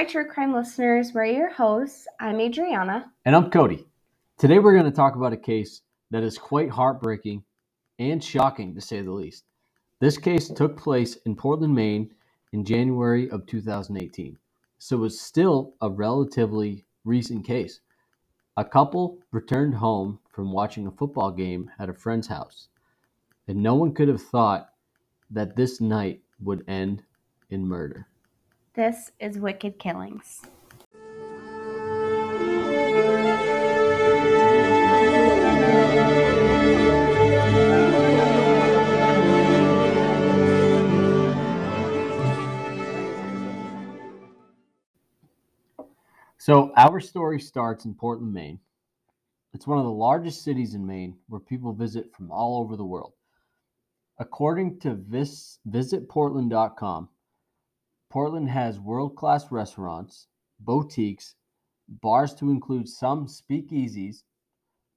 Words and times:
Hi, 0.00 0.06
True 0.06 0.24
Crime 0.24 0.54
listeners. 0.54 1.12
We're 1.12 1.26
your 1.26 1.50
hosts. 1.50 2.08
I'm 2.18 2.40
Adriana. 2.40 3.12
And 3.26 3.36
I'm 3.36 3.50
Cody. 3.50 3.84
Today 4.38 4.58
we're 4.58 4.72
going 4.72 4.86
to 4.86 4.90
talk 4.90 5.14
about 5.14 5.34
a 5.34 5.36
case 5.36 5.82
that 6.10 6.22
is 6.22 6.38
quite 6.38 6.70
heartbreaking 6.70 7.44
and 7.98 8.24
shocking 8.24 8.74
to 8.74 8.80
say 8.80 9.02
the 9.02 9.10
least. 9.10 9.44
This 9.98 10.16
case 10.16 10.48
took 10.48 10.78
place 10.78 11.16
in 11.26 11.36
Portland, 11.36 11.74
Maine 11.74 12.14
in 12.54 12.64
January 12.64 13.28
of 13.28 13.44
2018. 13.44 14.38
So 14.78 15.04
it's 15.04 15.20
still 15.20 15.74
a 15.82 15.90
relatively 15.90 16.86
recent 17.04 17.44
case. 17.44 17.80
A 18.56 18.64
couple 18.64 19.18
returned 19.32 19.74
home 19.74 20.18
from 20.30 20.50
watching 20.50 20.86
a 20.86 20.92
football 20.92 21.30
game 21.30 21.70
at 21.78 21.90
a 21.90 21.92
friend's 21.92 22.28
house, 22.28 22.68
and 23.48 23.62
no 23.62 23.74
one 23.74 23.92
could 23.92 24.08
have 24.08 24.22
thought 24.22 24.70
that 25.30 25.56
this 25.56 25.78
night 25.78 26.22
would 26.40 26.64
end 26.68 27.02
in 27.50 27.68
murder. 27.68 28.06
This 28.74 29.10
is 29.18 29.36
Wicked 29.36 29.80
Killings. 29.80 30.42
So, 46.38 46.72
our 46.76 47.00
story 47.00 47.40
starts 47.40 47.84
in 47.84 47.94
Portland, 47.94 48.32
Maine. 48.32 48.60
It's 49.52 49.66
one 49.66 49.78
of 49.78 49.84
the 49.84 49.90
largest 49.90 50.44
cities 50.44 50.74
in 50.74 50.86
Maine 50.86 51.16
where 51.28 51.40
people 51.40 51.72
visit 51.72 52.14
from 52.14 52.30
all 52.30 52.60
over 52.60 52.76
the 52.76 52.84
world. 52.84 53.14
According 54.20 54.78
to 54.80 54.94
vis- 54.94 55.58
visitportland.com, 55.68 57.08
Portland 58.10 58.48
has 58.50 58.80
world 58.80 59.14
class 59.14 59.52
restaurants, 59.52 60.26
boutiques, 60.58 61.36
bars 61.88 62.34
to 62.34 62.50
include 62.50 62.88
some 62.88 63.26
speakeasies, 63.26 64.24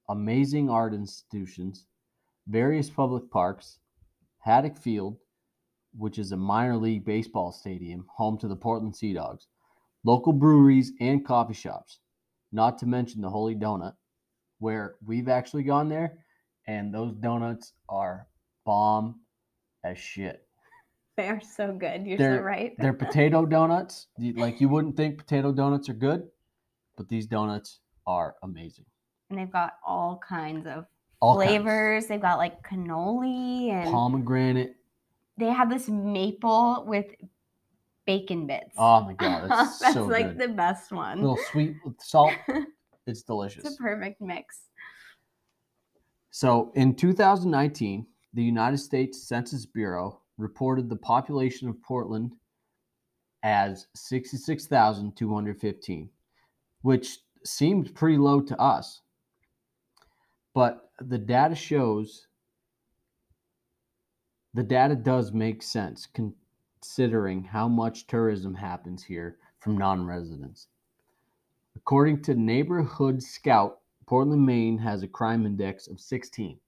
amazing 0.08 0.68
art 0.68 0.92
institutions, 0.92 1.86
various 2.48 2.90
public 2.90 3.30
parks, 3.30 3.78
Hadlock 4.44 4.76
Field, 4.76 5.16
which 5.96 6.18
is 6.18 6.32
a 6.32 6.36
minor 6.36 6.76
league 6.76 7.04
baseball 7.04 7.52
stadium 7.52 8.04
home 8.16 8.36
to 8.38 8.48
the 8.48 8.56
Portland 8.56 8.96
Sea 8.96 9.14
Dogs, 9.14 9.46
local 10.04 10.32
breweries 10.32 10.92
and 11.00 11.24
coffee 11.24 11.54
shops, 11.54 12.00
not 12.50 12.78
to 12.78 12.86
mention 12.86 13.20
the 13.20 13.30
Holy 13.30 13.54
Donut, 13.54 13.94
where 14.58 14.96
we've 15.06 15.28
actually 15.28 15.62
gone 15.62 15.88
there, 15.88 16.18
and 16.66 16.92
those 16.92 17.14
donuts 17.14 17.74
are 17.88 18.26
bomb 18.64 19.20
as 19.84 19.98
shit. 19.98 20.43
They 21.16 21.28
are 21.28 21.40
so 21.40 21.72
good. 21.72 22.04
You're 22.06 22.18
They're, 22.18 22.38
so 22.38 22.42
right. 22.42 22.74
they're 22.78 22.92
potato 23.06 23.46
donuts. 23.46 24.08
Like 24.18 24.60
you 24.60 24.68
wouldn't 24.68 24.96
think 24.96 25.18
potato 25.18 25.52
donuts 25.52 25.88
are 25.88 25.94
good, 25.94 26.28
but 26.96 27.08
these 27.08 27.26
donuts 27.26 27.78
are 28.06 28.34
amazing. 28.42 28.84
and 29.30 29.38
they've 29.38 29.52
got 29.52 29.74
all 29.86 30.20
kinds 30.28 30.66
of 30.66 30.86
All 31.20 31.36
kinds. 31.38 31.48
flavors. 31.50 32.06
They've 32.06 32.20
got 32.20 32.38
like 32.38 32.62
cannoli 32.68 33.70
and 33.70 33.90
pomegranate. 33.90 34.74
they 35.38 35.46
have 35.50 35.70
this 35.70 35.88
maple 35.88 36.84
with 36.86 37.06
bacon 38.06 38.46
bits. 38.46 38.74
Oh 38.76 39.00
my 39.04 39.14
god, 39.14 39.48
that's, 39.50 39.78
That's 39.82 39.94
so 39.94 40.04
like 40.06 40.36
good. 40.36 40.38
the 40.38 40.48
best 40.48 40.90
A 40.92 40.96
one. 40.96 41.20
little 41.20 41.38
sweet 41.52 41.76
with 41.84 41.94
salt. 42.00 42.32
It's 43.06 43.22
delicious. 43.22 43.64
It's 43.64 43.74
a 43.78 43.82
perfect 43.82 44.20
mix. 44.20 44.62
So 46.30 46.72
in 46.74 46.94
2019, 46.96 48.06
the 48.32 48.42
United 48.42 48.78
States 48.78 49.22
Census 49.28 49.64
Bureau 49.66 50.20
reported 50.36 50.88
the 50.88 50.96
population 50.96 51.68
of 51.68 51.80
Portland 51.82 52.34
as 53.42 53.86
66,215, 53.94 56.10
which 56.82 57.18
seemed 57.44 57.94
pretty 57.94 58.18
low 58.18 58.40
to 58.40 58.60
us. 58.60 59.00
But 60.54 60.90
the 61.00 61.18
data 61.18 61.54
shows 61.54 62.26
the 64.54 64.62
data 64.62 64.94
does 64.94 65.32
make 65.32 65.62
sense 65.62 66.06
considering 66.06 67.42
how 67.42 67.68
much 67.68 68.06
tourism 68.06 68.54
happens 68.54 69.02
here 69.02 69.36
from 69.58 69.76
non 69.76 70.06
residents. 70.06 70.68
According 71.76 72.22
to 72.22 72.34
Neighborhood 72.34 73.22
Scout, 73.22 73.80
Portland, 74.06 74.46
Maine 74.46 74.78
has 74.78 75.02
a 75.02 75.08
crime 75.08 75.44
index 75.44 75.88
of 75.88 75.98
16, 75.98 76.58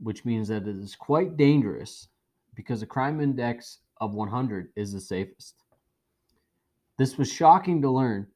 which 0.00 0.24
means 0.24 0.48
that 0.48 0.66
it 0.66 0.76
is 0.76 0.96
quite 0.96 1.36
dangerous 1.36 2.08
because 2.56 2.82
a 2.82 2.86
crime 2.86 3.20
index 3.20 3.78
of 4.00 4.14
100 4.14 4.70
is 4.74 4.92
the 4.92 5.00
safest. 5.00 5.62
This 6.98 7.16
was 7.18 7.30
shocking 7.30 7.80
to 7.82 7.90
learn 7.90 8.26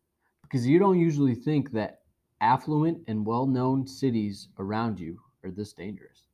because 0.42 0.66
you 0.66 0.78
don't 0.78 1.00
usually 1.00 1.34
think 1.34 1.72
that 1.72 2.02
affluent 2.40 2.98
and 3.08 3.26
well 3.26 3.46
known 3.46 3.86
cities 3.86 4.48
around 4.58 5.00
you 5.00 5.18
are 5.42 5.50
this 5.50 5.72
dangerous. 5.72 6.28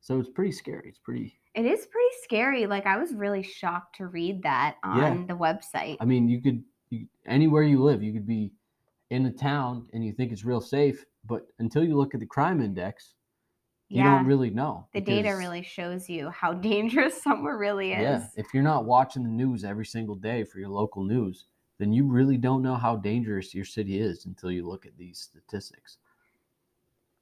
So 0.00 0.18
it's 0.18 0.30
pretty 0.30 0.52
scary. 0.52 0.88
It's 0.88 0.98
pretty, 0.98 1.38
It 1.54 1.66
is 1.66 1.86
pretty 1.86 2.14
scary. 2.22 2.66
Like 2.66 2.86
I 2.86 2.96
was 2.96 3.12
really 3.14 3.42
shocked 3.42 3.96
to 3.96 4.06
read 4.06 4.42
that 4.42 4.76
on 4.82 4.98
Yeah. 4.98 5.26
the 5.26 5.34
website. 5.36 5.98
I 6.00 6.04
mean, 6.06 6.28
you 6.28 6.40
could, 6.40 6.64
you, 6.90 7.06
anywhere 7.26 7.62
you 7.62 7.82
live, 7.82 8.02
you 8.02 8.12
could 8.12 8.26
be 8.26 8.52
in 9.10 9.26
a 9.26 9.30
town 9.32 9.86
and 9.92 10.04
you 10.04 10.12
think 10.12 10.32
it's 10.32 10.44
real 10.44 10.60
safe, 10.60 11.04
but 11.26 11.46
until 11.58 11.84
you 11.84 11.96
look 11.96 12.14
at 12.14 12.20
the 12.20 12.26
crime 12.26 12.62
index, 12.62 13.14
you 13.88 14.02
yeah. 14.02 14.18
don't 14.18 14.26
really 14.26 14.50
know. 14.50 14.86
the 14.92 15.00
data 15.00 15.34
really 15.36 15.62
shows 15.62 16.08
you 16.08 16.28
how 16.30 16.52
dangerous 16.70 17.22
somewhere 17.22 17.56
really 17.56 17.92
is. 17.92 18.00
Yeah, 18.00 18.26
if 18.36 18.52
you're 18.52 18.62
not 18.62 18.84
watching 18.84 19.22
the 19.22 19.30
news 19.30 19.64
every 19.64 19.86
single 19.86 20.14
day 20.14 20.44
for 20.44 20.58
your 20.58 20.68
local 20.68 21.02
news, 21.02 21.46
then 21.78 21.92
you 21.92 22.04
really 22.04 22.36
don't 22.36 22.62
know 22.62 22.74
how 22.74 22.96
dangerous 22.96 23.54
your 23.54 23.64
city 23.64 24.00
is 24.00 24.26
until 24.26 24.50
you 24.50 24.68
look 24.68 24.84
at 24.84 24.96
these 24.98 25.18
statistics. 25.18 25.98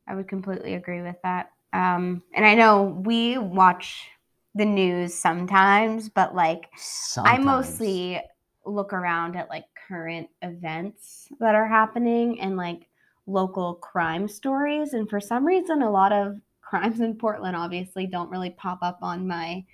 I 0.09 0.15
would 0.15 0.28
completely 0.28 0.75
agree 0.75 1.03
with 1.03 1.16
that. 1.22 1.50
Um, 1.72 2.22
and 2.34 2.47
I 2.47 2.54
know 2.54 2.84
we 3.04 3.38
watch 3.38 4.09
the 4.54 4.65
news 4.65 5.15
sometimes, 5.15 6.09
but 6.09 6.34
like 6.34 6.71
I 7.19 7.38
mostly 7.38 8.21
look 8.65 8.93
around 8.93 9.37
at 9.37 9.50
like 9.50 9.65
current 9.87 10.28
events 10.43 11.28
that 11.38 11.54
are 11.54 11.69
happening 11.69 12.41
and 12.41 12.56
like 12.56 12.88
local 13.27 13.75
crime 13.75 14.27
stories. 14.28 14.94
And 14.94 15.09
for 15.09 15.21
some 15.21 15.44
reason, 15.44 15.83
a 15.83 15.91
lot 15.91 16.12
of 16.12 16.37
crimes 16.66 17.00
in 17.00 17.15
Portland 17.15 17.56
obviously 17.56 18.06
don't 18.06 18.28
really 18.31 18.50
pop 18.50 18.81
up 18.82 18.99
on 19.00 19.27
my 19.27 19.65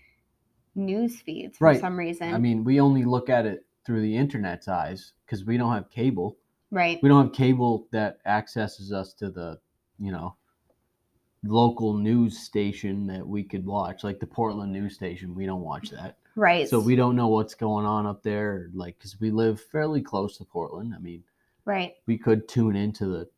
news 0.75 1.21
feeds 1.21 1.57
for 1.59 1.65
Right. 1.69 1.81
some 1.81 1.99
reason. 1.99 2.33
I 2.35 2.39
mean, 2.39 2.65
we 2.65 2.81
only 2.81 3.05
look 3.05 3.29
at 3.31 3.47
it 3.47 3.65
through 3.85 4.03
the 4.03 4.17
internet's 4.17 4.69
eyes 4.69 5.13
because 5.27 5.45
we 5.45 5.57
don't 5.57 5.73
have 5.73 5.91
cable. 5.91 6.37
right. 6.71 6.99
We 7.03 7.09
don't 7.09 7.27
have 7.27 7.35
cable 7.35 7.87
that 7.91 8.19
accesses 8.25 8.93
us 8.93 9.13
to 9.15 9.31
the, 9.31 9.59
you 9.99 10.11
know, 10.13 10.37
local 11.45 11.95
news 11.95 12.39
station 12.39 13.07
that 13.09 13.27
we 13.27 13.43
could 13.43 13.67
watch, 13.67 14.05
like 14.05 14.21
the 14.21 14.27
Portland 14.27 14.73
news 14.73 14.95
station. 14.95 15.35
We 15.35 15.45
don't 15.47 15.61
watch 15.63 15.91
that. 15.91 16.17
Right. 16.37 16.69
So 16.69 16.79
we 16.81 16.97
don't 16.97 17.17
know 17.17 17.29
what's 17.29 17.55
going 17.55 17.85
on 17.85 18.07
up 18.07 18.23
there, 18.23 18.71
like, 18.73 18.97
because 18.97 19.21
we 19.21 19.31
live 19.31 19.61
fairly 19.61 20.01
close 20.01 20.39
to 20.39 20.45
Portland. 20.45 20.95
I 20.95 20.99
mean, 20.99 21.25
right. 21.67 21.95
we 22.07 22.17
could 22.17 22.49
tune 22.49 22.77
into 22.77 23.07
the 23.07 23.29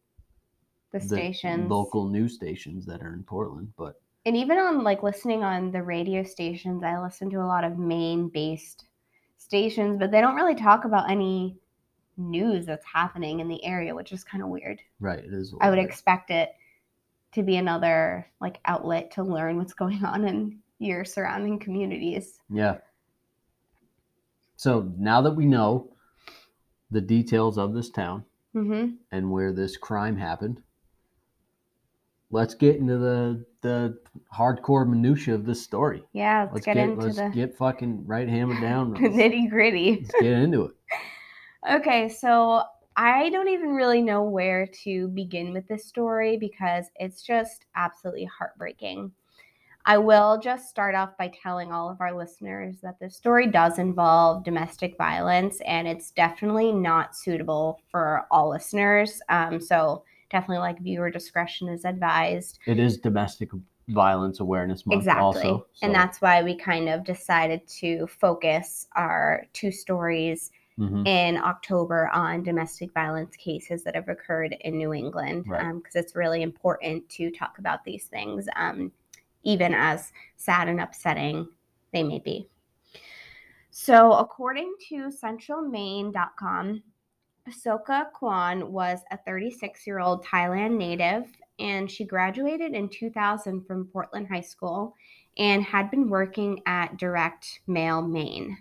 The 0.95 1.01
stations. 1.01 1.71
local 1.71 2.09
news 2.09 2.35
stations 2.35 2.87
that 2.87 3.03
are 3.03 3.13
in 3.15 3.25
Portland, 3.25 3.73
but 3.77 4.01
and 4.27 4.37
even 4.37 4.59
on 4.59 4.85
like 4.85 5.03
listening 5.03 5.43
on 5.43 5.71
the 5.71 5.83
radio 5.83 6.23
stations 6.23 6.83
i 6.83 6.99
listen 6.99 7.29
to 7.31 7.41
a 7.41 7.47
lot 7.47 7.65
of 7.65 7.79
maine 7.79 8.29
based 8.29 8.87
stations 9.37 9.99
but 9.99 10.11
they 10.11 10.21
don't 10.21 10.37
really 10.37 10.55
talk 10.55 10.85
about 10.85 11.11
any 11.11 11.57
news 12.17 12.65
that's 12.65 12.87
happening 12.87 13.41
in 13.41 13.49
the 13.49 13.63
area 13.65 13.95
which 13.95 14.13
is 14.13 14.25
kind 14.25 14.43
of 14.43 14.49
weird 14.49 14.81
right, 15.01 15.19
it 15.19 15.33
is. 15.33 15.55
I 15.61 15.69
would 15.69 15.79
expect 15.79 16.31
it 16.31 16.55
to 17.33 17.43
be 17.43 17.57
another 17.57 18.27
like 18.41 18.61
outlet 18.65 19.11
to 19.13 19.23
learn 19.23 19.59
what's 19.59 19.75
going 19.75 20.05
on 20.05 20.25
in 20.27 20.59
your 20.79 21.05
surrounding 21.05 21.59
communities 21.59 22.41
Yeah. 22.49 22.79
So 24.57 24.93
now 24.97 25.21
that 25.23 25.35
we 25.35 25.47
know 25.47 25.91
the 26.91 27.01
details 27.01 27.59
of 27.59 27.75
this 27.75 27.91
town 27.91 28.25
hmm 28.53 28.91
and 29.11 29.31
where 29.31 29.53
this 29.53 29.77
crime 29.77 30.17
happened, 30.17 30.63
let's 32.35 32.55
get 32.55 32.77
into 32.77 32.99
the 32.99 33.45
the 33.63 33.99
hardcore 34.33 34.87
minutia 34.87 35.35
of 35.35 35.47
this 35.47 35.63
story. 35.63 36.03
yeah 36.13 36.43
let's, 36.43 36.55
Let's 36.55 36.67
get, 36.67 36.75
get, 36.75 36.89
into 36.91 37.07
let's 37.07 37.17
the 37.17 37.29
get 37.31 37.57
fucking 37.57 38.05
right 38.07 38.29
hammered 38.29 38.61
down. 38.61 38.95
Nitty 38.97 39.49
gritty 39.49 40.01
let's 40.03 40.15
get 40.21 40.33
into 40.33 40.67
it. 40.67 40.73
Okay, 41.71 42.11
so 42.11 42.63
I 42.95 43.31
don't 43.31 43.49
even 43.49 43.71
really 43.71 44.03
know 44.03 44.23
where 44.23 44.67
to 44.85 45.09
begin 45.09 45.55
with 45.55 45.67
this 45.67 45.87
story 45.87 46.37
because 46.37 46.85
it's 46.97 47.23
just 47.23 47.65
absolutely 47.75 48.27
heartbreaking. 48.27 49.11
I 49.87 49.97
will 49.97 50.39
just 50.39 50.69
start 50.69 50.95
off 50.95 51.17
by 51.17 51.33
telling 51.43 51.73
all 51.73 51.89
of 51.89 52.03
our 52.03 52.15
listeners 52.15 52.77
that 52.83 53.01
this 53.01 53.17
story 53.17 53.47
does 53.47 53.79
involve 53.79 54.45
domestic 54.45 54.99
violence 54.99 55.63
and 55.67 55.89
it's 55.89 56.11
definitely 56.11 56.71
not 56.71 57.17
suitable 57.17 57.81
for 57.91 58.27
all 58.31 58.51
listeners. 58.51 59.23
Um, 59.31 59.59
so, 59.59 60.05
definitely 60.35 60.59
like 60.59 60.81
viewer 60.81 61.11
discretion 61.11 61.69
is 61.69 61.85
advised. 61.85 62.59
It 62.67 62.81
is 62.81 62.99
domestic 62.99 63.51
violence 63.91 64.41
awareness 64.41 64.85
month 64.85 64.99
Exactly. 64.99 65.23
also. 65.23 65.67
And 65.83 65.95
that's 65.95 66.21
why 66.21 66.43
we 66.43 66.57
kind 66.57 66.89
of 66.89 67.05
decided 67.05 67.65
to 67.81 68.09
focus 68.09 68.89
our 68.97 69.47
two 69.53 69.71
stories 69.71 70.51
Mhm. 70.77 71.07
in 71.07 71.37
October 71.37 72.09
on 72.09 72.43
domestic 72.43 72.93
violence 72.93 73.37
cases 73.37 73.85
that 73.85 73.95
have 73.95 74.09
occurred 74.09 74.57
in 74.63 74.77
New 74.77 74.93
England 74.93 75.45
because 75.45 75.61
Right. 75.63 75.95
it's 75.95 76.17
really 76.17 76.43
important 76.43 77.09
to 77.11 77.31
talk 77.31 77.61
about 77.61 77.85
these 77.85 78.09
things, 78.09 78.49
um, 78.57 78.91
even 79.45 79.73
as 79.73 80.13
sad 80.35 80.69
and 80.69 80.81
upsetting 80.81 81.47
they 81.93 82.03
may 82.03 82.19
be. 82.19 82.51
So, 83.71 84.15
according 84.15 84.75
to 84.89 85.11
centralmaine.com, 85.11 86.83
Sokha 87.51 88.07
Khuon 88.13 88.69
was 88.69 89.01
a 89.11 89.19
36 89.19 89.87
year 89.87 90.01
old 90.01 90.25
Thailand 90.25 90.77
native 90.77 91.27
and 91.59 91.91
she 91.91 92.05
graduated 92.05 92.73
in 92.73 92.89
2000 92.89 93.67
from 93.67 93.87
Portland 93.87 94.29
High 94.29 94.41
School 94.41 94.95
and 95.37 95.63
had 95.63 95.91
been 95.91 96.09
working 96.09 96.63
at 96.67 96.97
Direct 96.97 97.61
Mail 97.67 98.03
Maine. 98.03 98.57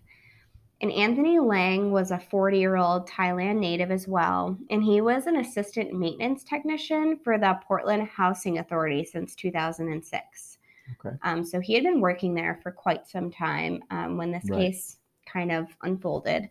And 0.81 0.91
Anthony 0.91 1.39
Lang 1.39 1.91
was 1.91 2.11
a 2.11 2.19
40 2.19 2.59
year 2.59 2.75
old 2.75 3.07
Thailand 3.07 3.57
native 3.57 3.89
as 3.89 4.07
well, 4.07 4.57
and 4.69 4.83
he 4.83 4.99
was 4.99 5.27
an 5.27 5.37
assistant 5.37 5.93
maintenance 5.93 6.43
technician 6.43 7.17
for 7.23 7.37
the 7.37 7.57
Portland 7.65 8.07
Housing 8.09 8.57
Authority 8.57 9.05
since 9.05 9.33
2006. 9.35 10.57
Okay. 10.99 11.15
Um, 11.21 11.45
so 11.45 11.61
he 11.61 11.73
had 11.73 11.83
been 11.83 12.01
working 12.01 12.33
there 12.33 12.59
for 12.61 12.71
quite 12.71 13.07
some 13.07 13.31
time 13.31 13.81
um, 13.91 14.17
when 14.17 14.31
this 14.31 14.43
Right. 14.49 14.71
case 14.71 14.97
kind 15.25 15.53
of 15.53 15.69
unfolded 15.83 16.49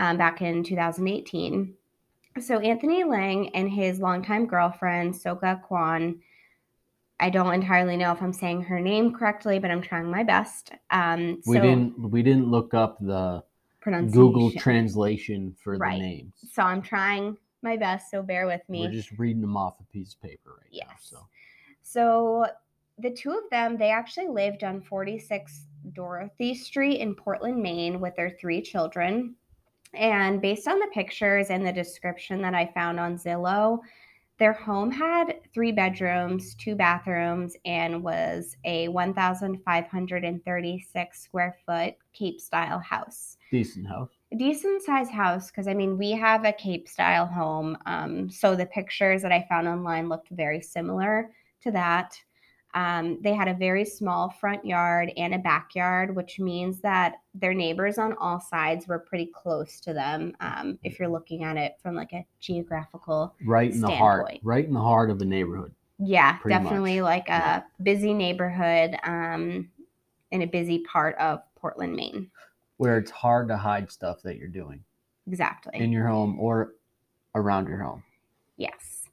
um, 0.00 0.16
back 0.16 0.42
in 0.42 0.64
2018. 0.64 1.74
So 2.40 2.58
Anthony 2.58 3.04
Lang 3.04 3.50
and 3.50 3.70
his 3.70 4.00
longtime 4.00 4.46
girlfriend, 4.46 5.14
Sokha 5.14 5.62
Khuon, 5.68 6.18
I 7.20 7.28
don't 7.28 7.52
entirely 7.52 7.98
know 7.98 8.10
if 8.12 8.22
I'm 8.22 8.32
saying 8.32 8.62
her 8.62 8.80
name 8.80 9.12
correctly, 9.12 9.58
but 9.58 9.70
I'm 9.70 9.82
trying 9.82 10.10
my 10.10 10.24
best. 10.24 10.72
Um, 10.90 11.42
We 11.46 11.56
so 11.56 11.62
didn't 11.62 12.10
we 12.10 12.22
didn't 12.22 12.50
look 12.50 12.72
up 12.72 12.98
the 12.98 13.44
pronunciation. 13.80 14.10
Google 14.10 14.50
translation 14.52 15.54
for 15.62 15.76
Right. 15.76 15.98
the 15.98 16.02
names. 16.02 16.32
So 16.50 16.62
I'm 16.62 16.80
trying 16.80 17.36
my 17.60 17.76
best, 17.76 18.10
so 18.10 18.22
bear 18.22 18.46
with 18.46 18.62
me. 18.70 18.80
We're 18.80 18.90
just 18.92 19.12
reading 19.18 19.42
them 19.42 19.56
off 19.58 19.80
a 19.80 19.92
piece 19.92 20.14
of 20.14 20.22
paper 20.22 20.60
right 20.62 20.82
now. 20.86 20.94
So 20.98 21.18
So 21.82 22.46
the 22.98 23.10
two 23.10 23.32
of 23.32 23.50
them, 23.50 23.76
they 23.76 23.90
actually 23.90 24.28
lived 24.28 24.64
on 24.64 24.80
46 24.80 25.66
Dorothy 25.92 26.54
Street 26.54 27.00
in 27.00 27.14
Portland, 27.14 27.62
Maine 27.62 28.00
with 28.00 28.16
their 28.16 28.30
three 28.30 28.62
children. 28.62 29.34
And 29.94 30.40
based 30.40 30.68
on 30.68 30.78
the 30.78 30.90
pictures 30.92 31.50
and 31.50 31.66
the 31.66 31.72
description 31.72 32.42
that 32.42 32.54
I 32.54 32.70
found 32.74 33.00
on 33.00 33.16
Zillow, 33.16 33.80
their 34.40 34.52
home 34.54 34.90
had 34.90 35.34
three 35.52 35.70
bedrooms, 35.70 36.54
two 36.54 36.74
bathrooms, 36.74 37.54
and 37.66 38.02
was 38.02 38.56
a 38.64 38.88
1,536 38.88 41.22
square 41.22 41.58
foot 41.66 41.94
Cape 42.14 42.40
style 42.40 42.78
house. 42.78 43.36
decent 43.50 43.86
house. 43.86 44.08
a 44.32 44.36
decent 44.36 44.82
sized 44.82 45.10
house 45.10 45.50
because 45.50 45.68
I 45.68 45.74
mean 45.74 45.98
we 45.98 46.12
have 46.12 46.46
a 46.46 46.54
Cape 46.54 46.88
style 46.88 47.26
home. 47.26 47.76
Um, 47.84 48.30
so 48.30 48.56
the 48.56 48.64
pictures 48.64 49.20
that 49.20 49.32
I 49.32 49.44
found 49.46 49.68
online 49.68 50.08
looked 50.08 50.30
very 50.30 50.62
similar 50.62 51.30
to 51.62 51.70
that. 51.72 52.18
Um, 52.74 53.18
they 53.22 53.34
had 53.34 53.48
a 53.48 53.54
very 53.54 53.84
small 53.84 54.30
front 54.30 54.64
yard 54.64 55.12
and 55.16 55.34
a 55.34 55.38
backyard, 55.38 56.14
which 56.14 56.38
means 56.38 56.80
that 56.80 57.14
their 57.34 57.52
neighbors 57.54 57.98
on 57.98 58.14
all 58.20 58.40
sides 58.40 58.86
were 58.86 58.98
pretty 59.00 59.26
close 59.34 59.80
to 59.80 59.92
them. 59.92 60.34
Um, 60.40 60.78
if 60.84 60.98
you're 60.98 61.08
looking 61.08 61.42
at 61.42 61.56
it 61.56 61.74
from 61.82 61.94
like 61.96 62.12
a 62.12 62.24
geographical, 62.38 63.34
Right 63.44 63.72
in 63.72 63.80
the 63.80 63.90
heart. 63.90 64.26
Standpoint. 64.26 64.40
Right 64.44 64.64
in 64.64 64.72
the 64.72 64.80
heart 64.80 65.10
of 65.10 65.20
a 65.20 65.24
neighborhood. 65.24 65.74
yeah, 65.98 66.38
definitely 66.46 67.00
much, 67.00 67.04
like 67.04 67.28
a 67.28 67.32
yeah. 67.32 67.62
busy 67.82 68.14
neighborhood 68.14 68.96
um, 69.04 69.68
in 70.30 70.42
a 70.42 70.46
busy 70.46 70.84
part 70.90 71.16
of 71.18 71.40
Portland, 71.56 71.94
Maine. 71.96 72.30
Where 72.76 72.98
it's 72.98 73.10
hard 73.10 73.48
to 73.48 73.56
hide 73.56 73.90
stuff 73.90 74.22
that 74.22 74.36
you're 74.36 74.48
doing 74.48 74.84
Exactly. 75.26 75.78
in 75.78 75.90
your 75.92 76.06
home 76.06 76.38
or 76.38 76.74
around 77.34 77.68
your 77.68 77.82
home. 77.82 78.02
Yes. 78.56 79.08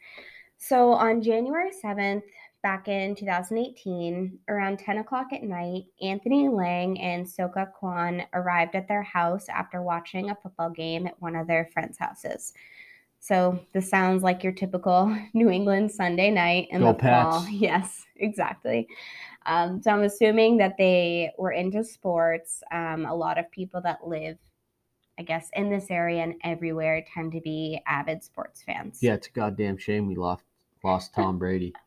So 0.58 0.92
on 0.92 1.22
January 1.22 1.72
7th, 1.84 2.24
back 2.62 2.88
in 2.88 3.16
2018, 3.16 4.40
around 4.48 4.80
10 4.80 4.98
o'clock 5.00 5.28
at 5.34 5.44
night, 5.44 5.84
Anthony 6.02 6.50
Lang 6.50 7.00
and 7.00 7.26
Sokha 7.26 7.68
Khuon 7.80 8.26
arrived 8.34 8.76
at 8.76 8.88
their 8.88 9.04
house 9.04 9.48
after 9.50 9.82
watching 9.82 10.30
a 10.30 10.36
football 10.36 10.70
game 10.70 11.08
at 11.08 11.22
one 11.22 11.36
of 11.36 11.48
their 11.48 11.70
friends' 11.74 11.98
houses. 11.98 12.54
So 13.20 13.60
this 13.74 13.90
sounds 13.90 14.24
like 14.24 14.44
your 14.44 14.54
typical 14.54 15.16
New 15.34 15.50
England 15.50 15.92
Sunday 15.92 16.32
night 16.32 16.68
in 16.72 16.82
Go 16.82 16.94
the 16.94 17.00
fall. 17.00 17.46
Yes, 17.52 18.06
exactly. 18.16 18.88
Um, 19.46 19.82
so 19.82 19.92
I'm 19.92 20.04
assuming 20.04 20.58
that 20.58 20.78
they 20.78 21.32
were 21.38 21.52
into 21.52 21.84
sports. 21.84 22.64
Um, 22.72 23.06
a 23.06 23.16
lot 23.16 23.38
of 23.38 23.50
people 23.52 23.82
that 23.82 24.08
live, 24.08 24.38
I 25.18 25.24
guess, 25.24 25.50
in 25.54 25.70
this 25.70 25.88
area 25.90 26.24
and 26.24 26.36
everywhere 26.44 27.06
tend 27.14 27.32
to 27.32 27.42
be 27.42 27.82
avid 27.88 28.24
sports 28.24 28.62
fans. 28.64 29.00
Yeah, 29.02 29.14
it's 29.14 29.28
a 29.28 29.32
goddamn 29.32 29.78
shame 29.78 30.08
we 30.08 30.16
lost 30.16 30.44
lost 30.84 31.14
Tom 31.14 31.38
Brady. 31.38 31.74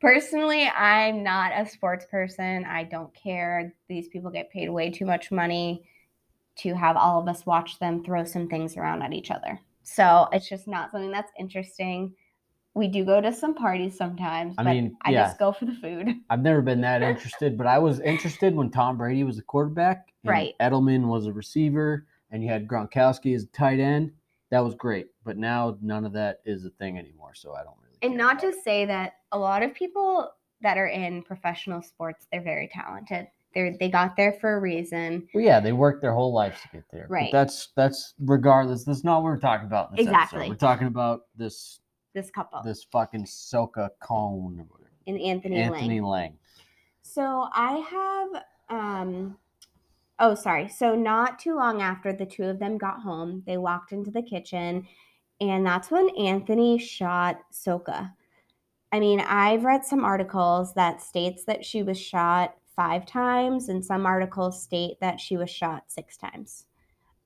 Personally, 0.00 0.68
I'm 0.68 1.22
not 1.24 1.52
a 1.54 1.68
sports 1.68 2.06
person. 2.08 2.64
I 2.64 2.84
don't 2.84 3.12
care. 3.14 3.74
These 3.88 4.08
people 4.08 4.30
get 4.30 4.50
paid 4.50 4.70
way 4.70 4.90
too 4.90 5.06
much 5.06 5.32
money 5.32 5.84
to 6.58 6.74
have 6.74 6.96
all 6.96 7.20
of 7.20 7.28
us 7.28 7.46
watch 7.46 7.78
them 7.78 8.04
throw 8.04 8.24
some 8.24 8.48
things 8.48 8.76
around 8.76 9.02
at 9.02 9.12
each 9.12 9.30
other. 9.30 9.58
So 9.82 10.28
it's 10.32 10.48
just 10.48 10.68
not 10.68 10.90
something 10.90 11.10
that's 11.10 11.32
interesting. 11.38 12.14
We 12.74 12.88
do 12.88 13.04
go 13.04 13.20
to 13.20 13.32
some 13.32 13.54
parties 13.54 13.96
sometimes, 13.96 14.54
I 14.58 14.62
but 14.62 14.70
mean, 14.70 14.96
I 15.02 15.10
yeah. 15.10 15.24
just 15.24 15.38
go 15.38 15.50
for 15.52 15.64
the 15.64 15.74
food. 15.74 16.08
I've 16.30 16.42
never 16.42 16.62
been 16.62 16.80
that 16.82 17.02
interested, 17.02 17.56
but 17.56 17.66
I 17.66 17.78
was 17.78 17.98
interested 18.00 18.54
when 18.54 18.70
Tom 18.70 18.98
Brady 18.98 19.24
was 19.24 19.38
a 19.38 19.42
quarterback. 19.42 20.12
and 20.22 20.30
Right. 20.30 20.54
Edelman 20.60 21.06
was 21.06 21.26
a 21.26 21.32
receiver, 21.32 22.06
and 22.30 22.42
you 22.42 22.48
had 22.48 22.68
Gronkowski 22.68 23.34
as 23.34 23.44
a 23.44 23.48
tight 23.48 23.80
end. 23.80 24.12
That 24.50 24.60
was 24.60 24.74
great. 24.74 25.08
But 25.24 25.38
now 25.38 25.76
none 25.80 26.04
of 26.04 26.12
that 26.12 26.40
is 26.44 26.64
a 26.64 26.70
thing 26.70 26.98
anymore. 26.98 27.34
So 27.34 27.52
I 27.54 27.64
don't 27.64 27.74
really. 27.82 27.87
And 28.02 28.16
not 28.16 28.38
to 28.40 28.52
say 28.64 28.84
that 28.86 29.14
a 29.32 29.38
lot 29.38 29.62
of 29.62 29.74
people 29.74 30.30
that 30.60 30.76
are 30.78 30.88
in 30.88 31.22
professional 31.22 31.82
sports, 31.82 32.26
they're 32.32 32.42
very 32.42 32.68
talented. 32.72 33.28
They're 33.54 33.76
they 33.78 33.88
got 33.88 34.14
there 34.16 34.32
for 34.40 34.56
a 34.56 34.60
reason. 34.60 35.26
Well, 35.34 35.42
yeah, 35.42 35.58
they 35.60 35.72
worked 35.72 36.02
their 36.02 36.12
whole 36.12 36.32
lives 36.34 36.60
to 36.62 36.68
get 36.72 36.84
there. 36.92 37.06
but 37.08 37.14
Right. 37.14 37.32
that's 37.32 37.68
that's 37.76 38.14
regardless. 38.20 38.84
That's 38.84 39.04
not 39.04 39.18
what 39.22 39.24
we're 39.24 39.38
talking 39.38 39.66
about. 39.66 39.90
In 39.90 39.96
this 39.96 40.06
Exactly. 40.06 40.38
Episode. 40.40 40.50
We're 40.50 40.56
talking 40.56 40.86
about 40.86 41.22
this 41.36 41.80
This 42.14 42.30
couple 42.30 42.62
this 42.62 42.84
fucking 42.84 43.24
Sokha 43.24 43.88
Khuon. 44.02 44.66
and 45.06 45.20
Anthony, 45.20 45.56
Anthony 45.56 46.00
Lang. 46.00 46.10
Lang. 46.10 46.38
So 47.02 47.48
I 47.54 47.78
have 47.78 48.44
um 48.68 49.38
oh 50.18 50.34
sorry. 50.34 50.68
So 50.68 50.94
not 50.94 51.38
too 51.38 51.54
long 51.56 51.80
after 51.80 52.12
the 52.12 52.26
two 52.26 52.44
of 52.44 52.58
them 52.58 52.76
got 52.76 53.00
home, 53.00 53.42
they 53.46 53.56
walked 53.56 53.92
into 53.92 54.10
the 54.10 54.22
kitchen 54.22 54.86
and 55.40 55.64
that's 55.66 55.90
when 55.90 56.08
Anthony 56.16 56.78
shot 56.78 57.40
Sokha. 57.52 58.12
I 58.92 59.00
mean, 59.00 59.20
I've 59.20 59.64
read 59.64 59.84
some 59.84 60.04
articles 60.04 60.74
that 60.74 61.02
states 61.02 61.44
that 61.44 61.64
she 61.64 61.82
was 61.82 62.00
shot 62.00 62.54
5 62.74 63.04
times 63.06 63.68
and 63.68 63.84
some 63.84 64.06
articles 64.06 64.62
state 64.62 64.98
that 65.00 65.20
she 65.20 65.36
was 65.36 65.50
shot 65.50 65.84
6 65.88 66.16
times. 66.16 66.64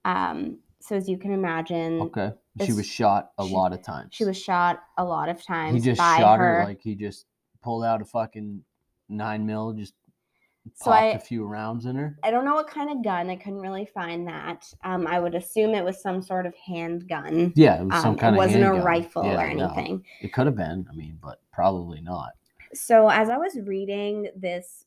Um 0.04 0.58
so 0.80 0.96
as 0.96 1.08
you 1.08 1.16
can 1.16 1.30
imagine, 1.32 2.00
Okay, 2.02 2.32
she 2.64 2.72
was 2.72 2.86
shot 2.86 3.30
a 3.38 3.46
she- 3.46 3.54
lot 3.54 3.72
of 3.72 3.82
times. 3.82 4.08
she 4.12 4.24
was 4.24 4.36
shot 4.36 4.82
a 4.98 5.04
lot 5.04 5.28
of 5.28 5.40
times. 5.44 5.74
He 5.84 5.90
just 5.90 6.00
shot 6.00 6.38
her. 6.40 6.60
her 6.60 6.64
like 6.64 6.80
he 6.82 6.96
just 6.96 7.26
pulled 7.62 7.84
out 7.84 8.02
a 8.02 8.04
fucking 8.04 8.64
nine 9.08 9.46
mil, 9.46 9.72
just 9.74 9.94
So 10.74 10.90
I- 10.92 11.06
a 11.06 11.18
few 11.18 11.44
rounds 11.44 11.86
in 11.86 11.96
her. 11.96 12.16
I 12.22 12.30
don't 12.30 12.44
know 12.44 12.54
what 12.54 12.68
kind 12.68 12.90
of 12.90 13.02
gun. 13.02 13.28
I 13.30 13.36
couldn't 13.36 13.60
really 13.60 13.86
find 13.86 14.26
that. 14.28 14.72
Um, 14.84 15.06
I 15.06 15.18
would 15.18 15.34
assume 15.34 15.74
it 15.74 15.84
was 15.84 16.00
some 16.00 16.22
sort 16.22 16.46
of 16.46 16.54
handgun. 16.54 17.52
Yeah, 17.56 17.80
it 17.80 17.84
was 17.86 18.00
some 18.00 18.12
Um, 18.12 18.18
kind 18.18 18.36
it 18.36 18.38
of. 18.38 18.44
wasn't 18.44 18.64
a 18.64 18.72
rifle 18.82 19.24
Yeah, 19.24 19.42
or 19.42 19.54
no. 19.54 19.66
anything. 19.66 20.04
It 20.20 20.32
could 20.32 20.46
have 20.46 20.56
been. 20.56 20.86
I 20.90 20.94
mean, 20.94 21.18
but 21.20 21.40
probably 21.52 22.00
not. 22.00 22.32
So 22.74 23.08
as 23.08 23.28
I 23.28 23.36
was 23.38 23.58
reading 23.60 24.28
this 24.36 24.86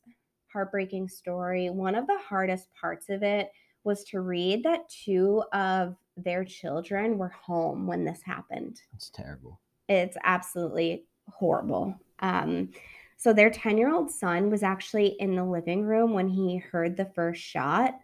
heartbreaking 0.52 1.08
story, 1.08 1.68
one 1.70 1.94
of 1.94 2.06
the 2.06 2.18
hardest 2.18 2.72
parts 2.74 3.08
of 3.10 3.22
it 3.22 3.50
was 3.84 4.02
to 4.04 4.20
read 4.20 4.64
that 4.64 4.88
two 4.88 5.44
of 5.52 5.94
their 6.16 6.42
children 6.44 7.18
were 7.18 7.28
home 7.28 7.86
when 7.86 8.02
this 8.04 8.22
happened. 8.22 8.80
It's 8.94 9.10
terrible. 9.10 9.60
It's 9.88 10.16
absolutely 10.24 11.04
horrible. 11.30 11.94
Um, 12.20 12.70
so 13.16 13.32
their 13.32 13.50
10 13.50 13.78
year 13.78 13.92
old 13.92 14.10
son 14.10 14.50
was 14.50 14.62
actually 14.62 15.16
in 15.18 15.34
the 15.34 15.44
living 15.44 15.84
room 15.84 16.12
when 16.12 16.28
he 16.28 16.58
heard 16.58 16.96
the 16.96 17.10
first 17.14 17.42
shot, 17.42 17.94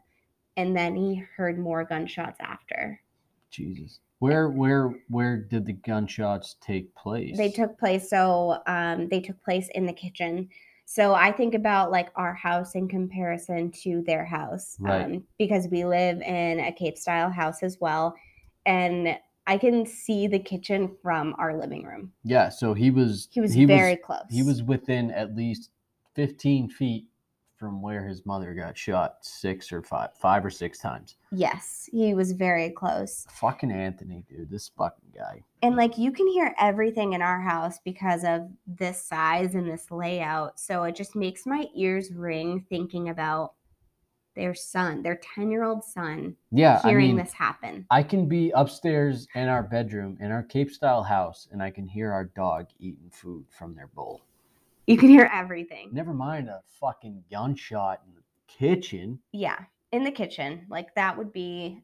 and 0.56 0.76
then 0.76 0.96
he 0.96 1.16
heard 1.36 1.58
more 1.58 1.84
gunshots 1.84 2.38
after. 2.40 3.00
Jesus. 3.50 4.00
Where 4.18 4.48
where 4.48 4.94
where 5.08 5.36
did 5.36 5.66
the 5.66 5.72
gunshots 5.72 6.56
take 6.60 6.94
place? 6.94 7.36
They 7.36 7.50
took 7.50 7.78
place, 7.78 8.08
so 8.08 8.62
um, 8.66 9.08
they 9.08 9.20
took 9.20 9.42
place 9.42 9.68
in 9.74 9.84
the 9.84 9.92
kitchen. 9.92 10.48
So 10.84 11.14
I 11.14 11.32
think 11.32 11.54
about 11.54 11.90
like 11.90 12.10
our 12.16 12.34
house 12.34 12.74
in 12.74 12.88
comparison 12.88 13.70
to 13.82 14.02
their 14.02 14.24
house, 14.24 14.76
Right. 14.78 15.04
um, 15.06 15.24
because 15.38 15.68
we 15.68 15.84
live 15.84 16.20
in 16.20 16.60
a 16.60 16.72
Cape 16.72 16.98
style 16.98 17.30
house 17.30 17.62
as 17.62 17.78
well, 17.80 18.14
and 18.66 19.16
I 19.46 19.58
can 19.58 19.86
see 19.86 20.26
the 20.26 20.38
kitchen 20.38 20.96
from 21.02 21.34
our 21.38 21.56
living 21.56 21.84
room. 21.84 22.12
Yeah, 22.24 22.48
so 22.48 22.74
he 22.74 22.90
was 22.90 23.28
He 23.32 23.40
was 23.40 23.54
very 23.56 23.96
close. 23.96 24.24
he 24.30 24.42
was 24.42 24.62
within 24.62 25.10
at 25.10 25.34
least 25.34 25.70
15 26.14 26.68
feet 26.68 27.06
from 27.56 27.80
where 27.80 28.04
his 28.04 28.26
mother 28.26 28.54
got 28.54 28.76
shot 28.76 29.18
six 29.20 29.72
or 29.72 29.82
five, 29.82 30.10
five 30.20 30.44
or 30.44 30.50
six 30.50 30.78
times. 30.78 31.16
Yes, 31.30 31.88
he 31.92 32.12
was 32.12 32.32
very 32.32 32.70
close. 32.70 33.24
Fucking 33.30 33.70
Anthony, 33.70 34.24
dude, 34.28 34.50
this 34.50 34.70
fucking 34.76 35.12
guy. 35.16 35.44
And 35.62 35.76
like 35.76 35.96
you 35.96 36.10
can 36.10 36.26
hear 36.26 36.54
everything 36.58 37.12
in 37.12 37.22
our 37.22 37.40
house 37.40 37.78
because 37.84 38.24
of 38.24 38.48
this 38.66 39.00
size 39.04 39.54
and 39.54 39.68
this 39.70 39.92
layout. 39.92 40.58
So 40.58 40.82
it 40.82 40.96
just 40.96 41.14
makes 41.14 41.46
my 41.46 41.66
ears 41.76 42.12
ring 42.12 42.66
thinking 42.68 43.08
about 43.08 43.52
their 44.34 44.54
son, 44.54 45.02
their 45.02 45.20
10 45.34 45.50
year 45.50 45.64
old 45.64 45.84
son, 45.84 46.36
Yeah, 46.50 46.80
I 46.82 46.88
hearing 46.88 47.08
mean, 47.08 47.16
this 47.16 47.32
happen. 47.32 47.86
I 47.90 48.02
can 48.02 48.26
be 48.26 48.50
upstairs 48.54 49.26
in 49.34 49.48
our 49.48 49.62
bedroom 49.62 50.16
in 50.20 50.30
our 50.30 50.42
Cape 50.42 50.70
style 50.70 51.02
house, 51.02 51.48
and 51.52 51.62
I 51.62 51.70
can 51.70 51.86
hear 51.86 52.12
our 52.12 52.24
dog 52.24 52.66
eating 52.78 53.10
food 53.10 53.44
from 53.50 53.74
their 53.74 53.88
bowl. 53.88 54.22
You 54.86 54.96
can 54.96 55.08
hear 55.08 55.30
everything. 55.32 55.90
Never 55.92 56.12
mind 56.12 56.48
a 56.48 56.60
fucking 56.80 57.22
gunshot 57.30 58.00
in 58.06 58.14
the 58.14 58.22
kitchen. 58.48 59.18
Yeah, 59.32 59.58
in 59.92 60.04
the 60.04 60.10
kitchen. 60.10 60.66
Like 60.68 60.94
that 60.94 61.16
would 61.16 61.32
be 61.32 61.82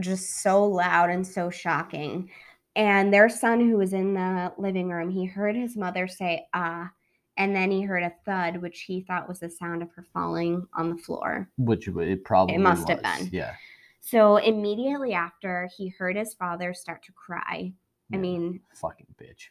just 0.00 0.42
so 0.42 0.64
loud 0.64 1.10
and 1.10 1.26
so 1.26 1.50
shocking. 1.50 2.30
And 2.74 3.12
their 3.12 3.28
son, 3.28 3.60
who 3.60 3.76
was 3.76 3.92
in 3.92 4.14
the 4.14 4.52
living 4.56 4.88
room, 4.88 5.10
he 5.10 5.26
heard 5.26 5.56
his 5.56 5.76
mother 5.76 6.08
say, 6.08 6.46
ah, 6.54 6.90
and 7.36 7.54
then 7.56 7.70
he 7.70 7.82
heard 7.82 8.02
a 8.02 8.12
thud, 8.24 8.58
which 8.58 8.82
he 8.82 9.00
thought 9.02 9.28
was 9.28 9.40
the 9.40 9.48
sound 9.50 9.82
of 9.82 9.90
her 9.92 10.04
falling 10.12 10.66
on 10.74 10.90
the 10.90 10.96
floor. 10.96 11.48
Which 11.58 11.88
it 11.88 12.24
probably 12.24 12.56
it 12.56 12.60
must 12.60 12.88
have 12.88 13.02
been. 13.02 13.28
Yeah. 13.32 13.54
So 14.00 14.36
immediately 14.36 15.14
after, 15.14 15.68
he 15.76 15.88
heard 15.88 16.16
his 16.16 16.34
father 16.34 16.74
start 16.74 17.02
to 17.04 17.12
cry. 17.12 17.72
I 18.12 18.16
mean, 18.18 18.60
fucking 18.74 19.06
bitch. 19.16 19.48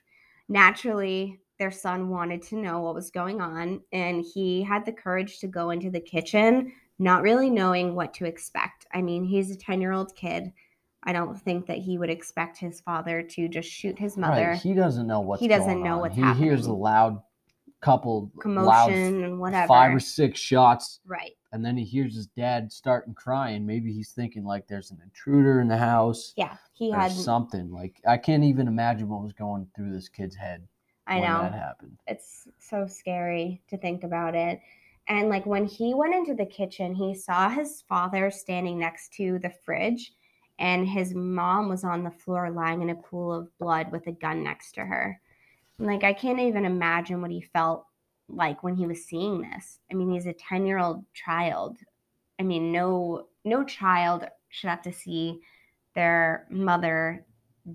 naturally 0.49 1.39
their 1.57 1.71
son 1.71 2.09
wanted 2.09 2.41
to 2.41 2.55
know 2.55 2.81
what 2.81 2.95
was 2.95 3.11
going 3.11 3.39
on 3.39 3.81
and 3.91 4.23
he 4.33 4.63
had 4.63 4.85
the 4.85 4.91
courage 4.91 5.39
to 5.39 5.47
go 5.47 5.69
into 5.69 5.89
the 5.89 5.99
kitchen 5.99 6.71
not 6.99 7.21
really 7.23 7.49
knowing 7.49 7.95
what 7.95 8.13
to 8.13 8.25
expect 8.25 8.85
i 8.93 9.01
mean 9.01 9.23
he's 9.23 9.51
a 9.51 9.55
10 9.55 9.79
year 9.81 9.91
old 9.91 10.15
kid 10.15 10.51
i 11.03 11.13
don't 11.13 11.39
think 11.39 11.65
that 11.67 11.77
he 11.77 11.97
would 11.97 12.09
expect 12.09 12.57
his 12.57 12.81
father 12.81 13.21
to 13.23 13.47
just 13.47 13.69
shoot 13.69 13.97
his 13.97 14.17
mother 14.17 14.49
Right. 14.49 14.57
He 14.61 14.73
doesn't 14.73 15.07
know 15.07 15.19
what's 15.21 15.39
He 15.41 15.47
doesn't 15.47 15.81
know 15.83 15.95
on. 15.95 15.99
what's 16.01 16.15
he 16.15 16.33
hears 16.33 16.65
a 16.67 16.73
loud 16.73 17.21
couple 17.81 18.31
commotion 18.39 19.23
and 19.23 19.39
whatever 19.39 19.67
five 19.67 19.93
or 19.93 19.99
six 19.99 20.39
shots 20.39 20.99
right 21.05 21.35
and 21.51 21.65
then 21.65 21.75
he 21.75 21.83
hears 21.83 22.15
his 22.15 22.27
dad 22.27 22.71
starting 22.71 23.13
crying. 23.13 23.65
Maybe 23.65 23.91
he's 23.91 24.11
thinking 24.11 24.45
like 24.45 24.67
there's 24.67 24.91
an 24.91 24.99
intruder 25.03 25.59
in 25.59 25.67
the 25.67 25.77
house 25.77 26.33
yeah 26.37 26.55
he 26.73 26.91
had 26.91 27.11
something. 27.11 27.71
Like 27.71 28.01
I 28.07 28.17
can't 28.17 28.43
even 28.43 28.67
imagine 28.67 29.09
what 29.09 29.21
was 29.21 29.33
going 29.33 29.67
through 29.75 29.91
this 29.91 30.09
kid's 30.09 30.35
head 30.35 30.67
i 31.07 31.19
when 31.19 31.29
know 31.29 31.41
that 31.41 31.53
happened. 31.53 31.97
it's 32.07 32.47
so 32.59 32.87
scary 32.87 33.61
to 33.69 33.77
think 33.77 34.03
about 34.03 34.35
it. 34.35 34.61
And 35.07 35.29
like 35.29 35.45
when 35.45 35.65
he 35.65 35.93
went 35.93 36.13
into 36.15 36.35
the 36.35 36.45
kitchen, 36.45 36.95
he 36.95 37.13
saw 37.13 37.49
his 37.49 37.83
father 37.89 38.31
standing 38.31 38.79
next 38.79 39.13
to 39.15 39.39
the 39.39 39.49
fridge, 39.49 40.13
and 40.59 40.87
his 40.87 41.13
mom 41.13 41.69
was 41.69 41.83
on 41.83 42.03
the 42.03 42.11
floor 42.11 42.49
lying 42.51 42.81
in 42.81 42.91
a 42.91 42.95
pool 42.95 43.33
of 43.33 43.57
blood 43.57 43.91
with 43.91 44.07
a 44.07 44.11
gun 44.11 44.43
next 44.43 44.73
to 44.73 44.81
her. 44.81 45.19
Like 45.85 46.03
I 46.03 46.13
can't 46.13 46.39
even 46.39 46.65
imagine 46.65 47.21
what 47.21 47.31
he 47.31 47.41
felt 47.41 47.85
like 48.27 48.63
when 48.63 48.75
he 48.75 48.87
was 48.87 49.05
seeing 49.05 49.41
this. 49.41 49.79
I 49.91 49.95
mean, 49.95 50.11
he's 50.11 50.25
a 50.27 50.33
10-year-old 50.33 51.03
child. 51.13 51.77
I 52.39 52.43
mean, 52.43 52.71
no 52.71 53.27
no 53.43 53.63
child 53.63 54.25
should 54.49 54.69
have 54.69 54.81
to 54.83 54.93
see 54.93 55.39
their 55.95 56.45
mother 56.49 57.25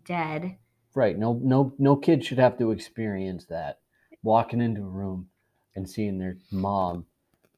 dead. 0.05 0.57
Right. 0.95 1.19
No 1.19 1.41
no 1.43 1.73
no 1.79 1.97
kid 1.97 2.25
should 2.25 2.39
have 2.39 2.59
to 2.59 2.71
experience 2.71 3.45
that. 3.47 3.81
Walking 4.23 4.61
into 4.61 4.83
a 4.83 4.89
room 4.89 5.29
and 5.75 5.89
seeing 5.89 6.19
their 6.19 6.39
mom 6.51 7.05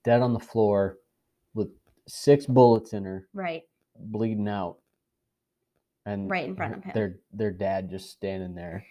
dead 0.04 0.22
on 0.22 0.32
the 0.32 0.40
floor 0.40 0.98
with 1.54 1.68
six 2.06 2.46
bullets 2.46 2.92
in 2.92 3.04
her, 3.04 3.28
Right. 3.32 3.62
bleeding 3.96 4.48
out. 4.48 4.78
And 6.04 6.30
Right 6.30 6.48
in 6.48 6.56
front 6.56 6.74
of 6.74 6.84
him. 6.84 6.92
Their 6.94 7.16
their 7.32 7.50
dad 7.52 7.90
just 7.90 8.10
standing 8.10 8.54
there. 8.54 8.84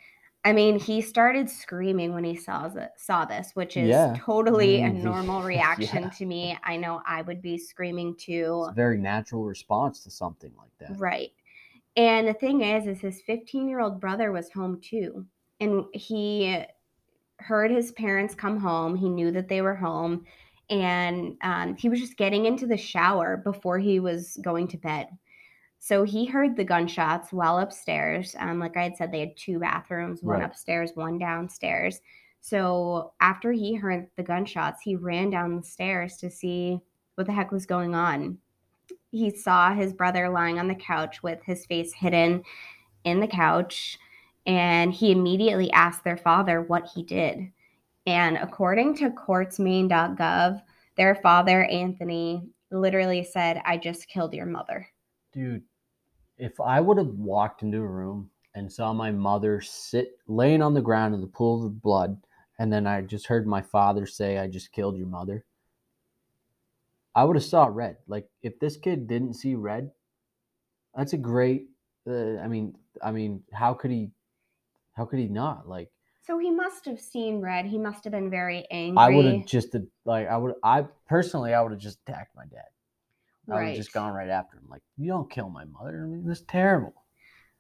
I 0.48 0.54
mean, 0.54 0.80
he 0.80 1.02
started 1.02 1.50
screaming 1.50 2.14
when 2.14 2.24
he 2.24 2.34
saw 2.34 2.70
th- 2.70 2.88
saw 2.96 3.26
this, 3.26 3.52
which 3.54 3.76
is 3.76 3.90
Yeah. 3.90 4.16
totally 4.18 4.82
a 4.82 4.90
Mm, 4.90 5.04
normal 5.04 5.42
reaction 5.44 6.04
yeah. 6.04 6.10
to 6.10 6.26
me. 6.26 6.58
I 6.64 6.78
know 6.78 7.02
I 7.06 7.22
would 7.22 7.42
be 7.42 7.58
screaming 7.58 8.12
It's 8.14 8.24
too. 8.24 8.66
a 8.70 8.74
very 8.74 8.98
natural 8.98 9.44
response 9.44 10.02
to 10.06 10.10
something 10.10 10.54
like 10.58 10.72
that. 10.80 10.98
Right. 10.98 11.32
And 11.98 12.26
the 12.30 12.34
thing 12.34 12.62
is, 12.62 12.88
is 12.88 13.02
his 13.02 13.22
15 13.24 13.68
year 13.68 13.82
old 13.82 14.00
brother 14.00 14.32
was 14.32 14.50
home 14.50 14.80
too, 14.80 15.26
and 15.60 15.84
he 15.94 16.64
heard 17.40 17.70
his 17.70 17.92
parents 17.92 18.34
come 18.34 18.58
home. 18.58 18.96
He 18.96 19.10
knew 19.10 19.32
that 19.32 19.50
they 19.50 19.62
were 19.62 19.76
home, 19.76 20.24
and 20.70 21.36
um, 21.42 21.76
he 21.76 21.90
was 21.90 22.00
just 22.00 22.16
getting 22.16 22.46
into 22.46 22.68
the 22.68 22.78
shower 22.78 23.36
before 23.36 23.80
he 23.80 24.00
was 24.00 24.38
going 24.42 24.70
to 24.70 24.78
bed. 24.78 25.10
So 25.80 26.04
he 26.04 26.26
heard 26.26 26.56
the 26.56 26.64
gunshots 26.64 27.32
while 27.32 27.60
upstairs. 27.60 28.36
Um, 28.40 28.60
like 28.60 28.76
I 28.78 28.84
had 28.84 28.98
said, 28.98 29.12
they 29.12 29.20
had 29.22 29.38
two 29.38 29.60
bathrooms, 29.60 30.24
one 30.24 30.40
Right. 30.40 30.44
upstairs, 30.46 30.92
one 30.96 31.18
downstairs. 31.18 32.02
So 32.42 33.14
after 33.22 33.52
he 33.52 33.76
heard 33.76 34.08
the 34.16 34.24
gunshots, 34.24 34.82
he 34.82 34.96
ran 34.96 35.30
down 35.30 35.56
the 35.56 35.64
stairs 35.64 36.18
to 36.18 36.30
see 36.30 36.80
what 37.16 37.28
the 37.28 37.34
heck 37.34 37.52
was 37.52 37.66
going 37.66 37.96
on. 37.96 38.38
He 39.12 39.32
saw 39.32 39.74
his 39.74 39.94
brother 39.94 40.30
lying 40.30 40.60
on 40.60 40.68
the 40.68 40.76
couch 40.76 41.24
with 41.24 41.44
his 41.44 41.66
face 41.66 41.94
hidden 41.94 42.44
in 43.04 43.20
the 43.20 43.28
couch, 43.28 43.98
and 44.46 44.94
he 44.94 45.12
immediately 45.12 45.72
asked 45.72 46.04
their 46.04 46.18
father 46.18 46.62
what 46.62 46.88
he 46.94 47.04
did. 47.04 47.52
And 48.06 48.38
according 48.38 48.96
to 48.98 49.10
courtsmain.gov, 49.10 50.62
their 50.96 51.16
father, 51.16 51.66
Anthony, 51.66 52.50
literally 52.72 53.24
said, 53.24 53.62
I 53.66 53.78
just 53.78 54.08
killed 54.08 54.34
your 54.34 54.46
mother. 54.46 54.88
Dude, 55.38 55.62
if 56.40 56.60
I 56.60 56.82
would 56.82 56.98
have 56.98 57.14
walked 57.14 57.62
into 57.62 57.78
a 57.78 57.88
room 57.88 58.32
and 58.56 58.74
saw 58.74 58.92
my 58.92 59.12
mother 59.12 59.62
sit 59.62 60.18
laying 60.26 60.64
on 60.64 60.74
the 60.74 60.82
ground 60.82 61.14
in 61.14 61.22
the 61.22 61.28
pool 61.28 61.64
of 61.64 61.80
blood, 61.80 62.20
and 62.58 62.74
then 62.74 62.88
I 62.88 63.02
just 63.02 63.28
heard 63.28 63.46
my 63.46 63.62
father 63.62 64.08
say, 64.08 64.40
I 64.40 64.48
just 64.48 64.72
killed 64.72 64.98
your 64.98 65.06
mother, 65.06 65.46
I 67.14 67.24
would 67.24 67.36
have 67.36 67.46
saw 67.46 67.66
red. 67.66 67.98
Like 68.08 68.28
if 68.42 68.60
this 68.60 68.78
kid 68.78 69.06
didn't 69.06 69.36
see 69.36 69.54
red, 69.54 69.92
that's 70.96 71.14
a 71.14 71.18
great 71.18 71.68
uh, 72.10 72.38
I 72.38 72.48
mean 72.48 72.76
I 73.00 73.12
mean, 73.12 73.44
how 73.54 73.76
could 73.76 73.92
he 73.92 74.10
how 74.94 75.06
could 75.06 75.20
he 75.20 75.28
not? 75.28 75.70
Like 75.70 75.92
So 76.24 76.40
he 76.40 76.50
must 76.50 76.86
have 76.86 77.00
seen 77.00 77.42
red. 77.42 77.68
He 77.68 77.78
must 77.78 78.04
have 78.06 78.12
been 78.12 78.32
very 78.32 78.66
angry. 78.72 79.04
I 79.04 79.10
would 79.10 79.26
have 79.26 79.46
just 79.46 79.76
like 80.04 80.28
I 80.28 80.36
would 80.36 80.56
I 80.64 80.88
personally 81.08 81.54
I 81.54 81.62
would 81.62 81.74
have 81.74 81.82
just 81.82 82.00
attacked 82.08 82.36
my 82.36 82.46
dad. 82.46 82.70
I 83.50 83.56
would 83.56 83.68
have 83.68 83.76
just 83.76 83.94
gone 83.94 84.14
right 84.14 84.30
after 84.30 84.58
him. 84.58 84.66
Like, 84.70 84.82
you 84.98 85.08
don't 85.10 85.30
kill 85.30 85.50
my 85.50 85.66
mother. 85.66 86.04
I 86.04 86.08
mean, 86.08 86.26
that's 86.26 86.42
terrible. 86.42 86.94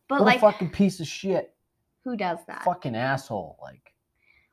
But 0.10 0.20
what 0.20 0.26
like, 0.26 0.38
a 0.38 0.42
fucking 0.42 0.70
piece 0.72 1.00
of 1.00 1.08
shit. 1.08 1.54
who 2.04 2.16
does 2.18 2.40
that? 2.48 2.64
Fucking 2.64 2.96
asshole. 2.96 3.58
Like, 3.62 3.94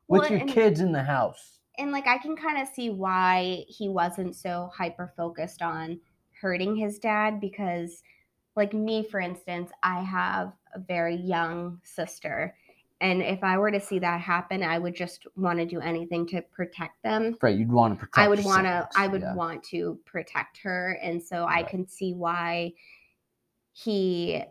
Well, 0.08 0.20
with 0.22 0.30
your 0.30 0.40
and- 0.40 0.48
kids 0.50 0.80
in 0.80 0.92
the 0.92 1.02
house. 1.02 1.58
and 1.78 1.90
like 1.92 2.06
I 2.06 2.18
can 2.18 2.36
kind 2.36 2.60
of 2.60 2.68
see 2.68 2.90
why 2.90 3.64
he 3.68 3.88
wasn't 3.88 4.36
so 4.36 4.70
hyper 4.76 5.12
focused 5.16 5.60
on 5.62 6.00
hurting 6.40 6.76
his 6.76 6.98
dad 6.98 7.40
because 7.40 8.02
like 8.56 8.72
me 8.74 9.02
for 9.02 9.18
instance, 9.20 9.70
I 9.82 10.02
have 10.02 10.52
a 10.74 10.78
very 10.78 11.16
young 11.16 11.80
sister 11.82 12.54
and 13.04 13.20
if 13.20 13.44
I 13.44 13.58
were 13.58 13.70
to 13.70 13.80
see 13.80 13.98
that 13.98 14.22
happen, 14.22 14.62
I 14.62 14.78
would 14.78 14.96
just 14.96 15.26
want 15.36 15.58
to 15.58 15.66
do 15.66 15.78
anything 15.78 16.26
to 16.28 16.40
protect 16.40 17.02
them. 17.02 17.36
Right. 17.42 17.54
You'd 17.54 17.70
want 17.70 17.92
to 17.92 18.00
protect 18.00 18.16
I 18.16 18.28
would 18.28 18.42
want 18.42 18.64
to 18.64 18.88
I 18.96 19.08
would 19.08 19.20
yeah. 19.20 19.34
want 19.34 19.62
to 19.64 19.98
protect 20.06 20.56
her 20.62 20.98
and 21.02 21.22
so 21.22 21.44
I 21.44 21.64
can 21.64 21.86
see 21.86 22.14
why 22.14 22.72
he 23.72 24.42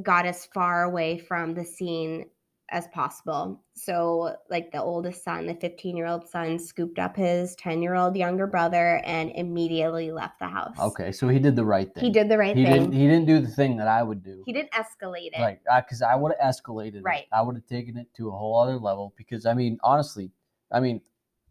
got 0.00 0.26
as 0.26 0.46
far 0.46 0.84
away 0.84 1.18
from 1.18 1.54
the 1.54 1.64
scene 1.64 2.26
as 2.70 2.88
possible. 2.88 3.62
So 3.74 4.34
like 4.50 4.72
the 4.72 4.82
oldest 4.82 5.22
son, 5.22 5.46
the 5.46 5.54
15-year-old 5.54 6.28
son 6.28 6.58
scooped 6.58 6.98
up 6.98 7.16
his 7.16 7.54
10-year-old 7.56 8.16
younger 8.16 8.46
brother 8.46 9.00
and 9.04 9.30
immediately 9.36 10.10
left 10.10 10.38
the 10.40 10.48
house. 10.48 10.76
Okay. 10.78 11.12
So 11.12 11.28
he 11.28 11.38
did 11.38 11.54
the 11.54 11.64
right 11.64 11.92
thing. 11.94 12.04
He 12.04 12.10
did 12.10 12.28
the 12.28 12.38
right 12.38 12.56
He 12.56 12.64
thing. 12.64 12.72
didn't, 12.72 12.92
he 12.92 13.06
didn't 13.06 13.26
do 13.26 13.40
the 13.40 13.46
thing 13.46 13.76
that 13.76 13.88
I 13.88 14.02
would 14.02 14.24
do. 14.24 14.42
he 14.46 14.52
didn't 14.52 14.72
escalate 14.72 15.30
it. 15.32 15.40
Like, 15.40 15.60
because 15.84 16.02
I 16.02 16.16
would 16.16 16.32
have 16.40 16.54
escalated. 16.54 16.96
it. 16.96 17.02
Right. 17.04 17.26
I 17.32 17.42
would 17.42 17.54
have 17.54 17.66
taken 17.66 17.96
it 17.96 18.08
to 18.16 18.28
a 18.28 18.32
whole 18.32 18.60
other 18.60 18.78
level. 18.78 19.14
Because, 19.16 19.46
I 19.46 19.54
mean, 19.54 19.78
honestly, 19.84 20.32
I 20.72 20.80
mean, 20.80 21.00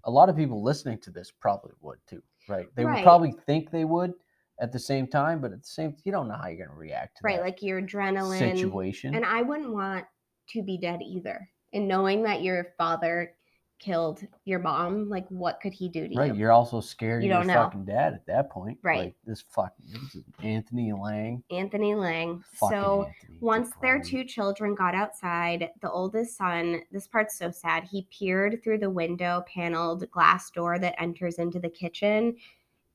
a 0.03 0.11
lot 0.11 0.29
of 0.29 0.35
people 0.35 0.61
listening 0.61 0.99
to 0.99 1.11
this 1.11 1.31
probably 1.31 1.71
would 1.81 1.99
too. 2.09 2.21
Right. 2.49 2.67
They 2.75 2.85
would 2.85 3.03
probably 3.03 3.33
think 3.45 3.71
they 3.71 3.85
would 3.85 4.13
at 4.61 4.71
the 4.71 4.79
same 4.79 5.07
time, 5.07 5.41
but 5.41 5.51
at 5.51 5.61
the 5.61 5.67
same, 5.67 5.95
you 6.03 6.11
don't 6.11 6.27
know 6.27 6.35
how 6.35 6.47
you're 6.47 6.57
going 6.57 6.69
to 6.69 6.75
react 6.75 7.17
to 7.17 7.21
Right, 7.23 7.41
like 7.41 7.61
your 7.61 7.81
adrenaline 7.81 8.39
situation. 8.39 9.15
And 9.15 9.25
I 9.25 9.41
wouldn't 9.41 9.73
want 9.73 10.05
to 10.49 10.61
be 10.61 10.77
dead 10.77 11.01
either. 11.01 11.49
And 11.73 11.87
knowing 11.87 12.23
that 12.23 12.41
your 12.41 12.73
father 12.77 13.33
killed 13.77 14.21
your 14.45 14.59
mom, 14.59 15.09
like 15.09 15.27
what 15.27 15.59
could 15.61 15.73
he 15.73 15.89
do 15.89 16.07
to 16.07 16.15
Right. 16.15 16.27
you? 16.27 16.31
Right. 16.31 16.35
You're 16.39 16.53
also 16.53 16.79
scared 16.79 17.23
You 17.25 17.31
of 17.33 17.39
don't 17.39 17.47
know. 17.47 17.53
fucking 17.55 17.83
dad 17.85 18.13
at 18.13 18.25
that 18.27 18.49
point. 18.49 18.79
Right. 18.81 18.99
Like 19.05 19.15
this 19.25 19.41
fucking 19.41 19.85
this 19.91 20.15
is 20.15 20.23
Anthony 20.41 20.93
Lang. 20.93 21.43
Anthony 21.51 21.93
Lang. 21.93 22.41
Fucking 22.53 22.77
so 22.77 23.03
Anthony. 23.03 23.37
once 23.41 23.71
their 23.81 24.01
two 24.01 24.23
children 24.23 24.75
got 24.75 24.95
outside, 24.95 25.71
the 25.81 25.91
oldest 25.91 26.37
son, 26.37 26.81
this 26.91 27.05
part's 27.07 27.37
so 27.37 27.51
sad, 27.51 27.83
he 27.83 28.07
peered 28.17 28.63
through 28.63 28.77
the 28.77 28.89
window 28.89 29.43
paneled 29.53 30.09
glass 30.09 30.49
door 30.51 30.79
that 30.79 30.95
enters 31.01 31.35
into 31.37 31.59
the 31.59 31.69
kitchen. 31.69 32.37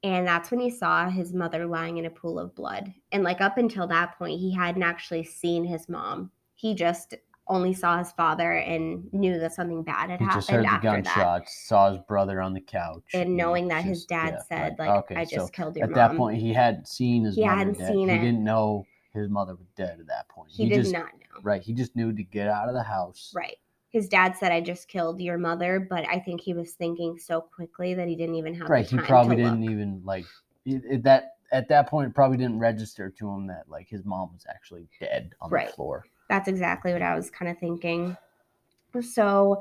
And 0.02 0.26
that's 0.26 0.50
when 0.50 0.60
he 0.60 0.70
saw 0.70 1.10
his 1.10 1.34
mother 1.34 1.66
lying 1.66 1.98
in 1.98 2.06
a 2.06 2.10
pool 2.10 2.38
of 2.38 2.54
blood. 2.54 2.90
And 3.12 3.22
like 3.22 3.42
up 3.42 3.58
until 3.58 3.86
that 3.88 4.16
point, 4.16 4.40
he 4.40 4.50
hadn't 4.50 4.82
actually 4.82 5.24
seen 5.24 5.62
his 5.62 5.90
mom. 5.90 6.30
He 6.54 6.74
just 6.74 7.14
only 7.50 7.74
saw 7.74 7.98
his 7.98 8.12
father 8.12 8.52
and 8.52 9.12
knew 9.12 9.38
that 9.38 9.52
something 9.52 9.82
bad 9.82 10.08
had 10.08 10.20
He 10.20 10.24
happened 10.24 10.40
just 10.42 10.50
heard 10.50 10.64
the 10.64 10.68
after 10.70 10.88
that. 10.90 11.04
gunshots, 11.04 11.66
saw 11.68 11.90
his 11.90 12.00
brother 12.08 12.40
on 12.40 12.54
the 12.54 12.60
couch, 12.60 13.02
And 13.12 13.36
knowing 13.36 13.68
that 13.68 13.84
his 13.84 14.06
dad 14.06 14.34
yeah, 14.38 14.42
said, 14.48 14.76
right. 14.78 14.88
like, 14.88 15.04
Okay, 15.04 15.16
I 15.16 15.24
so 15.24 15.36
just 15.36 15.52
killed 15.52 15.76
your 15.76 15.84
at 15.84 15.90
mom. 15.90 15.96
that 15.96 16.16
point 16.16 16.38
he 16.40 16.52
hadn't 16.54 16.88
seen 16.88 17.24
his 17.24 17.34
He 17.34 17.44
mother 17.44 17.56
hadn't 17.58 17.78
dead. 17.78 17.88
seen 17.92 18.08
he 18.08 18.14
it. 18.14 18.18
didn't 18.20 18.42
know 18.44 18.86
his 19.12 19.28
mother 19.28 19.54
was 19.56 19.66
dead 19.76 19.98
at 20.00 20.06
that 20.06 20.28
point. 20.28 20.50
he, 20.52 20.68
did 20.68 20.76
just 20.82 20.92
not 20.92 21.06
know. 21.14 21.40
right. 21.42 21.60
He 21.62 21.74
just 21.74 21.94
knew 21.96 22.12
to 22.12 22.22
get 22.22 22.48
out 22.48 22.68
of 22.68 22.74
the 22.74 22.82
house. 22.82 23.32
Right. 23.34 23.56
His 23.90 24.08
dad 24.08 24.36
said, 24.38 24.52
I 24.52 24.60
just 24.60 24.86
killed 24.86 25.20
your 25.20 25.36
mother, 25.36 25.84
but 25.90 26.08
I 26.08 26.20
think 26.20 26.40
he 26.40 26.54
was 26.54 26.72
thinking 26.74 27.18
so 27.18 27.40
quickly 27.40 27.92
that 27.94 28.06
he 28.06 28.14
didn't 28.14 28.36
even 28.36 28.54
have 28.54 28.68
Right. 28.70 28.88
He 28.88 28.96
probably 28.98 29.34
to 29.36 29.42
didn't 29.42 29.62
look. 29.62 29.70
even 29.70 30.00
like 30.04 30.24
it, 30.64 30.82
it- 30.88 31.02
that 31.02 31.32
at 31.52 31.68
that 31.68 31.88
point. 31.88 32.08
It 32.08 32.14
probably 32.14 32.36
didn't 32.36 32.60
register 32.60 33.10
to 33.10 33.28
him 33.28 33.48
that 33.48 33.68
like 33.68 33.88
his 33.88 34.04
mom 34.04 34.30
was 34.32 34.46
actually 34.48 34.86
dead 35.00 35.32
on 35.40 35.50
Right. 35.50 35.66
the 35.66 35.72
floor. 35.72 36.04
That's 36.30 36.46
exactly 36.46 36.92
what 36.92 37.02
I 37.02 37.16
was 37.16 37.28
kind 37.28 37.50
of 37.50 37.58
thinking. 37.58 38.16
So 39.02 39.60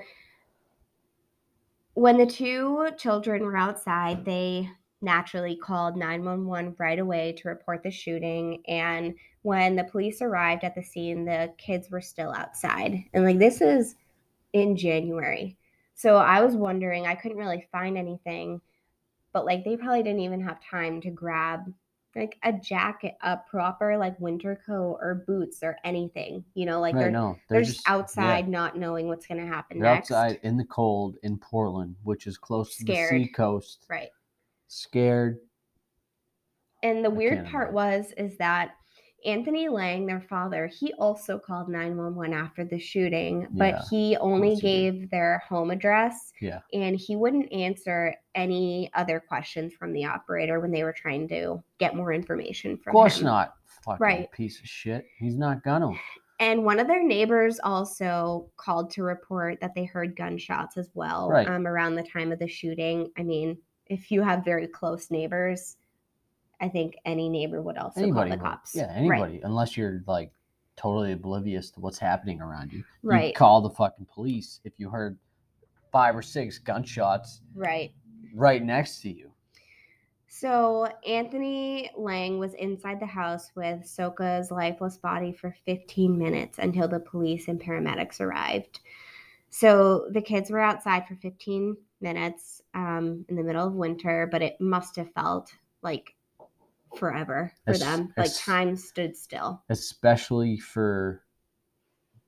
when 1.95 2.17
the 2.17 2.27
two 2.27 2.89
children 2.95 3.43
were 3.43 3.57
outside, 3.57 4.23
they 4.23 4.69
naturally 5.01 5.55
called 5.55 5.97
911 5.97 6.75
right 6.77 6.99
away 6.99 7.33
to 7.39 7.47
report 7.47 7.81
the 7.81 7.89
shooting. 7.89 8.61
And 8.67 9.15
when 9.41 9.75
the 9.75 9.83
police 9.83 10.21
arrived 10.21 10.63
at 10.63 10.75
the 10.75 10.83
scene, 10.83 11.25
the 11.25 11.51
kids 11.57 11.89
were 11.89 12.01
still 12.01 12.31
outside. 12.33 13.03
And 13.13 13.25
like 13.25 13.39
this 13.39 13.61
is 13.61 13.95
in 14.53 14.77
January. 14.77 15.57
So 15.95 16.17
I 16.17 16.41
was 16.41 16.55
wondering, 16.55 17.07
I 17.07 17.15
couldn't 17.15 17.38
really 17.39 17.67
find 17.71 17.97
anything, 17.97 18.61
but 19.33 19.43
like 19.45 19.63
they 19.65 19.75
probably 19.75 20.03
didn't 20.03 20.21
even 20.21 20.41
have 20.41 20.63
time 20.63 21.01
to 21.01 21.09
grab 21.09 21.73
like 22.15 22.37
a 22.43 22.53
jacket, 22.53 23.15
a 23.21 23.37
proper 23.37 23.97
like 23.97 24.19
winter 24.19 24.59
coat 24.65 24.97
or 25.01 25.23
boots 25.27 25.59
or 25.61 25.77
anything. 25.83 26.43
You 26.53 26.65
know, 26.65 26.81
like 26.81 26.95
right. 26.95 27.01
they're 27.01 27.11
no, 27.11 27.37
they're, 27.49 27.63
just, 27.63 27.81
yeah, 27.85 27.93
outside 27.93 28.47
not 28.47 28.77
knowing 28.77 29.07
what's 29.07 29.27
going 29.27 29.41
to 29.41 29.47
happen 29.47 29.79
They're 29.79 29.93
next. 29.93 30.11
outside 30.11 30.39
in 30.43 30.57
the 30.57 30.65
cold 30.65 31.17
in 31.23 31.37
Portland, 31.37 31.95
which 32.03 32.27
is 32.27 32.37
close 32.37 32.75
to 32.77 32.85
the 32.85 33.07
sea 33.07 33.27
coast. 33.27 33.85
Right. 33.89 34.09
Scared. 34.67 35.39
And 36.81 37.03
the 37.03 37.09
I 37.09 37.13
weird 37.13 37.45
part 37.45 37.73
was 37.73 38.13
is 38.17 38.37
that 38.37 38.71
Anthony 39.25 39.67
Lang, 39.69 40.05
their 40.05 40.21
father, 40.21 40.67
he 40.67 40.93
also 40.93 41.38
called 41.38 41.67
911 41.69 42.33
after 42.33 42.63
the 42.63 42.79
shooting, 42.79 43.47
but 43.51 43.73
Yeah, 43.73 43.81
he 43.89 44.17
only 44.17 44.49
course 44.51 44.61
he 44.61 44.67
did. 44.67 44.93
gave 45.01 45.09
their 45.09 45.39
home 45.47 45.71
address 45.71 46.31
Yeah. 46.41 46.59
and 46.73 46.95
he 46.95 47.15
wouldn't 47.15 47.51
answer 47.51 48.15
any 48.35 48.89
other 48.93 49.19
questions 49.19 49.73
from 49.73 49.91
the 49.93 50.05
operator 50.05 50.59
when 50.59 50.71
they 50.71 50.83
were 50.83 50.93
trying 50.93 51.27
to 51.29 51.61
get 51.79 51.95
more 51.95 52.13
information 52.13 52.77
from. 52.77 52.91
Of 52.91 52.93
course 52.93 53.19
him. 53.19 53.25
not. 53.25 53.55
Fucking 53.83 53.97
Right. 54.03 54.31
piece 54.31 54.59
of 54.59 54.67
shit. 54.67 55.05
He's 55.17 55.35
not 55.38 55.63
gonna. 55.63 55.91
And 56.41 56.63
one 56.63 56.79
of 56.79 56.88
their 56.88 57.03
neighbors 57.03 57.59
also 57.61 58.49
called 58.55 58.91
to 58.91 59.03
report 59.03 59.59
that 59.59 59.75
they 59.75 59.83
heard 59.83 60.15
gunshots 60.15 60.77
as 60.77 60.89
well 60.93 61.29
Right. 61.29 61.47
um, 61.47 61.67
around 61.67 61.95
the 61.95 62.03
time 62.03 62.31
of 62.31 62.39
the 62.39 62.47
shooting. 62.47 63.11
I 63.17 63.23
mean, 63.23 63.57
if 63.88 64.09
you 64.11 64.21
have 64.21 64.45
very 64.45 64.67
close 64.67 65.11
neighbors, 65.11 65.75
I 66.61 66.67
think 66.69 66.97
any 67.05 67.29
neighbor 67.29 67.61
would 67.61 67.77
also 67.77 68.01
Anybody. 68.01 68.31
call 68.31 68.37
the 68.37 68.43
would. 68.43 68.49
cops. 68.51 68.75
Yeah, 68.75 68.87
Right. 68.87 68.97
anybody. 68.97 69.41
Unless 69.43 69.77
you're 69.77 70.03
like 70.07 70.31
totally 70.75 71.11
oblivious 71.11 71.69
to 71.71 71.79
what's 71.79 71.99
happening 71.99 72.41
around 72.41 72.71
you. 72.71 72.79
You 72.79 72.85
Right. 73.03 73.35
call 73.35 73.61
the 73.61 73.69
fucking 73.69 74.07
police 74.13 74.59
if 74.63 74.73
you 74.77 74.89
heard 74.89 75.17
five 75.91 76.15
or 76.15 76.21
six 76.21 76.57
gunshots 76.59 77.41
Right. 77.55 77.91
right 78.33 78.63
next 78.63 79.01
to 79.01 79.09
you. 79.11 79.31
So 80.27 80.85
Anthony 81.07 81.89
Lang 81.97 82.37
was 82.39 82.53
inside 82.53 82.99
the 82.99 83.05
house 83.05 83.51
with 83.55 83.81
Sokha's 83.83 84.51
lifeless 84.51 84.97
body 84.97 85.31
for 85.33 85.55
15 85.65 86.17
minutes 86.17 86.59
until 86.59 86.87
the 86.87 86.99
police 86.99 87.47
and 87.47 87.59
paramedics 87.59 88.22
arrived. 88.22 88.81
So 89.50 90.07
the 90.11 90.22
kids 90.22 90.51
were 90.51 90.59
outside 90.59 91.07
for 91.07 91.15
15 91.15 91.75
minutes 92.00 92.61
um, 92.75 93.25
in 93.27 93.35
the 93.35 93.43
middle 93.43 93.65
of 93.67 93.74
winter, 93.74 94.27
but 94.31 94.43
it 94.43 94.61
must 94.61 94.95
have 94.98 95.11
felt 95.13 95.51
like 95.81 96.13
forever 96.97 97.51
for 97.65 97.71
Es- 97.71 97.79
them. 97.79 98.13
Like 98.17 98.27
es- 98.27 98.43
time 98.43 98.75
stood 98.75 99.15
still. 99.15 99.61
Especially 99.69 100.57
for 100.57 101.23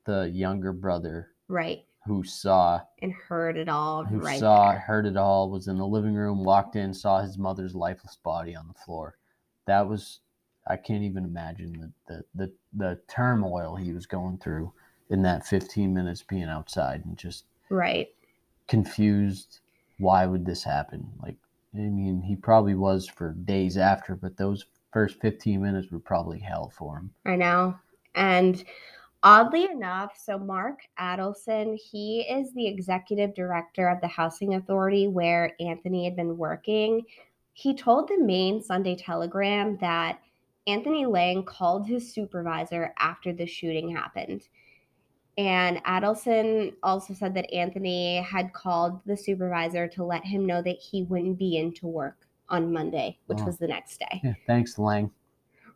the 0.05 0.29
younger 0.29 0.73
brother 0.73 1.29
Right. 1.47 1.85
who 2.05 2.23
saw 2.23 2.81
And 3.01 3.13
heard 3.13 3.57
it 3.57 3.69
all 3.69 4.03
who 4.03 4.17
right 4.17 4.39
saw 4.39 4.71
there. 4.71 4.79
heard 4.79 5.05
it 5.05 5.15
all 5.17 5.49
was 5.49 5.67
in 5.67 5.77
the 5.77 5.85
living 5.85 6.15
room 6.15 6.43
walked 6.43 6.75
in 6.75 6.93
saw 6.93 7.21
his 7.21 7.37
mother's 7.37 7.75
lifeless 7.75 8.15
body 8.15 8.55
on 8.55 8.67
the 8.67 8.73
floor 8.73 9.17
that 9.65 9.87
was 9.87 10.21
i 10.65 10.75
can't 10.75 11.03
even 11.03 11.23
imagine 11.23 11.93
the 12.07 12.13
the 12.15 12.23
the, 12.33 12.53
the 12.73 12.99
turmoil 13.07 13.75
he 13.75 13.93
was 13.93 14.07
going 14.07 14.39
through 14.39 14.73
in 15.11 15.21
that 15.21 15.45
15 15.45 15.93
minutes 15.93 16.23
being 16.23 16.49
outside 16.49 17.05
and 17.05 17.15
just 17.17 17.45
Right. 17.69 18.09
confused 18.67 19.59
why 19.99 20.25
would 20.25 20.45
this 20.45 20.63
happen 20.63 21.11
like 21.21 21.35
i 21.75 21.77
mean 21.77 22.21
he 22.21 22.35
probably 22.35 22.75
was 22.75 23.07
for 23.07 23.33
days 23.33 23.77
after 23.77 24.15
but 24.15 24.37
those 24.37 24.65
first 24.91 25.19
15 25.21 25.61
minutes 25.61 25.91
were 25.91 25.99
probably 25.99 26.39
hell 26.39 26.71
for 26.77 26.97
him 26.97 27.11
I 27.25 27.35
know. 27.35 27.75
And 28.15 28.63
oddly 29.23 29.65
enough, 29.65 30.17
so 30.17 30.37
Mark 30.37 30.79
Adelson, 30.99 31.77
he 31.77 32.21
is 32.21 32.53
the 32.53 32.67
executive 32.67 33.33
director 33.33 33.87
of 33.87 34.01
the 34.01 34.07
housing 34.07 34.55
authority 34.55 35.07
where 35.07 35.53
Anthony 35.59 36.05
had 36.05 36.15
been 36.15 36.37
working. 36.37 37.03
He 37.53 37.75
told 37.75 38.07
the 38.07 38.19
Maine 38.19 38.61
Sunday 38.61 38.95
Telegram 38.95 39.77
that 39.81 40.19
Anthony 40.67 41.05
Lang 41.05 41.43
called 41.43 41.87
his 41.87 42.13
supervisor 42.13 42.93
after 42.99 43.33
the 43.33 43.45
shooting 43.45 43.95
happened. 43.95 44.47
And 45.37 45.77
Adelson 45.85 46.73
also 46.83 47.13
said 47.13 47.33
that 47.35 47.51
Anthony 47.53 48.17
had 48.17 48.53
called 48.53 48.99
the 49.05 49.15
supervisor 49.15 49.87
to 49.89 50.03
let 50.03 50.25
him 50.25 50.45
know 50.45 50.61
that 50.61 50.77
he 50.77 51.03
wouldn't 51.03 51.37
be 51.37 51.57
into 51.57 51.87
work 51.87 52.27
on 52.49 52.71
Monday, 52.73 53.17
which 53.27 53.39
Oh. 53.41 53.45
was 53.45 53.57
the 53.57 53.67
next 53.67 53.97
day. 53.99 54.19
yeah 54.23 54.33
thanks 54.45 54.77
lang 54.77 55.09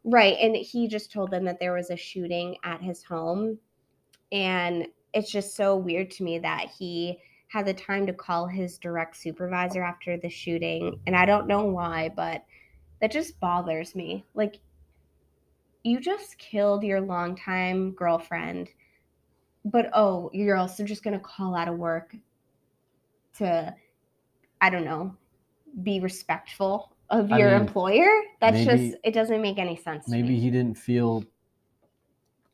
Right. 0.08 0.38
And 0.40 0.56
he 0.56 0.88
just 0.88 1.12
told 1.12 1.32
them 1.32 1.44
that 1.46 1.60
there 1.60 1.74
was 1.74 1.90
a 1.90 1.96
shooting 1.98 2.58
at 2.64 2.80
his 2.80 3.02
home. 3.02 3.58
And 4.32 4.86
it's 5.14 5.32
just 5.32 5.56
so 5.56 5.76
weird 5.76 6.12
to 6.12 6.24
me 6.24 6.38
that 6.40 6.70
he 6.78 7.18
had 7.48 7.66
the 7.66 7.74
time 7.74 8.06
to 8.06 8.14
call 8.14 8.46
his 8.46 8.78
direct 8.78 9.16
supervisor 9.18 9.82
after 9.82 10.16
the 10.18 10.30
shooting. 10.30 11.00
And 11.08 11.16
I 11.16 11.26
don't 11.26 11.48
know 11.48 11.66
why, 11.66 12.10
but 12.16 12.44
that 13.02 13.12
just 13.12 13.40
bothers 13.40 13.96
me. 13.96 14.26
Like, 14.36 14.60
you 15.84 16.00
just 16.00 16.38
killed 16.38 16.84
your 16.84 17.02
longtime 17.02 17.92
girlfriend, 17.94 18.70
but 19.66 19.90
oh, 19.94 20.30
you're 20.34 20.56
also 20.56 20.84
just 20.84 21.04
going 21.04 21.18
to 21.18 21.20
call 21.20 21.56
out 21.56 21.68
of 21.68 21.78
work 21.78 22.16
to, 23.38 23.74
I 24.62 24.70
don't 24.70 24.86
know, 24.86 25.16
be 25.84 26.00
respectful 26.00 26.96
of 27.10 27.32
I 27.32 27.40
your 27.40 27.52
mean, 27.52 27.62
employer. 27.62 28.22
That's 28.40 28.54
maybe- 28.54 28.90
just, 28.90 29.02
it 29.04 29.12
doesn't 29.14 29.42
make 29.42 29.58
any 29.58 29.76
sense. 29.76 30.08
maybe 30.08 30.40
he 30.40 30.50
didn't 30.50 30.78
feel 30.78 31.24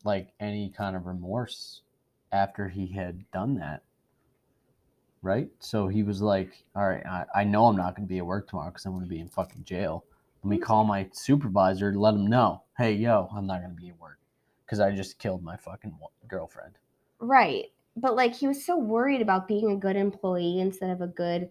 like 0.03 0.29
any 0.39 0.69
kind 0.69 0.95
of 0.95 1.05
remorse 1.05 1.81
after 2.31 2.67
he 2.67 2.87
had 2.87 3.29
done 3.31 3.55
that 3.55 3.83
right 5.21 5.49
so 5.59 5.87
he 5.87 6.01
was 6.01 6.21
like 6.21 6.63
all 6.75 6.87
right 6.87 7.05
i, 7.05 7.25
I 7.35 7.43
know 7.43 7.67
i'm 7.67 7.75
not 7.75 7.95
going 7.95 8.07
to 8.07 8.11
be 8.11 8.17
at 8.17 8.25
work 8.25 8.49
tomorrow 8.49 8.69
because 8.69 8.85
i'm 8.85 8.93
going 8.93 9.03
to 9.03 9.09
be 9.09 9.19
in 9.19 9.29
fucking 9.29 9.63
jail 9.63 10.05
let 10.43 10.49
me 10.49 10.55
mm-hmm. 10.55 10.63
call 10.63 10.83
my 10.83 11.07
supervisor 11.11 11.91
to 11.91 11.99
let 11.99 12.15
him 12.15 12.27
know 12.27 12.63
hey 12.77 12.93
yo 12.93 13.29
i'm 13.35 13.45
not 13.45 13.59
going 13.59 13.75
to 13.75 13.81
be 13.81 13.89
at 13.89 13.99
work 13.99 14.17
because 14.65 14.79
i 14.79 14.89
just 14.89 15.19
killed 15.19 15.43
my 15.43 15.55
fucking 15.55 15.93
girlfriend 16.27 16.73
Right. 17.21 17.67
But 17.95 18.15
like 18.15 18.35
he 18.35 18.47
was 18.47 18.65
so 18.65 18.77
worried 18.77 19.21
about 19.21 19.47
being 19.47 19.71
a 19.71 19.77
good 19.77 19.95
employee 19.95 20.59
instead 20.59 20.89
of 20.89 21.01
a 21.01 21.07
good 21.07 21.49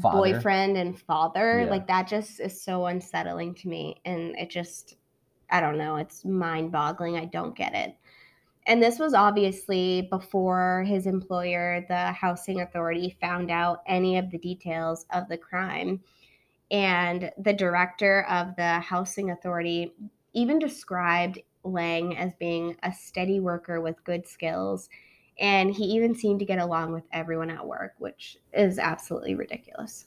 Father. 0.00 0.16
boyfriend 0.16 0.76
and 0.76 0.98
father. 0.98 1.62
Yeah. 1.62 1.70
Like 1.70 1.86
that 1.86 2.08
just 2.08 2.40
is 2.40 2.60
so 2.60 2.86
unsettling 2.86 3.54
to 3.56 3.68
me. 3.68 4.00
And 4.04 4.34
it 4.38 4.50
just, 4.50 4.96
I 5.50 5.60
don't 5.60 5.78
know, 5.78 5.96
it's 5.96 6.24
mind 6.24 6.72
boggling. 6.72 7.16
I 7.16 7.26
don't 7.26 7.54
get 7.54 7.74
it. 7.74 7.94
And 8.66 8.82
this 8.82 8.98
was 8.98 9.12
obviously 9.12 10.08
before 10.10 10.84
his 10.86 11.06
employer, 11.06 11.84
the 11.88 12.12
housing 12.12 12.60
authority, 12.60 13.16
found 13.20 13.50
out 13.50 13.82
any 13.86 14.16
of 14.16 14.30
the 14.30 14.38
details 14.38 15.04
of 15.12 15.28
the 15.28 15.36
crime. 15.36 16.00
And 16.70 17.30
the 17.38 17.52
director 17.52 18.24
of 18.30 18.56
the 18.56 18.78
housing 18.80 19.30
authority 19.30 19.92
even 20.32 20.58
described 20.58 21.40
Lang 21.64 22.16
as 22.16 22.34
being 22.34 22.76
a 22.82 22.92
steady 22.92 23.40
worker 23.40 23.80
with 23.80 24.02
good 24.04 24.26
skills 24.26 24.88
And 25.38 25.74
he 25.74 25.84
even 25.84 26.14
seemed 26.14 26.40
to 26.40 26.44
get 26.46 26.58
along 26.58 26.92
with 26.92 27.04
everyone 27.12 27.50
at 27.50 27.66
work, 27.66 27.94
which 27.98 28.38
is 28.52 28.78
absolutely 28.78 29.34
ridiculous. 29.34 30.06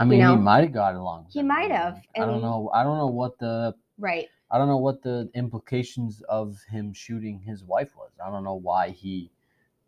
I 0.00 0.04
mean, 0.04 0.20
know, 0.20 0.36
he 0.36 0.36
might 0.42 0.64
have 0.64 0.72
got 0.72 0.94
along. 0.94 1.24
with 1.24 1.32
he 1.32 1.42
might 1.42 1.70
have, 1.70 2.00
I 2.16 2.20
don't 2.26 2.42
know. 2.42 2.70
I 2.74 2.82
don't 2.84 2.98
know 2.98 3.06
what 3.08 3.38
the 3.38 3.74
Right. 3.98 4.28
I 4.50 4.58
don't 4.58 4.68
know 4.68 4.78
what 4.78 5.02
the 5.02 5.30
implications 5.34 6.22
of 6.22 6.62
him 6.70 6.92
shooting 6.92 7.40
his 7.40 7.64
wife 7.64 7.96
was. 7.96 8.12
I 8.24 8.30
don't 8.30 8.44
know 8.44 8.54
why 8.54 8.90
he 8.90 9.30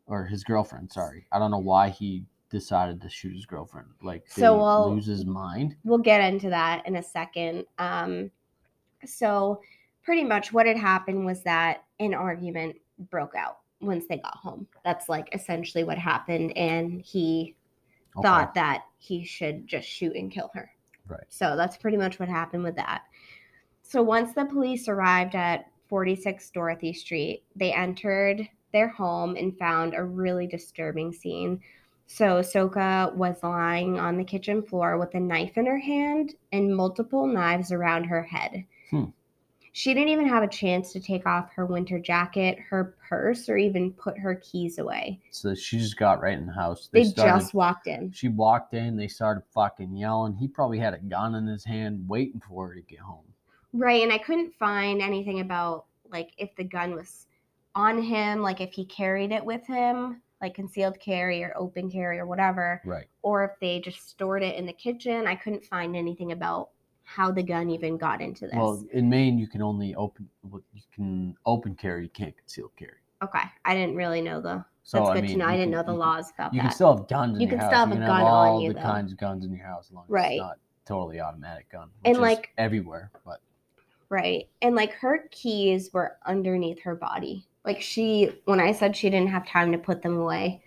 or 0.07 0.25
his 0.27 0.45
girlfriend. 0.45 0.93
Sorry, 0.93 1.27
I 1.33 1.39
don't 1.39 1.51
know 1.51 1.59
why 1.59 1.91
he 1.91 2.25
decided 2.51 3.01
to 3.03 3.09
shoot 3.09 3.35
his 3.35 3.47
girlfriend. 3.47 3.89
Like, 4.03 4.25
So, 4.29 4.57
he 4.57 4.63
well, 4.63 4.91
lose 4.91 5.07
his 5.07 5.25
mind? 5.25 5.77
we'll 5.85 5.99
get 5.99 6.21
into 6.33 6.51
that 6.51 6.87
in 6.87 6.97
a 6.97 7.03
second. 7.03 7.67
Um, 7.79 8.31
so, 9.05 9.61
pretty 10.03 10.25
much 10.25 10.53
what 10.53 10.67
had 10.67 10.77
happened 10.77 11.25
was 11.25 11.43
that 11.43 11.85
an 11.99 12.15
argument 12.15 12.77
broke 13.11 13.35
out 13.35 13.59
once 13.81 14.05
they 14.09 14.19
got 14.19 14.37
home. 14.37 14.67
That's 14.85 15.09
like 15.09 15.29
essentially 15.35 15.85
what 15.85 15.99
happened, 15.99 16.57
and 16.57 17.01
he 17.01 17.57
Okay. 18.17 18.27
thought 18.27 18.55
that 18.55 18.85
he 18.99 19.25
should 19.25 19.67
just 19.69 19.89
shoot 19.89 20.17
and 20.17 20.33
kill 20.33 20.51
her. 20.55 20.71
Right. 21.07 21.25
So 21.29 21.57
that's 21.57 21.77
pretty 21.77 21.97
much 21.97 22.19
what 22.19 22.29
happened 22.29 22.65
with 22.65 22.75
that. 22.77 23.03
So 23.83 24.03
once 24.03 24.33
the 24.35 24.45
police 24.45 24.89
arrived 24.89 25.35
at 25.35 25.71
46 25.89 26.51
Dorothy 26.51 26.93
Street, 26.93 27.45
they 27.55 27.73
entered 27.73 28.49
their 28.73 28.89
home 28.89 29.37
and 29.37 29.57
found 29.59 29.95
a 29.95 30.05
really 30.05 30.47
disturbing 30.47 31.13
scene. 31.13 31.61
So 32.07 32.41
Sokha 32.41 33.15
was 33.15 33.43
lying 33.43 33.99
on 33.99 34.17
the 34.17 34.25
kitchen 34.25 34.63
floor 34.63 34.99
with 34.99 35.15
a 35.15 35.21
knife 35.21 35.57
in 35.57 35.67
her 35.67 35.79
hand 35.79 36.35
and 36.53 36.77
multiple 36.77 37.27
knives 37.27 37.71
around 37.73 38.05
her 38.05 38.23
head. 38.23 38.65
Hmm. 38.91 39.05
She 39.73 39.95
didn't 39.95 40.09
even 40.09 40.27
have 40.29 40.43
a 40.43 40.49
chance 40.49 40.93
to 40.93 41.01
take 41.01 41.27
off 41.27 41.53
her 41.53 41.65
winter 41.65 41.99
jacket, 41.99 42.59
her 42.69 42.97
purse, 43.09 43.49
or 43.49 43.57
even 43.57 43.93
put 43.93 44.19
her 44.19 44.35
keys 44.37 44.79
away. 44.79 45.21
So 45.31 45.55
she 45.55 45.79
just 45.79 45.97
got 45.97 46.21
right 46.21 46.37
in 46.37 46.47
the 46.47 46.53
house. 46.53 46.89
They, 46.93 47.05
started- 47.05 47.41
just 47.41 47.55
walked 47.55 47.87
in. 47.87 48.11
She 48.13 48.29
walked 48.29 48.75
in. 48.75 48.97
They 48.97 49.07
started 49.09 49.43
fucking 49.55 49.97
yelling. 49.97 50.35
He 50.35 50.49
probably 50.49 50.79
had 50.79 50.95
a 50.95 50.99
gun 50.99 51.37
in 51.37 51.47
his 51.47 51.65
hand, 51.65 52.05
waiting 52.09 52.41
for 52.47 52.69
her 52.69 52.75
to 52.75 52.81
get 52.83 52.99
home. 52.99 53.25
Right, 53.73 54.03
and 54.03 54.13
I 54.13 54.19
couldn't 54.19 54.53
find 54.59 55.01
anything 55.01 55.41
about 55.41 55.85
like 56.11 56.31
if 56.39 56.55
the 56.57 56.65
gun 56.65 56.95
was 56.97 57.27
on 57.77 58.03
him, 58.03 58.43
like 58.43 58.61
if 58.61 58.73
he 58.73 58.85
carried 58.85 59.31
it 59.31 59.45
with 59.45 59.65
him, 59.65 60.21
like 60.43 60.55
concealed 60.55 60.99
carry 60.99 61.45
or 61.45 61.53
open 61.57 61.89
carry 61.89 62.19
or 62.19 62.27
whatever, 62.27 62.83
Right. 62.85 63.07
or 63.23 63.45
if 63.45 63.53
they 63.61 63.79
just 63.79 64.09
stored 64.09 64.43
it 64.43 64.57
in 64.57 64.67
the 64.67 64.73
kitchen. 64.73 65.29
I 65.29 65.37
couldn't 65.37 65.65
find 65.65 65.95
anything 65.95 66.33
about 66.33 66.71
how 67.15 67.31
the 67.33 67.43
gun 67.43 67.71
even 67.71 67.97
got 67.97 68.21
into 68.21 68.47
this. 68.47 68.55
Well, 68.55 68.85
in 68.93 69.09
Maine, 69.09 69.39
you 69.39 69.49
can 69.49 69.63
only 69.63 69.95
open. 69.97 70.29
what 70.43 70.63
You 70.73 70.83
can 70.95 71.37
open 71.45 71.75
carry. 71.75 72.05
You 72.05 72.09
can't 72.09 72.37
conceal 72.37 72.71
carry. 72.77 72.99
okay, 73.23 73.43
I 73.65 73.75
didn't 73.75 73.97
really 73.97 74.21
know 74.21 74.41
the. 74.41 74.65
So 74.83 74.99
That's 74.99 75.11
I 75.11 75.15
good 75.15 75.23
mean, 75.25 75.33
to 75.33 75.37
know. 75.39 75.45
I 75.47 75.53
didn't 75.53 75.65
can- 75.65 75.71
know 75.73 75.83
the 75.83 75.99
laws 75.99 76.33
about 76.33 76.55
You 76.55 76.61
that. 76.61 76.69
can 76.69 76.75
still 76.75 76.97
have 76.97 77.09
guns 77.09 77.35
in 77.35 77.41
You 77.41 77.47
your 77.49 77.51
can 77.51 77.59
house. 77.61 77.69
still 77.71 77.79
have 77.81 77.89
you 77.91 77.95
a 78.03 78.07
gun 78.07 78.17
have 78.19 78.27
on 78.27 78.33
all 78.49 78.63
you, 78.63 78.69
the 78.69 78.75
though. 78.75 78.81
kinds 78.83 79.13
of 79.13 79.19
guns 79.19 79.45
in 79.45 79.53
your 79.53 79.67
house, 79.67 79.89
as 79.89 79.93
long 79.93 80.05
as 80.05 80.11
Right. 80.11 80.33
it's 80.33 80.41
not 80.41 80.59
totally 80.87 81.21
automatic 81.21 81.69
gun, 81.71 81.91
And, 82.05 82.19
like- 82.19 82.51
everywhere. 82.57 83.11
But 83.25 83.41
Right. 84.09 84.49
And 84.63 84.75
like 84.75 84.93
her 84.95 85.29
keys 85.31 85.93
were 85.93 86.17
underneath 86.27 86.81
her 86.83 86.95
body. 86.97 87.47
Like 87.65 87.81
she 87.81 88.41
when 88.47 88.59
I 88.59 88.73
said 88.73 88.97
she 88.97 89.11
didn't 89.11 89.29
have 89.31 89.47
time 89.47 89.71
to 89.73 89.79
put 89.79 90.01
them 90.03 90.17
away, 90.17 90.63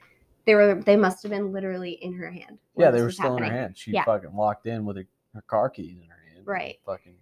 they 0.46 0.56
were 0.56 0.76
they 0.76 0.96
must 0.96 1.24
have 1.24 1.32
been 1.32 1.52
literally 1.52 1.94
in 2.02 2.14
her 2.14 2.30
hand. 2.30 2.60
yeah, 2.78 2.92
they 2.92 3.02
were 3.02 3.12
still 3.12 3.36
in 3.38 3.40
her 3.40 3.46
happening. 3.46 3.62
hand. 3.62 3.78
She 3.78 3.92
Yeah. 3.92 4.04
fucking 4.06 4.32
walked 4.34 4.66
in 4.68 4.86
with 4.86 4.98
her, 4.98 5.06
her 5.34 5.42
car 5.42 5.70
keys 5.70 5.98
in 6.02 6.08
her 6.08 6.16
hand. 6.16 6.23
Right. 6.46 6.80
Fucking. 6.86 7.16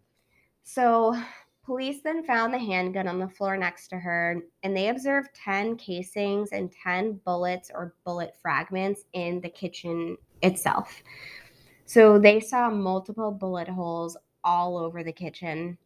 So 0.63 1.15
police 1.63 2.01
then 2.03 2.23
found 2.23 2.53
the 2.53 2.59
handgun 2.59 3.07
on 3.07 3.19
the 3.19 3.27
floor 3.27 3.57
next 3.57 3.87
to 3.89 3.97
her 3.97 4.41
and 4.63 4.75
they 4.75 4.89
observed 4.89 5.29
10 5.35 5.77
casings 5.77 6.49
and 6.51 6.71
10 6.83 7.21
bullets 7.25 7.71
or 7.73 7.95
bullet 8.05 8.35
fragments 8.41 9.03
in 9.13 9.41
the 9.41 9.49
kitchen 9.49 10.17
itself. 10.41 11.03
So 11.85 12.17
they 12.17 12.39
saw 12.39 12.69
multiple 12.69 13.31
bullet 13.31 13.67
holes 13.67 14.15
all 14.43 14.77
over 14.77 15.03
the 15.03 15.11
kitchen. 15.11 15.77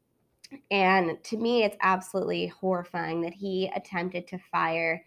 And 0.70 1.22
to 1.24 1.38
me, 1.38 1.64
it's 1.64 1.78
absolutely 1.82 2.48
horrifying 2.48 3.22
that 3.22 3.34
he 3.34 3.72
attempted 3.76 4.28
to 4.28 4.38
fire 4.38 5.04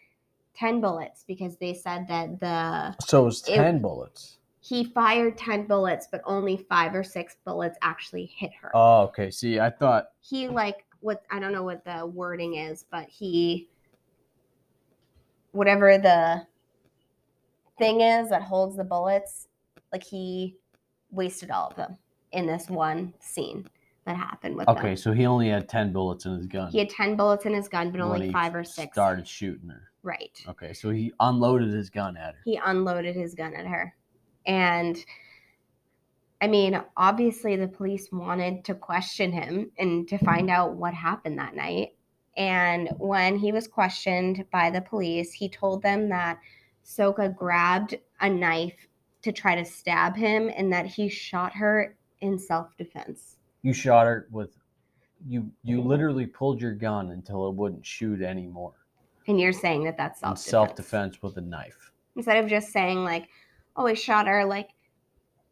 10 0.56 0.80
bullets 0.80 1.24
because 1.26 1.56
they 1.56 1.72
said 1.72 2.08
that 2.08 2.40
the 2.40 2.96
So 3.06 3.22
it 3.22 3.24
was 3.26 3.48
It- 3.48 3.54
ten 3.54 3.80
bullets. 3.80 4.38
He 4.68 4.84
fired 4.84 5.38
10 5.38 5.66
bullets, 5.66 6.08
but 6.12 6.20
only 6.26 6.58
five 6.68 6.94
or 6.94 7.02
six 7.02 7.36
bullets 7.46 7.78
actually 7.80 8.26
hit 8.36 8.50
her. 8.60 8.70
Oh, 8.74 9.02
okay. 9.04 9.30
See, 9.30 9.58
I 9.58 9.70
thought. 9.70 10.08
He, 10.20 10.46
like, 10.46 10.84
what 11.00 11.22
I 11.30 11.38
don't 11.38 11.52
know 11.52 11.62
what 11.62 11.84
the 11.86 12.04
wording 12.04 12.56
is, 12.56 12.84
but 12.90 13.08
he, 13.08 13.70
whatever 15.52 15.96
the 15.96 16.42
thing 17.78 18.02
is 18.02 18.28
that 18.28 18.42
holds 18.42 18.76
the 18.76 18.84
bullets, 18.84 19.48
like, 19.90 20.04
he 20.04 20.56
wasted 21.10 21.50
all 21.50 21.68
of 21.68 21.76
them 21.76 21.96
in 22.32 22.46
this 22.46 22.68
one 22.68 23.14
scene 23.20 23.66
that 24.04 24.16
happened 24.16 24.54
with 24.54 24.68
Okay, 24.68 24.88
them. 24.88 24.96
so 24.98 25.12
he 25.12 25.24
only 25.24 25.48
had 25.48 25.66
ten 25.66 25.94
bullets 25.94 26.26
in 26.26 26.36
his 26.36 26.46
gun. 26.46 26.70
He 26.70 26.78
had 26.78 26.90
10 26.90 27.16
bullets 27.16 27.46
in 27.46 27.54
his 27.54 27.68
gun, 27.68 27.90
but 27.90 28.00
when 28.00 28.10
only 28.10 28.26
he 28.26 28.32
five 28.34 28.54
or 28.54 28.64
six. 28.64 28.92
Started 28.94 29.26
shooting 29.26 29.70
her. 29.70 29.84
Right. 30.02 30.42
Okay, 30.46 30.74
so 30.74 30.90
he 30.90 31.10
unloaded 31.20 31.72
his 31.72 31.88
gun 31.88 32.18
at 32.18 32.34
her. 32.34 32.40
he 32.44 32.60
unloaded 32.62 33.16
his 33.16 33.34
gun 33.34 33.54
at 33.54 33.66
her. 33.66 33.94
And 34.48 35.04
I 36.40 36.48
mean, 36.48 36.80
obviously, 36.96 37.54
the 37.56 37.68
police 37.68 38.10
wanted 38.10 38.64
to 38.64 38.74
question 38.74 39.30
him 39.30 39.70
and 39.78 40.08
to 40.08 40.18
find 40.18 40.50
out 40.50 40.74
what 40.74 40.94
happened 40.94 41.38
that 41.38 41.54
night. 41.54 41.94
And 42.36 42.88
when 42.98 43.36
he 43.36 43.52
was 43.52 43.68
questioned 43.68 44.44
by 44.50 44.70
the 44.70 44.80
police, 44.80 45.32
he 45.32 45.48
told 45.48 45.82
them 45.82 46.08
that 46.08 46.38
Sokha 46.84 47.36
grabbed 47.36 47.98
a 48.20 48.30
knife 48.30 48.86
to 49.22 49.32
try 49.32 49.56
to 49.56 49.64
stab 49.64 50.16
him 50.16 50.50
and 50.56 50.72
that 50.72 50.86
he 50.86 51.08
shot 51.08 51.52
her 51.52 51.96
in 52.20 52.38
self 52.38 52.76
defense. 52.76 53.36
You 53.62 53.72
shot 53.72 54.06
her 54.06 54.28
with. 54.30 54.56
You 55.26 55.50
you 55.64 55.82
literally 55.82 56.26
pulled 56.26 56.60
your 56.60 56.74
gun 56.74 57.10
until 57.10 57.48
it 57.48 57.54
wouldn't 57.54 57.84
shoot 57.84 58.22
anymore. 58.22 58.74
And 59.26 59.40
you're 59.40 59.52
saying 59.52 59.82
that 59.84 59.96
that's 59.96 60.20
self 60.20 60.36
defense. 60.36 60.50
Self 60.50 60.74
defense 60.76 61.22
with 61.22 61.36
a 61.36 61.40
knife. 61.40 61.90
instead 62.14 62.42
of 62.42 62.48
just 62.48 62.72
saying 62.72 63.02
like 63.02 63.28
i 63.86 63.94
shot 63.94 64.26
her 64.26 64.44
like 64.44 64.70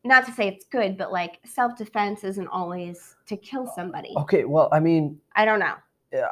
not 0.05 0.25
to 0.25 0.33
say 0.33 0.49
it's 0.49 0.65
good 0.67 0.97
but 0.97 1.13
like 1.13 1.39
self-defense 1.45 2.25
isn't 2.25 2.49
always 2.49 3.17
to 3.27 3.37
kill 3.37 3.67
somebody 3.75 4.15
Okay, 4.17 4.45
well, 4.45 4.69
I 4.73 4.81
mean, 4.81 5.21
i 5.35 5.45
don't 5.45 5.61
know 5.61 5.75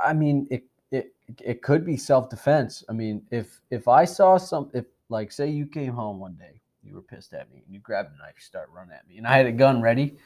I 0.03 0.13
mean, 0.13 0.47
it 0.51 0.65
it 0.91 1.13
it 1.43 1.63
could 1.63 1.85
be 1.85 1.97
self 1.97 2.31
defense. 2.31 2.85
I 2.89 2.93
mean, 2.93 3.23
if 3.31 3.61
if 3.71 3.89
I 3.89 4.05
saw 4.05 4.37
some, 4.37 4.71
if 4.73 4.87
like 5.09 5.33
say 5.33 5.49
you 5.51 5.67
came 5.67 5.93
home 5.93 6.19
one 6.19 6.35
day, 6.35 6.61
you 6.83 6.95
were 6.95 7.03
pissed 7.03 7.35
at 7.35 7.51
me, 7.53 7.63
and 7.65 7.75
you 7.75 7.81
grabbed 7.81 8.15
a 8.15 8.19
knife, 8.19 8.35
you 8.37 8.43
start 8.43 8.71
running 8.75 8.95
at 8.95 9.07
me, 9.09 9.19
and 9.19 9.27
I 9.27 9.37
had 9.37 9.47
a 9.47 9.53
gun 9.53 9.83
ready, 9.83 10.17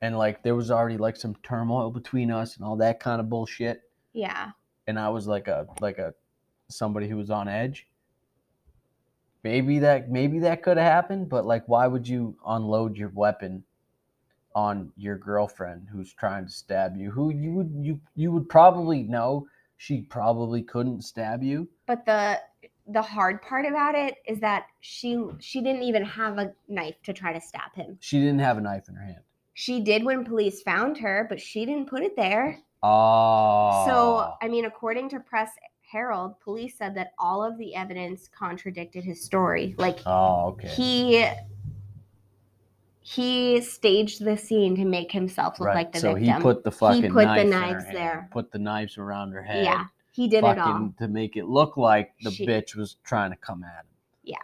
and 0.00 0.16
like 0.16 0.42
there 0.42 0.54
was 0.54 0.70
already 0.70 0.96
like 0.96 1.16
some 1.16 1.34
turmoil 1.42 1.90
between 1.90 2.30
us 2.30 2.56
and 2.56 2.64
all 2.64 2.76
that 2.76 3.00
kind 3.00 3.20
of 3.20 3.28
bullshit, 3.28 3.82
yeah 4.12 4.52
and 4.86 4.98
I 4.98 5.08
was 5.08 5.26
like 5.26 5.48
a 5.48 5.66
like 5.80 5.98
a 5.98 6.14
somebody 6.68 7.08
who 7.08 7.16
was 7.16 7.30
on 7.30 7.48
edge. 7.48 7.86
Maybe 9.46 9.78
that 9.78 10.10
maybe 10.10 10.38
that 10.40 10.62
could 10.64 10.76
have 10.76 10.90
happened, 10.92 11.28
but 11.28 11.46
like, 11.46 11.62
why 11.68 11.86
would 11.86 12.06
you 12.08 12.36
unload 12.46 12.96
your 12.96 13.10
weapon 13.10 13.62
on 14.56 14.90
your 14.96 15.16
girlfriend 15.16 15.86
who's 15.92 16.12
trying 16.12 16.46
to 16.46 16.50
stab 16.50 16.96
you? 16.96 17.12
Who 17.12 17.30
you 17.32 17.52
would 17.52 17.72
you 17.80 18.00
you 18.16 18.32
would 18.32 18.48
probably 18.48 19.04
know 19.04 19.46
she 19.76 20.00
probably 20.00 20.62
couldn't 20.62 21.02
stab 21.02 21.42
you. 21.44 21.68
but 21.86 22.04
the 22.06 22.40
the 22.88 23.02
hard 23.02 23.40
part 23.42 23.66
about 23.66 23.94
it 23.94 24.14
is 24.26 24.40
that 24.40 24.66
she 24.80 25.10
she 25.38 25.60
didn't 25.60 25.82
even 25.84 26.04
have 26.04 26.38
a 26.38 26.52
knife 26.68 26.96
to 27.04 27.12
try 27.12 27.32
to 27.32 27.40
stab 27.40 27.72
him 27.74 27.96
She 28.00 28.18
didn't 28.18 28.38
have 28.40 28.58
a 28.58 28.60
knife 28.60 28.88
in 28.88 28.94
her 28.96 29.04
hand. 29.04 29.22
she 29.54 29.80
did 29.80 30.04
when 30.04 30.24
police 30.24 30.62
found 30.62 30.96
her 30.98 31.26
but 31.28 31.40
she 31.40 31.64
didn't 31.66 31.88
put 31.88 32.02
it 32.02 32.14
there 32.16 32.58
Oh, 32.82 33.84
so 33.88 34.34
i 34.40 34.46
mean 34.48 34.64
according 34.66 35.08
to 35.10 35.18
press 35.20 35.50
herald 35.90 36.38
police 36.40 36.76
said 36.76 36.94
that 36.94 37.12
all 37.18 37.42
of 37.44 37.56
the 37.58 37.74
evidence 37.74 38.28
contradicted 38.36 39.04
his 39.04 39.22
story 39.22 39.74
like 39.78 39.98
oh, 40.06 40.48
okay, 40.48 40.68
he 40.68 41.24
he 43.00 43.60
staged 43.60 44.24
the 44.24 44.36
scene 44.36 44.74
to 44.74 44.84
make 44.84 45.12
himself 45.12 45.60
look 45.60 45.68
right. 45.68 45.76
like 45.76 45.92
the 45.92 46.00
so 46.00 46.14
victim. 46.14 46.34
he 46.34 46.40
put 46.42 46.64
the 46.64 46.70
fucking 46.72 47.02
he 47.04 47.08
put 47.08 47.24
the 47.36 47.44
knife 47.44 47.44
her 47.44 47.44
knives 47.44 47.84
hand, 47.84 47.96
there. 47.96 48.28
put 48.32 48.50
the 48.50 48.58
knives 48.58 48.98
around 48.98 49.30
her 49.30 49.42
head. 49.42 49.64
yeah, 49.64 49.84
he 50.10 50.26
did 50.26 50.42
it 50.42 50.58
all 50.58 50.92
to 50.98 51.06
make 51.06 51.36
it 51.36 51.46
look 51.46 51.76
like 51.76 52.12
the 52.22 52.32
She- 52.32 52.46
bitch 52.46 52.74
was 52.74 52.96
trying 53.04 53.30
to 53.30 53.36
come 53.36 53.62
at 53.62 53.84
him. 53.84 53.86
Yeah, 54.24 54.36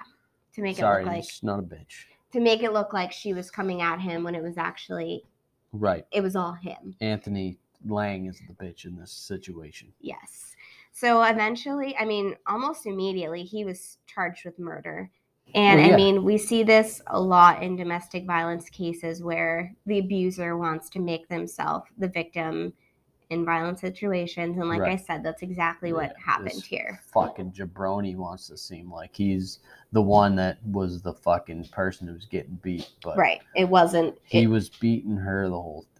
to 0.54 0.62
make 0.62 0.76
Sorry, 0.76 1.02
it 1.02 1.06
look 1.06 1.14
like 1.14 1.24
she's 1.24 1.42
not 1.42 1.58
a 1.58 1.62
bitch. 1.62 2.04
to 2.32 2.40
make 2.40 2.62
it 2.62 2.72
look 2.72 2.92
like 2.92 3.10
she 3.10 3.34
was 3.34 3.50
coming 3.50 3.82
at 3.82 4.00
him 4.00 4.22
when 4.22 4.36
it 4.36 4.42
was 4.42 4.56
actually 4.56 5.24
Right. 5.72 6.06
it 6.12 6.20
was 6.20 6.36
all 6.36 6.52
him. 6.52 6.94
Anthony 7.00 7.58
Lang 7.84 8.26
is 8.26 8.40
the 8.46 8.54
bitch 8.54 8.84
in 8.84 8.94
this 8.96 9.10
situation. 9.10 9.92
Yes. 10.00 10.51
So 10.92 11.22
eventually, 11.22 11.96
I 11.98 12.04
mean, 12.04 12.36
almost 12.46 12.86
immediately, 12.86 13.42
he 13.42 13.64
was 13.64 13.98
charged 14.06 14.44
with 14.44 14.58
murder. 14.58 15.10
And 15.54 15.80
Well, 15.80 15.92
I 15.92 15.96
mean, 15.96 16.24
we 16.24 16.38
see 16.38 16.62
this 16.62 17.02
a 17.08 17.20
lot 17.20 17.62
in 17.62 17.76
domestic 17.76 18.26
violence 18.26 18.70
cases 18.70 19.22
where 19.22 19.74
the 19.86 19.98
abuser 19.98 20.56
wants 20.56 20.88
to 20.90 21.00
make 21.00 21.28
themselves 21.28 21.86
the 21.98 22.08
victim 22.08 22.72
in 23.30 23.44
violent 23.44 23.78
situations. 23.78 24.58
And 24.58 24.68
like 24.68 24.82
I 24.82 24.96
said, 24.96 25.22
that's 25.22 25.42
exactly 25.42 25.92
what 25.92 26.14
happened 26.22 26.62
here. 26.62 27.00
Fucking 27.12 27.52
jabroni 27.52 28.14
wants 28.14 28.46
to 28.48 28.58
seem 28.58 28.92
like 28.92 29.10
he's 29.14 29.60
the 29.92 30.02
one 30.02 30.36
that 30.36 30.58
was 30.66 31.00
the 31.00 31.14
fucking 31.14 31.64
person 31.72 32.06
who 32.06 32.14
was 32.14 32.26
getting 32.26 32.58
beat, 32.62 32.90
but 33.02 33.16
Right. 33.16 33.40
It 33.56 33.68
wasn't. 33.68 34.18
he 34.24 34.42
it- 34.42 34.48
was 34.48 34.68
beating 34.68 35.16
her 35.16 35.48
the 35.48 35.60
whole 35.60 35.82
time. 35.82 35.91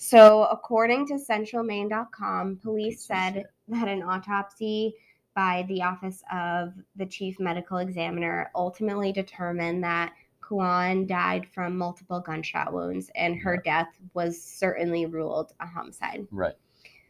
So, 0.00 0.44
according 0.44 1.08
to 1.08 1.14
centralmaine.com, 1.14 2.60
police 2.62 3.04
said 3.04 3.44
that 3.66 3.88
an 3.88 4.02
autopsy 4.04 4.94
by 5.34 5.64
the 5.68 5.82
Office 5.82 6.22
of 6.32 6.72
the 6.94 7.04
Chief 7.04 7.40
Medical 7.40 7.78
Examiner 7.78 8.50
ultimately 8.54 9.12
determined 9.12 9.82
that 9.82 10.12
Khuon 10.40 11.06
died 11.08 11.46
from 11.52 11.76
multiple 11.76 12.20
gunshot 12.20 12.72
wounds 12.72 13.10
and 13.16 13.36
her 13.40 13.54
Yeah. 13.64 13.82
death 13.82 13.98
was 14.14 14.40
certainly 14.40 15.04
ruled 15.06 15.52
a 15.60 15.66
homicide. 15.66 16.28
Right. 16.30 16.54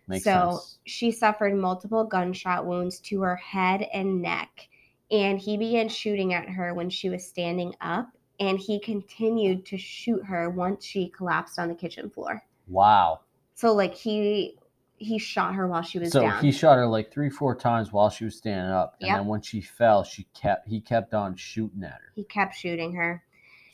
Makes 0.08 0.24
so, 0.24 0.52
sense. 0.52 0.78
she 0.84 1.10
suffered 1.10 1.54
multiple 1.54 2.04
gunshot 2.04 2.64
wounds 2.66 3.00
to 3.00 3.20
her 3.20 3.36
head 3.36 3.82
and 3.92 4.22
neck, 4.22 4.68
and 5.10 5.38
he 5.38 5.58
began 5.58 5.90
shooting 5.90 6.32
at 6.32 6.48
her 6.48 6.72
when 6.72 6.88
she 6.88 7.10
was 7.10 7.26
standing 7.26 7.74
up, 7.82 8.08
and 8.40 8.58
he 8.58 8.80
continued 8.80 9.66
to 9.66 9.76
shoot 9.76 10.24
her 10.24 10.48
once 10.48 10.86
she 10.86 11.10
collapsed 11.10 11.58
on 11.58 11.68
the 11.68 11.74
kitchen 11.74 12.08
floor. 12.08 12.42
Wow. 12.68 13.20
So 13.54 13.74
like 13.74 13.94
he 13.94 14.56
he 14.96 15.18
shot 15.18 15.54
her 15.54 15.66
while 15.68 15.82
she 15.82 15.98
was 16.00 16.10
So 16.12 16.22
down. 16.22 16.42
he 16.42 16.50
shot 16.50 16.76
her 16.76 16.86
like 16.86 17.12
three, 17.12 17.30
four 17.30 17.54
times 17.54 17.92
while 17.92 18.10
she 18.10 18.24
was 18.24 18.36
standing 18.36 18.72
up, 18.72 18.96
and 19.00 19.06
Yep. 19.08 19.16
then 19.18 19.26
when 19.26 19.40
she 19.40 19.60
fell, 19.60 20.02
she 20.04 20.24
kept 20.34 20.68
he 20.68 20.80
kept 20.80 21.14
on 21.14 21.36
shooting 21.36 21.82
at 21.84 21.92
her. 21.92 22.12
he 22.14 22.24
kept 22.24 22.54
shooting 22.56 22.92
her. 22.94 23.22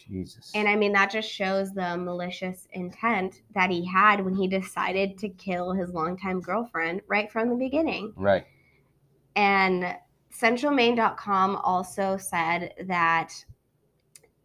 Jesus. 0.07 0.53
And 0.55 0.69
I 0.69 0.77
mean 0.77 0.93
that 0.93 1.11
just 1.11 1.31
shows 1.31 1.73
the 1.73 1.97
malicious 1.97 2.69
intent 2.73 3.41
that 3.55 3.71
he 3.71 3.87
had 3.87 4.23
when 4.23 4.35
he 4.35 4.47
decided 4.47 5.17
to 5.19 5.31
kill 5.31 5.73
his 5.73 5.91
longtime 5.95 6.41
girlfriend 6.43 7.01
right 7.09 7.33
from 7.33 7.49
the 7.49 7.57
beginning. 7.57 8.13
right. 8.17 8.45
And 9.37 9.97
centralmaine.com 10.33 11.57
also 11.57 12.17
said 12.19 12.75
that 12.87 13.33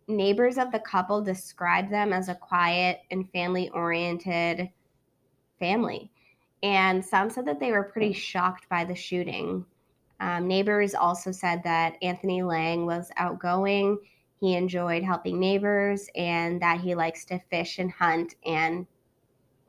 neighbors 0.09 0.57
of 0.57 0.71
the 0.71 0.79
couple 0.79 1.21
described 1.21 1.91
them 1.91 2.11
as 2.11 2.27
a 2.27 2.35
quiet 2.35 3.01
and 3.11 3.29
family 3.31 3.69
oriented 3.69 4.69
family. 5.59 6.11
And 6.63 7.03
some 7.03 7.29
said 7.29 7.45
that 7.45 7.59
they 7.59 7.71
were 7.71 7.83
pretty 7.83 8.11
shocked 8.13 8.67
by 8.69 8.83
the 8.83 8.95
shooting. 8.95 9.65
Um, 10.19 10.47
neighbors 10.47 10.95
also 10.95 11.31
said 11.31 11.63
that 11.63 11.95
Anthony 12.01 12.43
Lang 12.43 12.85
was 12.85 13.09
outgoing, 13.15 13.97
he 14.41 14.55
enjoyed 14.55 15.03
helping 15.03 15.39
neighbors, 15.39 16.09
and 16.15 16.61
that 16.61 16.81
he 16.81 16.95
likes 16.95 17.23
to 17.25 17.39
fish 17.49 17.79
and 17.79 17.91
hunt 17.91 18.35
and 18.45 18.85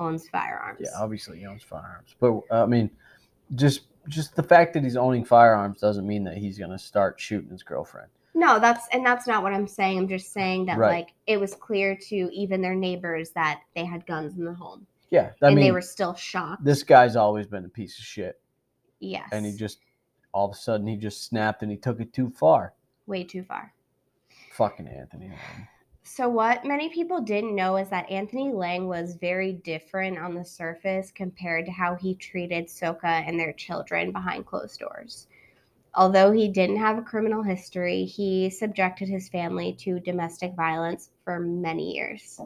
owns 0.00 0.28
firearms. 0.28 0.80
Yeah, 0.82 1.00
obviously 1.00 1.38
he 1.38 1.46
owns 1.46 1.62
firearms, 1.62 2.16
but 2.18 2.40
uh, 2.50 2.64
I 2.64 2.66
mean, 2.66 2.90
just 3.54 3.82
just 4.08 4.34
the 4.34 4.42
fact 4.42 4.74
that 4.74 4.82
he's 4.82 4.96
owning 4.96 5.24
firearms 5.24 5.80
doesn't 5.80 6.06
mean 6.06 6.24
that 6.24 6.36
he's 6.36 6.58
gonna 6.58 6.78
start 6.78 7.20
shooting 7.20 7.50
his 7.50 7.62
girlfriend. 7.62 8.08
No, 8.34 8.58
that's 8.60 8.86
and 8.92 9.04
that's 9.04 9.26
not 9.26 9.42
what 9.42 9.52
I'm 9.52 9.66
saying. 9.66 9.98
I'm 9.98 10.08
just 10.08 10.32
saying 10.32 10.66
that 10.66 10.78
Right. 10.78 10.98
like 10.98 11.08
it 11.26 11.38
was 11.40 11.54
clear 11.54 11.96
to 11.96 12.14
even 12.32 12.60
their 12.60 12.74
neighbors 12.74 13.30
that 13.30 13.62
they 13.74 13.84
had 13.84 14.06
guns 14.06 14.36
in 14.36 14.44
the 14.44 14.54
home, 14.54 14.86
Yeah, 15.10 15.30
I 15.42 15.46
and 15.48 15.56
mean, 15.56 15.64
they 15.64 15.72
were 15.72 15.80
still 15.80 16.14
shocked. 16.14 16.64
this 16.64 16.82
guy's 16.82 17.16
always 17.16 17.46
been 17.46 17.64
a 17.64 17.68
piece 17.68 17.98
of 17.98 18.04
shit, 18.04 18.40
yes, 19.00 19.28
and 19.32 19.44
he 19.44 19.52
just 19.56 19.78
all 20.32 20.48
of 20.48 20.54
a 20.54 20.58
sudden 20.58 20.86
he 20.86 20.96
just 20.96 21.24
snapped 21.24 21.62
and 21.62 21.70
he 21.72 21.76
took 21.76 22.00
it 22.00 22.12
too 22.12 22.30
far. 22.30 22.74
way 23.06 23.24
too 23.24 23.42
far. 23.42 23.72
Fucking 24.52 24.86
Anthony. 24.86 25.32
So 26.04 26.28
what 26.28 26.64
many 26.64 26.88
people 26.88 27.20
didn't 27.20 27.54
know 27.54 27.76
is 27.76 27.88
that 27.90 28.08
Anthony 28.10 28.50
Lang 28.52 28.86
was 28.88 29.14
very 29.16 29.52
different 29.54 30.18
on 30.18 30.34
the 30.34 30.44
surface 30.44 31.10
compared 31.12 31.66
to 31.66 31.72
how 31.72 31.94
he 31.96 32.14
treated 32.14 32.66
Sokha 32.66 33.26
and 33.28 33.38
their 33.38 33.52
children 33.52 34.10
behind 34.12 34.46
closed 34.46 34.78
doors. 34.80 35.26
Although 35.94 36.30
he 36.30 36.48
didn't 36.48 36.76
have 36.76 36.98
a 36.98 37.02
criminal 37.02 37.42
history, 37.42 38.04
he 38.04 38.48
subjected 38.50 39.08
his 39.08 39.28
family 39.28 39.72
to 39.80 39.98
domestic 40.00 40.54
violence 40.54 41.10
for 41.24 41.40
many 41.40 41.94
years. 41.94 42.40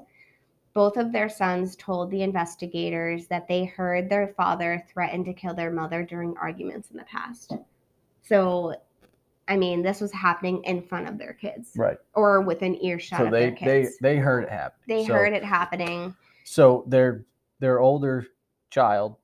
Both 0.73 0.97
of 0.97 1.13
their 1.13 1.29
sons 1.29 1.77
told 1.77 2.11
the 2.11 2.23
investigators 2.23 3.27
that 3.29 3.47
they 3.47 3.65
heard 3.65 4.09
their 4.09 4.29
father 4.29 4.83
threaten 4.93 5.25
to 5.25 5.33
kill 5.35 5.55
their 5.55 5.71
mother 5.71 6.03
during 6.03 6.37
arguments 6.39 6.91
in 6.91 6.97
the 6.97 7.05
past. 7.05 7.53
So, 8.23 8.75
I 9.47 9.57
mean, 9.57 9.83
this 9.83 10.01
was 10.01 10.11
happening 10.11 10.65
in 10.65 10.83
front 10.83 11.09
of 11.09 11.19
their 11.19 11.35
kids 11.35 11.73
Right. 11.77 11.99
or 12.15 12.41
within 12.41 12.83
earshot 12.83 13.19
So 13.21 13.25
of 13.27 13.31
they 13.31 13.51
they 13.63 13.89
they 14.01 14.17
heard 14.17 14.45
it 14.45 14.51
happen. 14.51 14.79
They 14.89 15.05
So- 15.07 15.13
heard 15.13 15.33
it 15.35 15.45
happening. 15.45 16.15
So 16.45 16.85
their 16.89 17.25
their 17.61 17.79
older 17.79 18.27
child, 18.71 19.17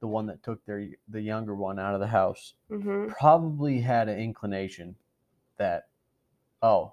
the 0.00 0.06
one 0.06 0.26
that 0.26 0.42
took 0.42 0.64
their 0.64 0.86
the 1.08 1.20
younger 1.20 1.54
one 1.54 1.78
out 1.78 1.94
of 1.94 2.00
the 2.00 2.06
house, 2.06 2.54
hmm 2.70 3.08
probably 3.08 3.80
had 3.80 4.08
an 4.08 4.18
inclination 4.18 4.94
that, 5.56 5.88
oh, 6.62 6.92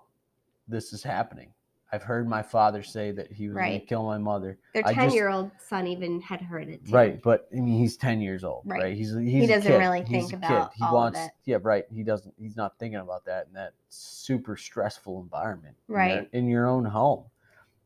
this 0.67 0.93
is 0.93 1.03
happening. 1.03 1.53
I've 1.91 2.03
heard 2.03 2.27
my 2.27 2.41
father 2.41 2.83
say 2.83 3.11
that 3.11 3.31
he 3.31 3.47
was 3.47 3.57
going 3.57 3.79
to 3.79 3.85
kill 3.85 4.03
my 4.03 4.17
mother. 4.17 4.57
Their 4.73 4.83
I 4.83 4.93
ten 4.93 5.11
year 5.11 5.29
old 5.29 5.51
son 5.59 5.87
even 5.87 6.19
had 6.19 6.41
heard 6.41 6.67
it 6.67 6.85
too. 6.85 6.93
Right, 6.93 7.21
but 7.21 7.47
I 7.55 7.59
mean, 7.59 7.79
he's 7.79 7.95
ten 7.95 8.21
years 8.21 8.43
old, 8.43 8.63
right? 8.65 8.81
Right. 8.81 8.97
He's 8.97 9.13
he's 9.15 9.45
a 9.45 9.53
doesn't 9.53 9.71
kid. 9.71 9.79
really 9.79 10.03
think 10.03 10.33
about 10.33 10.73
He 10.73 10.83
all 10.83 10.89
of 10.89 10.93
wants, 10.95 11.19
yeah, 11.45 11.57
right. 11.61 11.85
He 11.93 12.03
doesn't. 12.03 12.33
He's 12.37 12.57
not 12.57 12.77
thinking 12.79 12.99
about 12.99 13.23
that 13.25 13.47
in 13.47 13.53
that 13.53 13.73
super 13.89 14.57
stressful 14.57 15.21
environment, 15.21 15.75
in 15.87 15.95
Right. 15.95 16.29
in 16.33 16.47
your 16.47 16.67
own 16.67 16.85
home. 16.85 17.25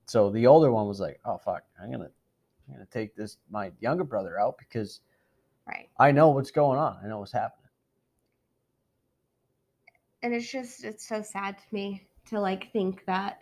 So 0.06 0.32
the 0.32 0.48
older 0.48 0.72
one 0.72 0.88
was 0.88 1.00
like, 1.00 1.20
"Oh 1.26 1.38
fuck, 1.38 1.64
I'm 1.82 1.92
gonna, 1.92 2.10
I'm 2.68 2.74
gonna 2.76 2.88
take 2.88 3.16
this 3.16 3.38
my 3.52 3.72
younger 3.80 4.04
brother 4.06 4.40
out 4.40 4.58
because 4.58 5.02
Right. 5.70 5.90
I 6.00 6.12
know 6.12 6.30
what's 6.30 6.52
going 6.52 6.80
on. 6.80 6.98
I 7.04 7.08
know 7.08 7.20
what's 7.20 7.32
happening." 7.32 7.70
And 10.22 10.34
it's 10.34 10.52
just 10.52 10.84
it's 10.84 11.08
so 11.08 11.22
sad 11.22 11.58
to 11.58 11.64
me 11.72 12.08
to 12.30 12.40
like 12.40 12.72
think 12.72 13.06
that 13.06 13.40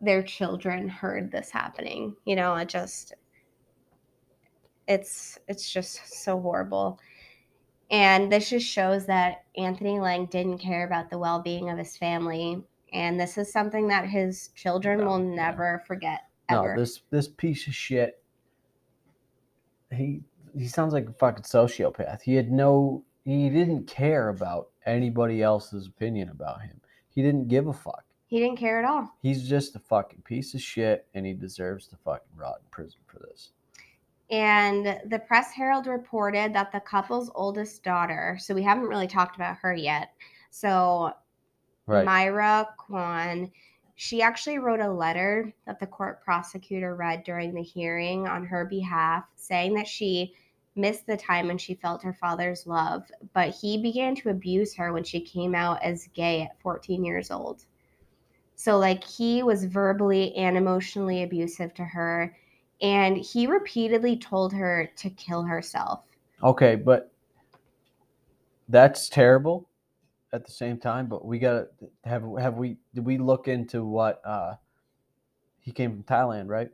their 0.00 0.22
children 0.22 0.88
heard 0.88 1.30
this 1.30 1.50
happening. 1.50 2.16
You 2.24 2.36
know, 2.36 2.54
it 2.56 2.68
just 2.68 3.14
it's 4.86 5.38
it's 5.48 5.70
just 5.70 6.22
so 6.22 6.40
horrible. 6.40 7.00
And 7.90 8.32
this 8.32 8.50
just 8.50 8.66
shows 8.66 9.06
that 9.06 9.44
Anthony 9.56 10.00
Lang 10.00 10.26
didn't 10.26 10.58
care 10.58 10.86
about 10.86 11.10
the 11.10 11.18
well-being 11.18 11.68
of 11.70 11.78
his 11.78 11.96
family 11.96 12.64
and 12.94 13.18
this 13.18 13.36
is 13.36 13.52
something 13.52 13.88
that 13.88 14.08
his 14.08 14.48
children 14.54 15.00
No, 15.00 15.06
will 15.06 15.18
never 15.18 15.82
forget 15.86 16.20
ever. 16.48 16.76
No, 16.76 16.80
this 16.80 17.00
this 17.10 17.28
piece 17.28 17.66
of 17.66 17.74
shit. 17.74 18.22
He 19.94 20.22
he 20.56 20.66
sounds 20.68 20.92
like 20.92 21.08
a 21.08 21.12
fucking 21.12 21.44
sociopath. 21.44 22.22
He 22.22 22.34
had 22.34 22.50
no. 22.50 23.04
He 23.24 23.48
didn't 23.48 23.86
care 23.86 24.28
about 24.28 24.68
anybody 24.86 25.42
else's 25.42 25.86
opinion 25.86 26.28
about 26.28 26.60
him. 26.60 26.80
He 27.08 27.22
didn't 27.22 27.48
give 27.48 27.66
a 27.68 27.72
fuck. 27.72 28.04
he 28.26 28.38
didn't 28.40 28.58
care 28.58 28.78
at 28.78 28.84
all. 28.84 29.14
He's 29.22 29.48
just 29.48 29.76
a 29.76 29.78
fucking 29.78 30.22
piece 30.22 30.54
of 30.54 30.60
shit, 30.60 31.06
and 31.14 31.24
he 31.24 31.32
deserves 31.32 31.86
to 31.88 31.96
fucking 31.96 32.36
rot 32.36 32.56
in 32.60 32.66
prison 32.70 33.00
for 33.06 33.18
this. 33.20 33.50
And 34.30 35.00
the 35.06 35.18
Press 35.18 35.52
Herald 35.52 35.86
reported 35.86 36.52
that 36.54 36.72
the 36.72 36.80
couple's 36.80 37.30
oldest 37.34 37.84
daughter, 37.84 38.36
so 38.40 38.54
we 38.54 38.62
haven't 38.62 38.88
really 38.88 39.06
talked 39.06 39.36
about 39.36 39.56
her 39.58 39.74
yet. 39.74 40.10
So 40.50 41.12
Right. 41.86 42.04
Myra 42.06 42.68
Khuon, 42.78 43.50
she 43.96 44.22
actually 44.22 44.58
wrote 44.58 44.80
a 44.80 44.90
letter 44.90 45.52
that 45.66 45.78
the 45.78 45.86
court 45.86 46.22
prosecutor 46.24 46.96
read 46.96 47.22
during 47.24 47.54
the 47.54 47.62
hearing 47.62 48.26
on 48.26 48.44
her 48.44 48.64
behalf, 48.64 49.24
saying 49.36 49.74
that 49.74 49.86
she 49.86 50.34
missed 50.76 51.06
the 51.06 51.16
time 51.16 51.46
when 51.46 51.58
she 51.58 51.74
felt 51.74 52.02
her 52.02 52.12
father's 52.12 52.66
love, 52.66 53.04
but 53.32 53.54
he 53.54 53.80
began 53.80 54.14
to 54.16 54.30
abuse 54.30 54.74
her 54.74 54.92
when 54.92 55.04
she 55.04 55.20
came 55.20 55.54
out 55.54 55.80
as 55.82 56.08
gay 56.14 56.42
at 56.42 56.60
14 56.60 57.04
years 57.04 57.30
old. 57.30 57.64
So, 58.56 58.78
like, 58.78 59.04
he 59.04 59.42
was 59.42 59.64
verbally 59.64 60.34
and 60.34 60.56
emotionally 60.56 61.22
abusive 61.22 61.74
to 61.74 61.84
her, 61.84 62.36
and 62.80 63.16
he 63.16 63.46
repeatedly 63.46 64.16
told 64.16 64.52
her 64.52 64.90
to 64.96 65.10
kill 65.10 65.42
herself. 65.42 66.04
okay, 66.42 66.74
but 66.74 67.12
that's 68.68 69.08
terrible. 69.08 69.68
At 70.34 70.44
the 70.44 70.50
same 70.50 70.78
time, 70.78 71.06
but 71.06 71.24
we 71.24 71.38
gotta 71.38 71.68
have 72.02 72.24
have 72.40 72.56
we 72.56 72.76
did 72.92 73.04
we 73.06 73.18
look 73.18 73.46
into 73.46 73.84
what 73.84 74.20
uh 74.26 74.54
he 75.60 75.70
came 75.70 75.92
from 75.92 76.02
Thailand, 76.02 76.48
right? 76.48 76.70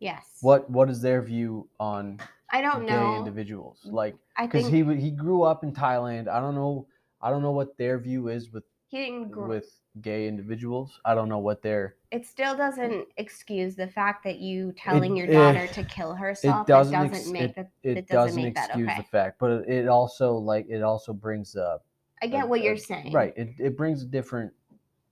Yes. 0.00 0.38
What 0.42 0.68
what 0.68 0.90
is 0.90 1.00
their 1.00 1.22
view 1.22 1.66
on 1.80 2.20
I 2.50 2.60
don't 2.60 2.84
gay 2.86 2.92
know. 2.92 3.16
individuals? 3.16 3.80
Like 3.84 4.16
I 4.36 4.46
because 4.46 4.68
he 4.68 4.84
he 4.96 5.10
grew 5.10 5.44
up 5.44 5.64
in 5.64 5.72
Thailand. 5.72 6.28
I 6.28 6.40
don't 6.40 6.54
know. 6.54 6.86
I 7.22 7.30
don't 7.30 7.40
know 7.40 7.52
what 7.52 7.78
their 7.78 7.98
view 7.98 8.28
is 8.28 8.52
with 8.52 8.64
he 8.88 8.98
didn't 8.98 9.30
grow 9.30 9.48
with 9.48 9.80
gay 10.02 10.28
individuals. 10.28 11.00
I 11.06 11.14
don't 11.14 11.30
know 11.30 11.38
what 11.38 11.62
their 11.62 11.96
it 12.10 12.26
still 12.26 12.54
doesn't 12.54 13.06
excuse 13.16 13.76
the 13.76 13.86
fact 13.86 14.24
that 14.24 14.40
you 14.40 14.72
telling 14.76 15.16
your 15.16 15.26
eh, 15.30 15.32
daughter 15.32 15.72
to 15.74 15.84
kill 15.84 16.12
herself. 16.12 16.68
it 16.68 16.70
doesn't. 16.70 16.92
doesn't 16.92 17.14
ex- 17.14 17.28
make 17.28 17.42
it, 17.42 17.54
the, 17.54 17.90
it, 17.90 17.96
it 17.98 18.08
doesn't 18.08 18.26
doesn't 18.28 18.42
make 18.42 18.54
that 18.56 18.70
excuse 18.70 18.88
okay. 18.88 18.96
the 18.98 19.04
fact, 19.04 19.38
but 19.38 19.50
it, 19.50 19.68
it 19.68 19.88
also 19.88 20.34
like 20.34 20.66
it 20.68 20.82
also 20.82 21.14
brings 21.14 21.56
up 21.56 21.84
I 22.22 22.26
get 22.26 22.44
a- 22.44 22.46
what 22.46 22.62
you're 22.62 22.76
saying. 22.76 23.12
right. 23.12 23.32
It 23.36 23.54
it 23.58 23.76
brings 23.76 24.02
a 24.02 24.06
different 24.06 24.52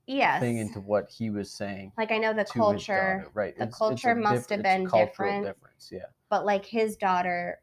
yes. 0.07 0.41
thing 0.41 0.59
into 0.59 0.81
what 0.81 1.09
he 1.11 1.31
was 1.31 1.51
saying 1.51 1.93
like 1.97 2.11
I 2.13 2.19
know 2.19 2.33
the 2.33 2.45
culture. 2.45 3.27
Right. 3.35 3.55
the 3.57 3.63
It's- 3.65 3.69
it's 3.69 3.77
a 3.77 3.79
culture 3.79 4.15
must 4.15 4.51
have 4.51 4.61
it's 4.61 4.69
a 4.69 4.77
been 4.77 4.85
different. 4.85 5.45
Difference. 5.47 5.91
Yeah. 5.93 6.07
but 6.29 6.45
like 6.45 6.65
his 6.65 6.97
daughter, 6.97 7.61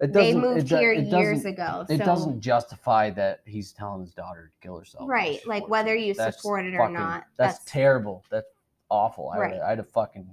It 0.00 0.12
they 0.12 0.34
moved 0.34 0.70
it 0.72 0.78
here 0.78 0.92
it 0.92 1.06
years 1.06 1.44
ago. 1.44 1.84
It 1.88 1.98
so 1.98 2.04
doesn't 2.04 2.40
justify 2.40 3.10
that 3.10 3.40
he's 3.44 3.72
telling 3.72 4.02
his 4.02 4.14
daughter 4.14 4.52
to 4.52 4.66
kill 4.66 4.78
herself. 4.78 5.08
Right, 5.08 5.44
like, 5.46 5.68
whether 5.68 5.94
you 5.94 6.14
support 6.14 6.64
it 6.66 6.74
or 6.74 6.78
fucking- 6.78 6.94
not, 6.94 7.24
That's, 7.36 7.58
that's- 7.58 7.64
terrible. 7.66 8.24
That's 8.30 8.46
awful. 8.90 9.30
I 9.30 9.38
Right. 9.38 9.52
would, 9.54 9.62
I'd 9.62 9.78
have 9.78 9.90
fucking 9.90 10.32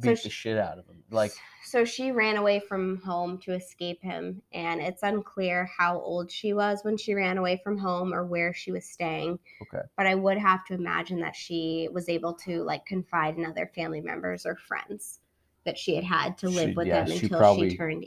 So 0.00 0.08
beat 0.10 0.22
the 0.22 0.30
shit 0.30 0.56
out 0.58 0.78
of 0.78 0.86
him. 0.86 1.02
Like, 1.10 1.32
so 1.64 1.84
she 1.84 2.12
ran 2.12 2.36
away 2.38 2.60
from 2.60 2.96
home 3.02 3.38
to 3.40 3.52
escape 3.52 4.02
him, 4.02 4.40
and 4.52 4.80
it's 4.80 5.02
unclear 5.02 5.68
how 5.76 6.00
old 6.00 6.30
she 6.30 6.54
was 6.54 6.80
when 6.82 6.96
she 6.96 7.14
ran 7.14 7.36
away 7.36 7.60
from 7.62 7.76
home 7.76 8.14
or 8.14 8.24
where 8.24 8.54
she 8.54 8.72
was 8.72 8.86
staying. 8.88 9.38
Okay. 9.62 9.84
But 9.96 10.06
I 10.06 10.14
would 10.14 10.38
have 10.38 10.64
to 10.66 10.74
imagine 10.74 11.20
that 11.20 11.36
she 11.36 11.88
was 11.92 12.08
able 12.08 12.32
to 12.34 12.62
like 12.62 12.86
confide 12.86 13.36
in 13.36 13.44
other 13.44 13.70
family 13.74 14.00
members 14.00 14.46
or 14.46 14.56
friends 14.56 15.20
that 15.64 15.76
she 15.76 15.94
had 15.94 16.04
had 16.04 16.38
to 16.38 16.48
live 16.48 16.70
She- 16.70 16.74
with 16.74 16.86
yeah, 16.86 17.04
them 17.04 17.16
she 17.18 17.24
until 17.26 17.38
probably- 17.38 17.70
she 17.70 17.76
turned. 17.76 18.06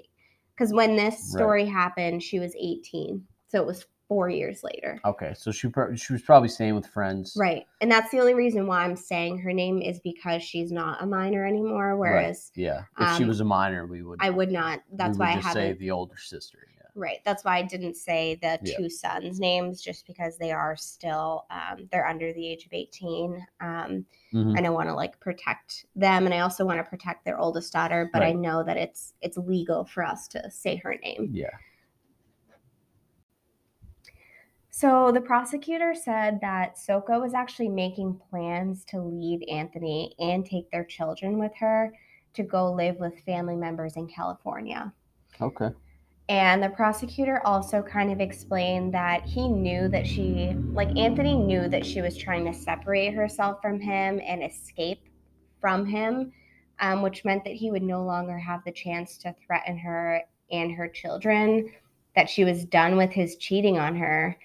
Because 0.56 0.74
when 0.74 0.96
this 0.96 1.14
Right. 1.16 1.22
story 1.42 1.66
happened, 1.66 2.24
she 2.24 2.40
was 2.40 2.56
18, 2.58 3.28
so 3.48 3.62
it 3.62 3.66
was 3.68 3.86
four 4.08 4.30
years 4.30 4.64
later. 4.64 5.00
okay, 5.06 5.34
so 5.36 5.52
she 5.52 5.68
pro- 5.68 5.96
she 5.96 6.14
was 6.14 6.22
probably 6.22 6.50
staying 6.50 6.76
with 6.76 6.86
friends. 6.88 7.36
Right. 7.38 7.66
And 7.82 7.92
that's 7.92 8.12
the 8.12 8.20
only 8.20 8.34
reason 8.36 8.68
why 8.68 8.84
I'm 8.84 8.96
saying 8.96 9.40
her 9.40 9.52
name 9.54 9.82
is 9.82 10.00
because 10.00 10.44
she's 10.44 10.72
not 10.72 11.02
a 11.02 11.06
minor 11.06 11.46
anymore. 11.46 11.96
Right. 11.96 12.12
Whereas 12.12 12.52
Yeah. 12.56 12.84
If 13.00 13.18
she 13.18 13.24
um, 13.24 13.30
was 13.30 13.40
a 13.40 13.46
minor, 13.46 13.86
we 13.88 14.04
would. 14.04 14.20
I 14.22 14.30
would 14.30 14.52
not. 14.52 14.82
That's 14.94 15.18
why 15.18 15.32
I 15.32 15.36
just 15.42 15.54
say 15.54 15.74
the 15.74 15.92
older 15.92 16.18
sister. 16.18 16.60
Yeah. 16.76 16.84
Right. 16.98 17.18
That's 17.26 17.44
why 17.44 17.58
I 17.58 17.62
didn't 17.64 17.96
say 17.96 18.36
the 18.42 18.60
Yeah. 18.64 18.78
two 18.78 18.90
sons' 18.90 19.40
names, 19.40 19.82
just 19.82 20.06
because 20.08 20.38
they 20.38 20.52
are 20.52 20.76
still 20.78 21.46
um, 21.50 21.90
they're 21.92 22.08
under 22.08 22.32
the 22.32 22.48
age 22.48 22.66
of 22.66 22.74
eighteen, 22.74 23.46
um, 23.60 24.06
Mhm. 24.34 24.58
and 24.58 24.66
I 24.66 24.70
want 24.70 24.88
to 24.90 24.94
like 24.96 25.20
protect 25.20 25.86
them, 25.96 26.26
and 26.26 26.34
I 26.34 26.40
also 26.40 26.64
want 26.66 26.78
to 26.80 26.84
protect 26.90 27.26
their 27.26 27.38
oldest 27.40 27.74
daughter. 27.74 28.10
But 28.14 28.22
I 28.24 28.32
know 28.34 28.64
that 28.64 28.78
it's 28.78 29.14
it's 29.22 29.38
legal 29.38 29.84
for 29.86 30.04
us 30.04 30.28
to 30.30 30.50
say 30.52 30.76
her 30.78 30.96
name. 31.04 31.30
Yeah. 31.34 31.50
So 34.78 35.10
the 35.10 35.22
prosecutor 35.22 35.96
said 35.96 36.42
that 36.42 36.76
Sokha 36.76 37.18
was 37.22 37.34
actually 37.34 37.70
making 37.70 38.20
plans 38.30 38.84
to 38.90 39.02
leave 39.02 39.40
Anthony 39.50 40.14
and 40.20 40.46
take 40.46 40.70
their 40.70 40.84
children 40.84 41.40
with 41.40 41.54
her 41.58 41.94
to 42.34 42.44
go 42.44 42.74
live 42.74 42.98
with 42.98 43.18
family 43.26 43.56
members 43.56 43.96
in 43.96 44.06
California. 44.06 44.92
Okay. 45.40 45.70
And 46.28 46.62
the 46.62 46.68
prosecutor 46.68 47.40
also 47.46 47.82
kind 47.82 48.12
of 48.12 48.20
explained 48.20 48.94
that 48.94 49.24
he 49.24 49.48
knew 49.48 49.88
that 49.88 50.06
she, 50.06 50.54
like 50.74 50.94
Anthony 50.98 51.38
knew 51.38 51.70
that 51.70 51.86
she 51.86 52.02
was 52.02 52.18
trying 52.18 52.44
to 52.44 52.54
separate 52.54 53.14
herself 53.14 53.62
from 53.62 53.80
him 53.80 54.20
and 54.28 54.44
escape 54.44 55.08
from 55.62 55.86
him, 55.86 56.34
um, 56.82 57.02
which 57.02 57.24
meant 57.24 57.46
that 57.46 57.54
he 57.54 57.72
would 57.72 57.82
no 57.82 58.04
longer 58.04 58.38
have 58.38 58.62
the 58.66 58.74
chance 58.74 59.18
to 59.20 59.34
threaten 59.48 59.78
her 59.78 60.22
and 60.52 60.74
her 60.74 60.90
children, 60.90 61.72
that 62.18 62.30
she 62.30 62.44
was 62.44 62.66
done 62.66 62.98
with 62.98 63.12
his 63.12 63.38
cheating 63.38 63.78
on 63.78 63.96
her, 63.96 64.38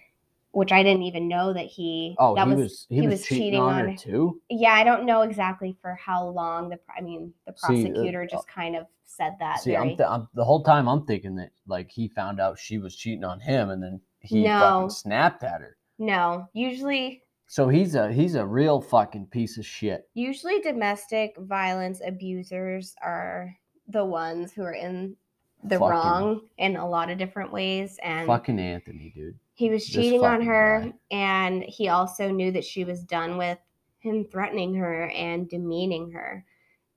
which 0.53 0.73
I 0.73 0.83
didn't 0.83 1.03
even 1.03 1.29
know 1.29 1.53
that 1.53 1.67
he. 1.67 2.15
Oh, 2.19 2.35
that 2.35 2.49
he 2.49 2.55
was, 2.55 2.87
he, 2.89 3.07
was, 3.07 3.25
cheating, 3.25 3.61
on 3.61 3.89
her 3.91 3.97
too. 3.97 4.41
Yeah, 4.51 4.73
I 4.73 4.85
don't 4.85 5.07
know 5.07 5.23
exactly 5.23 5.77
for 5.81 5.95
how 5.95 6.27
long. 6.29 6.69
The 6.71 6.79
I 6.97 7.01
mean, 7.01 7.33
the 7.47 7.53
See, 7.57 7.85
uh, 7.85 7.89
prosecutor 7.89 8.27
just 8.31 8.49
kind 8.49 8.77
of 8.77 8.87
said 9.07 9.35
that. 9.41 9.61
See, 9.61 9.71
very, 9.73 9.91
I'm, 9.93 9.97
th- 9.97 10.09
I'm 10.09 10.29
the 10.35 10.45
whole 10.45 10.63
time 10.63 10.89
I'm 10.89 11.05
thinking 11.07 11.35
that 11.37 11.51
like 11.67 11.91
he 11.91 12.09
found 12.09 12.41
out 12.41 12.59
she 12.59 12.79
was 12.79 12.97
cheating 12.97 13.25
on 13.25 13.41
him, 13.41 13.71
and 13.71 13.83
then 13.83 14.01
he 14.21 14.45
No. 14.45 14.59
fucking 14.61 14.91
snapped 14.91 15.43
at 15.45 15.61
her. 15.61 15.77
no, 15.99 16.49
usually 16.53 17.23
So 17.47 17.69
he's 17.69 17.95
a 17.95 18.13
he's 18.13 18.35
a 18.35 18.45
real 18.47 18.81
fucking 18.81 19.27
piece 19.27 19.57
of 19.59 19.65
shit. 19.67 20.09
usually 20.15 20.61
domestic 20.61 21.37
violence 21.39 22.01
abusers 22.07 22.95
are 23.03 23.55
the 23.89 24.05
ones 24.05 24.53
who 24.53 24.63
are 24.63 24.75
in 24.75 25.17
the 25.65 25.79
Fucking- 25.79 25.91
wrong 25.91 26.41
in 26.59 26.77
a 26.77 26.89
lot 26.89 27.11
of 27.11 27.19
different 27.19 27.51
ways 27.53 27.99
and 28.03 28.27
Fucking 28.27 28.59
Anthony, 28.59 29.13
dude. 29.15 29.39
He 29.61 29.69
was 29.71 29.87
cheating 29.87 30.25
on 30.25 30.41
her 30.41 30.87
guy. 30.87 30.93
and 31.11 31.63
he 31.65 31.89
also 31.89 32.31
knew 32.31 32.51
that 32.51 32.65
she 32.65 32.85
was 32.85 33.05
done 33.05 33.37
with 33.37 33.59
him 33.99 34.25
threatening 34.25 34.75
her 34.75 35.11
and 35.11 35.49
demeaning 35.51 36.11
her 36.13 36.45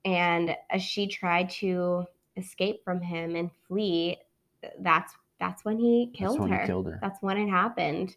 and 0.05 0.55
as 0.69 0.81
she 0.81 1.07
tried 1.07 1.49
to 1.49 2.05
escape 2.37 2.81
from 2.83 3.01
him 3.01 3.35
and 3.35 3.51
flee 3.67 4.17
that's 4.79 5.13
that's 5.39 5.65
when 5.65 5.77
he 5.77 6.09
killed 6.13 6.37
That's 6.37 6.39
when 6.39 6.51
her 6.51 6.61
he 6.61 6.67
killed 6.67 6.85
her. 6.85 6.99
that's 7.01 7.21
when 7.21 7.37
it 7.37 7.49
happened. 7.49 8.15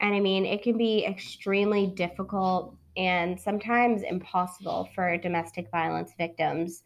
And 0.00 0.14
I 0.14 0.20
mean, 0.20 0.44
it 0.44 0.62
can 0.62 0.76
be 0.76 1.04
extremely 1.06 1.86
difficult 1.86 2.76
and 2.96 3.40
sometimes 3.40 4.02
impossible 4.02 4.90
for 4.94 5.16
domestic 5.16 5.70
violence 5.70 6.12
victims 6.18 6.82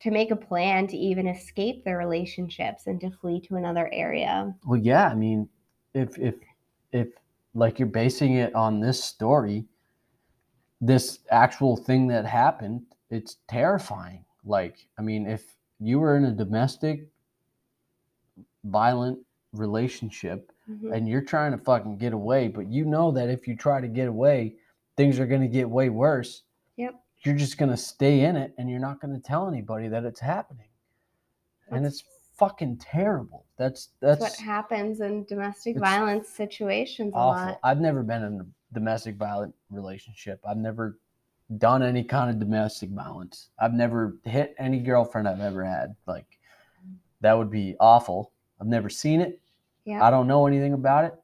to 0.00 0.10
make 0.10 0.30
a 0.30 0.36
plan 0.36 0.86
to 0.88 0.96
even 0.96 1.26
escape 1.26 1.84
their 1.84 1.98
relationships 1.98 2.86
and 2.86 3.00
to 3.02 3.10
flee 3.10 3.40
to 3.42 3.56
another 3.56 3.88
area. 3.92 4.54
Well, 4.66 4.80
yeah, 4.80 5.08
I 5.08 5.14
mean, 5.14 5.48
if 5.94 6.18
if 6.18 6.34
if 6.92 7.08
like 7.54 7.78
you're 7.78 7.88
basing 7.88 8.34
it 8.34 8.54
on 8.54 8.80
this 8.80 9.02
story, 9.02 9.64
this 10.80 11.20
actual 11.30 11.76
thing 11.76 12.06
that 12.08 12.24
happened, 12.24 12.82
it's 13.10 13.36
terrifying. 13.48 14.24
Like, 14.44 14.86
I 14.98 15.02
mean, 15.02 15.26
if 15.26 15.54
you 15.78 15.98
were 16.00 16.16
in 16.16 16.24
a 16.24 16.32
domestic 16.32 17.06
violent 18.64 19.18
relationship 19.52 20.50
Mhm. 20.68 20.94
and 20.96 21.08
you're 21.08 21.20
trying 21.20 21.52
to 21.52 21.58
fucking 21.58 21.98
get 21.98 22.12
away, 22.12 22.48
but 22.48 22.68
you 22.68 22.84
know 22.84 23.10
that 23.10 23.28
if 23.28 23.46
you 23.46 23.56
try 23.56 23.80
to 23.80 23.88
get 23.88 24.08
away, 24.08 24.56
things 24.96 25.18
are 25.18 25.26
going 25.26 25.40
to 25.42 25.48
get 25.48 25.68
way 25.68 25.90
worse. 25.90 26.42
Yep. 26.76 26.94
You're 27.24 27.36
just 27.36 27.58
going 27.58 27.70
to 27.70 27.76
stay 27.76 28.20
in 28.20 28.36
it 28.36 28.54
and 28.56 28.70
you're 28.70 28.80
not 28.80 29.00
going 29.00 29.14
to 29.14 29.20
tell 29.20 29.46
anybody 29.48 29.88
that 29.88 30.04
it's 30.04 30.20
happening. 30.20 30.68
and 31.68 31.86
it's 31.86 32.04
fucking 32.34 32.78
terrible. 32.78 33.46
That's 33.56 33.90
That's 34.00 34.20
that's, 34.20 34.38
what 34.38 34.44
happens 34.46 35.00
in 35.00 35.24
domestic 35.24 35.78
violence 35.78 36.28
situations 36.28 37.12
a 37.14 37.16
awful. 37.16 37.46
lot. 37.46 37.60
I've 37.62 37.80
never 37.80 38.02
been 38.02 38.22
in 38.22 38.40
a 38.40 38.46
domestic 38.74 39.16
violent 39.16 39.54
relationship. 39.70 40.40
I've 40.46 40.56
never 40.56 40.98
done 41.58 41.82
any 41.82 42.02
kind 42.02 42.30
of 42.30 42.38
domestic 42.38 42.90
violence. 42.90 43.50
I've 43.58 43.74
never 43.74 44.16
hit 44.24 44.54
any 44.58 44.80
girlfriend 44.80 45.28
I've 45.28 45.40
ever 45.40 45.64
had. 45.64 45.94
Like 46.06 46.38
that 47.20 47.36
would 47.36 47.50
be 47.50 47.76
awful. 47.78 48.32
I've 48.60 48.66
never 48.66 48.88
seen 48.88 49.20
it. 49.20 49.40
Yeah. 49.84 50.02
I 50.04 50.10
don't 50.10 50.26
know 50.26 50.46
anything 50.46 50.72
about 50.72 51.04
it. 51.04 51.14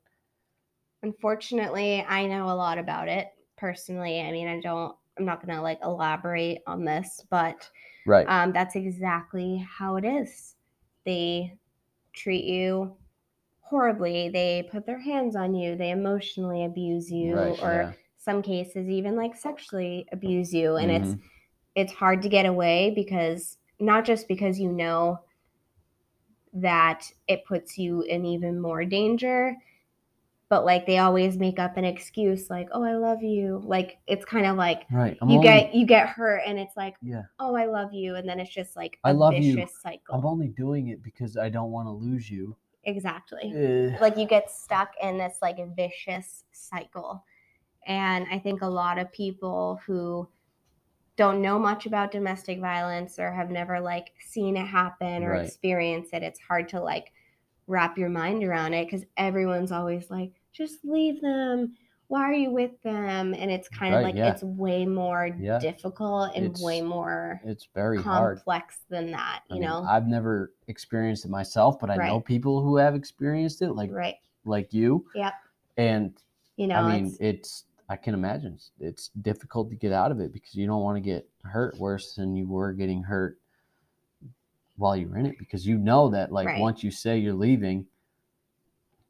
Unfortunately, 1.02 2.04
I 2.08 2.26
know 2.26 2.46
a 2.50 2.54
lot 2.54 2.76
about 2.78 3.08
it 3.08 3.28
personally. 3.56 4.20
I 4.20 4.32
mean, 4.32 4.48
I 4.48 4.60
don't 4.60 4.94
I'm 5.18 5.24
not 5.24 5.44
going 5.44 5.56
to 5.56 5.62
like 5.62 5.80
elaborate 5.82 6.62
on 6.66 6.84
this, 6.84 7.24
but 7.30 7.68
Right. 8.06 8.26
um, 8.28 8.52
that's 8.52 8.76
exactly 8.76 9.66
how 9.68 9.96
it 9.96 10.04
is. 10.04 10.54
They 11.08 11.54
treat 12.12 12.44
you 12.44 12.96
horribly. 13.60 14.28
They 14.28 14.68
put 14.70 14.86
their 14.86 14.98
hands 15.00 15.36
on 15.36 15.54
you. 15.54 15.76
They 15.76 15.90
emotionally 15.90 16.64
abuse 16.64 17.10
you, 17.10 17.34
Right, 17.34 17.58
or 17.62 17.72
yeah. 17.82 17.92
some 18.18 18.42
cases 18.42 18.88
even 18.88 19.16
like 19.16 19.36
sexually 19.36 20.06
abuse 20.12 20.52
you. 20.52 20.76
And 20.76 20.90
it's 20.90 21.14
Mhm. 21.14 21.20
it's 21.74 21.92
hard 21.92 22.22
to 22.22 22.28
get 22.28 22.46
away 22.46 22.90
because 22.94 23.58
not 23.80 24.04
just 24.04 24.28
because 24.28 24.60
you 24.60 24.72
know 24.72 25.20
that 26.52 27.10
it 27.28 27.44
puts 27.44 27.78
you 27.78 28.02
in 28.02 28.24
even 28.24 28.60
more 28.60 28.84
danger 28.84 29.56
but 30.50 30.64
like 30.64 30.86
they 30.86 30.98
always 30.98 31.36
make 31.36 31.58
up 31.58 31.76
an 31.76 31.84
excuse 31.84 32.48
like 32.50 32.68
oh 32.72 32.82
i 32.82 32.94
love 32.94 33.22
you 33.22 33.60
like 33.64 33.98
it's 34.06 34.24
kind 34.24 34.46
of 34.46 34.56
like 34.56 34.84
right. 34.90 35.16
I'm 35.20 35.28
you 35.28 35.36
only, 35.36 35.46
get 35.48 35.74
you 35.74 35.86
get 35.86 36.08
hurt 36.08 36.42
and 36.46 36.58
it's 36.58 36.76
like 36.76 36.94
yeah. 37.02 37.22
oh 37.38 37.54
i 37.54 37.66
love 37.66 37.92
you 37.92 38.14
and 38.16 38.28
then 38.28 38.40
it's 38.40 38.52
just 38.54 38.76
like 38.76 38.98
I 39.04 39.10
a 39.10 39.14
love 39.14 39.34
vicious 39.34 39.56
you. 39.56 39.66
cycle 39.82 40.14
I'm 40.14 40.24
only 40.26 40.48
doing 40.48 40.88
it 40.88 41.02
because 41.02 41.36
I 41.36 41.48
don't 41.48 41.70
want 41.70 41.86
to 41.86 41.92
lose 41.92 42.30
you. 42.30 42.56
exactly 42.84 43.52
Eh, 43.54 43.96
like 44.00 44.16
you 44.16 44.26
get 44.26 44.50
stuck 44.50 44.90
in 45.02 45.18
this 45.18 45.38
like 45.42 45.58
vicious 45.76 46.44
cycle 46.52 47.22
and 47.86 48.26
i 48.32 48.38
think 48.38 48.62
a 48.62 48.66
lot 48.66 48.98
of 48.98 49.12
people 49.12 49.80
who 49.86 50.26
don't 51.16 51.42
know 51.42 51.58
much 51.58 51.84
about 51.86 52.12
domestic 52.12 52.60
violence 52.60 53.18
or 53.18 53.32
have 53.32 53.50
never 53.50 53.80
like 53.80 54.12
seen 54.20 54.56
it 54.56 54.66
happen 54.66 55.24
or 55.24 55.32
Right. 55.32 55.44
experienced 55.46 56.14
it 56.14 56.22
it's 56.22 56.40
hard 56.40 56.68
to 56.70 56.80
like 56.80 57.12
wrap 57.66 57.98
your 57.98 58.08
mind 58.08 58.42
around 58.44 58.72
it 58.72 58.86
because 58.86 59.04
everyone's 59.16 59.72
always 59.72 60.08
like 60.10 60.32
just 60.52 60.84
leave 60.84 61.20
them 61.20 61.74
why 62.08 62.22
are 62.22 62.32
you 62.32 62.50
with 62.50 62.80
them 62.82 63.34
and 63.34 63.50
it's 63.50 63.68
kind 63.68 63.94
of 63.94 64.02
like 64.02 64.14
yeah. 64.14 64.30
it's 64.32 64.42
way 64.42 64.86
more 64.86 65.28
Yeah. 65.38 65.58
difficult 65.58 66.34
and 66.34 66.56
way 66.60 66.80
more 66.80 67.38
it's 67.44 67.68
very 67.74 68.00
hard. 68.02 68.38
complex 68.38 68.78
than 68.88 69.10
that 69.10 69.42
I 69.50 69.54
you 69.54 69.60
mean, 69.60 69.68
know 69.68 69.82
I've 69.86 70.06
never 70.06 70.52
experienced 70.68 71.26
it 71.26 71.30
myself, 71.30 71.78
but 71.78 71.90
I 71.90 71.96
know 71.96 72.18
people 72.20 72.62
who 72.62 72.76
have 72.76 72.94
experienced 72.94 73.60
it, 73.60 73.72
like 73.72 73.90
right 73.92 74.14
like 74.46 74.72
you. 74.72 75.04
Yep. 75.14 75.34
And 75.76 76.14
you 76.56 76.66
know 76.66 76.76
I 76.76 76.96
mean, 76.96 77.06
it's, 77.08 77.18
it's 77.20 77.64
I 77.90 77.96
can 77.96 78.14
imagine 78.14 78.54
it's, 78.54 78.70
it's 78.80 79.08
difficult 79.20 79.68
to 79.68 79.76
get 79.76 79.92
out 79.92 80.10
of 80.10 80.18
it 80.20 80.32
because 80.32 80.54
you 80.54 80.66
don't 80.66 80.82
want 80.82 80.96
to 80.96 81.00
get 81.02 81.28
hurt 81.44 81.76
worse 81.78 82.14
than 82.14 82.34
you 82.34 82.46
were 82.48 82.72
getting 82.72 83.02
hurt 83.02 83.38
while 84.78 84.96
you're 84.96 85.18
in 85.18 85.26
it 85.26 85.38
because 85.38 85.66
you 85.66 85.76
know 85.76 86.08
that 86.08 86.32
like 86.32 86.46
Right. 86.46 86.60
once 86.60 86.82
you 86.82 86.90
say 86.90 87.18
you're 87.18 87.34
leaving, 87.34 87.86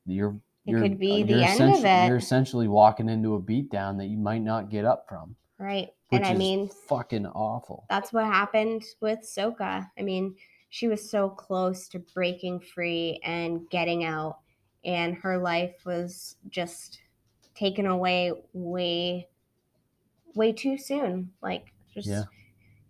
you're 0.07 0.37
it 0.69 0.73
You're- 0.73 0.89
could 0.89 0.99
be 0.99 1.23
the 1.23 1.43
end 1.43 1.61
of 1.63 1.71
essentially- 1.71 2.07
You're 2.07 2.17
essentially 2.17 2.69
walking 2.69 3.09
into 3.09 3.35
a 3.35 3.41
beatdown 3.41 3.97
that 3.99 4.07
you 4.07 4.19
might 4.19 4.43
not 4.43 4.69
get 4.69 4.85
up 4.85 5.09
from, 5.09 5.35
Right. 5.59 5.89
which 6.11 6.19
And 6.21 6.27
I 6.27 6.33
is 6.33 6.39
mean, 6.39 6.69
fucking 6.69 7.27
awful. 7.27 7.85
that's 7.89 8.13
what 8.13 8.27
happened 8.27 8.85
with 9.01 9.21
Sokha. 9.21 9.91
I 9.99 10.03
mean, 10.03 10.35
she 10.69 10.87
was 10.87 11.11
so 11.11 11.31
close 11.31 11.89
to 11.89 11.99
breaking 11.99 12.61
free 12.61 13.19
and 13.25 13.69
getting 13.71 14.05
out, 14.05 14.41
and 14.85 15.15
her 15.17 15.39
life 15.39 15.85
was 15.87 16.37
just 16.51 17.01
taken 17.55 17.87
away 17.87 18.33
way, 18.53 19.27
way 20.35 20.53
too 20.53 20.77
soon. 20.77 21.33
Like, 21.41 21.73
just, 21.95 22.09
Yeah. 22.09 22.25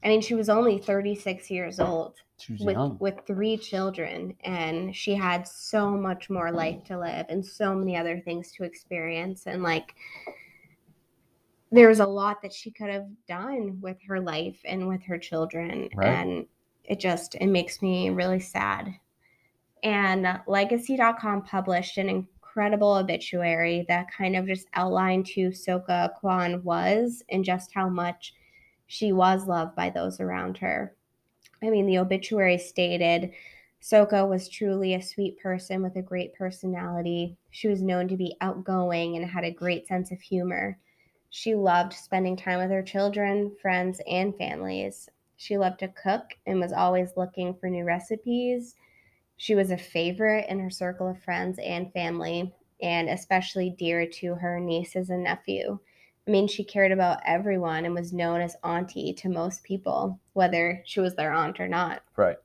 I 0.05 0.09
mean, 0.09 0.20
she 0.20 0.34
was 0.34 0.49
only 0.49 0.78
36 0.78 1.51
years 1.51 1.80
old 1.80 2.14
with, 2.61 2.76
young. 2.76 2.96
with 3.01 3.20
three 3.26 3.57
children, 3.57 4.34
and 4.44 4.94
she 4.94 5.14
had 5.14 5.46
so 5.46 5.90
much 5.90 6.30
more 6.30 6.53
life 6.53 6.84
to 6.84 6.99
live 6.99 7.26
and 7.28 7.44
so 7.44 7.74
many 7.74 7.96
other 7.96 8.20
things 8.20 8.53
to 8.53 8.64
experience. 8.64 9.46
And 9.46 9.62
like, 9.62 9.94
there's 11.70 12.01
a 12.01 12.07
lot 12.07 12.42
that 12.42 12.53
she 12.53 12.70
could 12.70 12.88
have 12.90 13.07
done 13.26 13.78
with 13.80 13.96
her 14.07 14.20
life 14.20 14.59
and 14.64 14.88
with 14.88 15.03
her 15.03 15.18
children 15.18 15.88
Right. 15.94 16.09
and 16.09 16.46
it 16.84 16.99
just 16.99 17.34
it 17.34 17.46
makes 17.46 17.82
me 17.82 18.09
really 18.09 18.40
sad 18.40 18.94
and 19.82 20.40
legacy.com 20.46 21.42
published 21.42 21.99
an 21.99 22.09
incredible 22.09 22.94
obituary 22.94 23.84
that 23.88 24.11
kind 24.11 24.34
of 24.34 24.46
just 24.46 24.66
outlined 24.74 25.28
who 25.28 25.51
Sokha 25.51 26.11
Khuon 26.22 26.62
was 26.62 27.22
and 27.30 27.44
just 27.44 27.72
how 27.74 27.88
much 27.88 28.32
she 28.89 29.12
was 29.12 29.47
loved 29.47 29.76
by 29.76 29.89
those 29.89 30.18
around 30.20 30.59
her 30.59 30.95
i 31.62 31.70
mean 31.70 31.86
the 31.86 31.99
obituary 31.99 32.59
stated 32.59 33.30
Sokha 33.80 34.28
was 34.28 34.49
truly 34.49 34.95
a 34.95 35.03
sweet 35.03 35.39
person 35.39 35.82
with 35.82 35.95
a 35.95 36.03
great 36.03 36.34
personality 36.34 37.36
she 37.53 37.68
was 37.68 37.80
known 37.80 38.09
to 38.09 38.16
be 38.16 38.36
outgoing 38.41 39.16
and 39.16 39.24
had 39.24 39.45
a 39.45 39.53
great 39.53 39.86
sense 39.86 40.11
of 40.11 40.20
humor 40.20 40.76
she 41.30 41.55
loved 41.55 41.93
spending 41.93 42.36
time 42.36 42.59
with 42.59 42.70
her 42.70 42.82
children, 42.82 43.55
friends, 43.61 44.01
and 44.09 44.34
families. 44.36 45.09
She 45.36 45.59
loved 45.59 45.78
to 45.80 45.89
cook 45.89 46.34
and 46.47 46.59
was 46.59 46.72
always 46.72 47.16
looking 47.16 47.55
for 47.55 47.68
new 47.68 47.84
recipes. 47.84 48.76
She 49.36 49.55
was 49.55 49.70
a 49.70 49.78
favorite 49.78 50.47
in 50.49 50.59
her 50.59 50.70
circle 50.70 51.09
of 51.09 51.22
friends 51.22 51.59
and 51.59 51.93
family, 51.93 52.53
and 52.80 53.09
especially 53.09 53.70
dear 53.70 54.07
to 54.07 54.34
her 54.36 54.59
nieces 54.59 55.11
and 55.11 55.22
nephew. 55.22 55.78
I 56.29 56.31
mean, 56.31 56.47
she 56.47 56.62
cared 56.62 56.93
about 56.93 57.20
everyone 57.24 57.87
and 57.87 57.95
was 57.95 58.12
known 58.12 58.43
as 58.43 58.55
Auntie 58.62 59.14
to 59.14 59.31
most 59.31 59.64
people, 59.64 60.20
whether 60.35 60.83
she 60.85 61.01
was 61.01 61.14
their 61.14 61.33
aunt 61.33 61.59
or 61.59 61.68
not. 61.68 62.03
Right. 62.16 62.37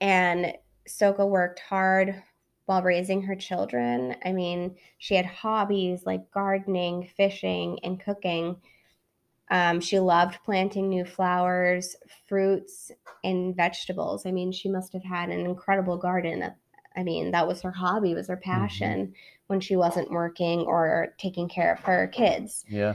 And 0.00 0.54
Sokha 0.88 1.28
worked 1.28 1.60
hard 1.60 2.22
while 2.64 2.82
raising 2.82 3.20
her 3.20 3.36
children. 3.36 4.16
I 4.24 4.32
mean, 4.32 4.76
she 4.96 5.14
had 5.14 5.26
hobbies 5.26 6.06
like 6.06 6.30
gardening, 6.30 7.10
fishing, 7.18 7.78
and 7.82 8.00
cooking. 8.00 8.56
Um, 9.50 9.80
she 9.80 9.98
loved 9.98 10.38
planting 10.42 10.88
new 10.88 11.04
flowers, 11.04 11.96
fruits, 12.28 12.90
and 13.22 13.54
vegetables. 13.54 14.24
I 14.24 14.30
mean, 14.30 14.52
she 14.52 14.70
must 14.70 14.94
have 14.94 15.04
had 15.04 15.28
an 15.28 15.40
incredible 15.40 15.98
garden. 15.98 16.50
I 16.96 17.02
mean, 17.02 17.30
that 17.30 17.46
was 17.46 17.62
her 17.62 17.70
hobby, 17.70 18.14
was 18.14 18.28
her 18.28 18.36
passion 18.36 19.14
when 19.46 19.60
she 19.60 19.76
wasn't 19.76 20.10
working 20.10 20.60
or 20.60 21.14
taking 21.18 21.48
care 21.48 21.72
of 21.72 21.80
her 21.80 22.08
kids. 22.08 22.64
Yeah. 22.68 22.94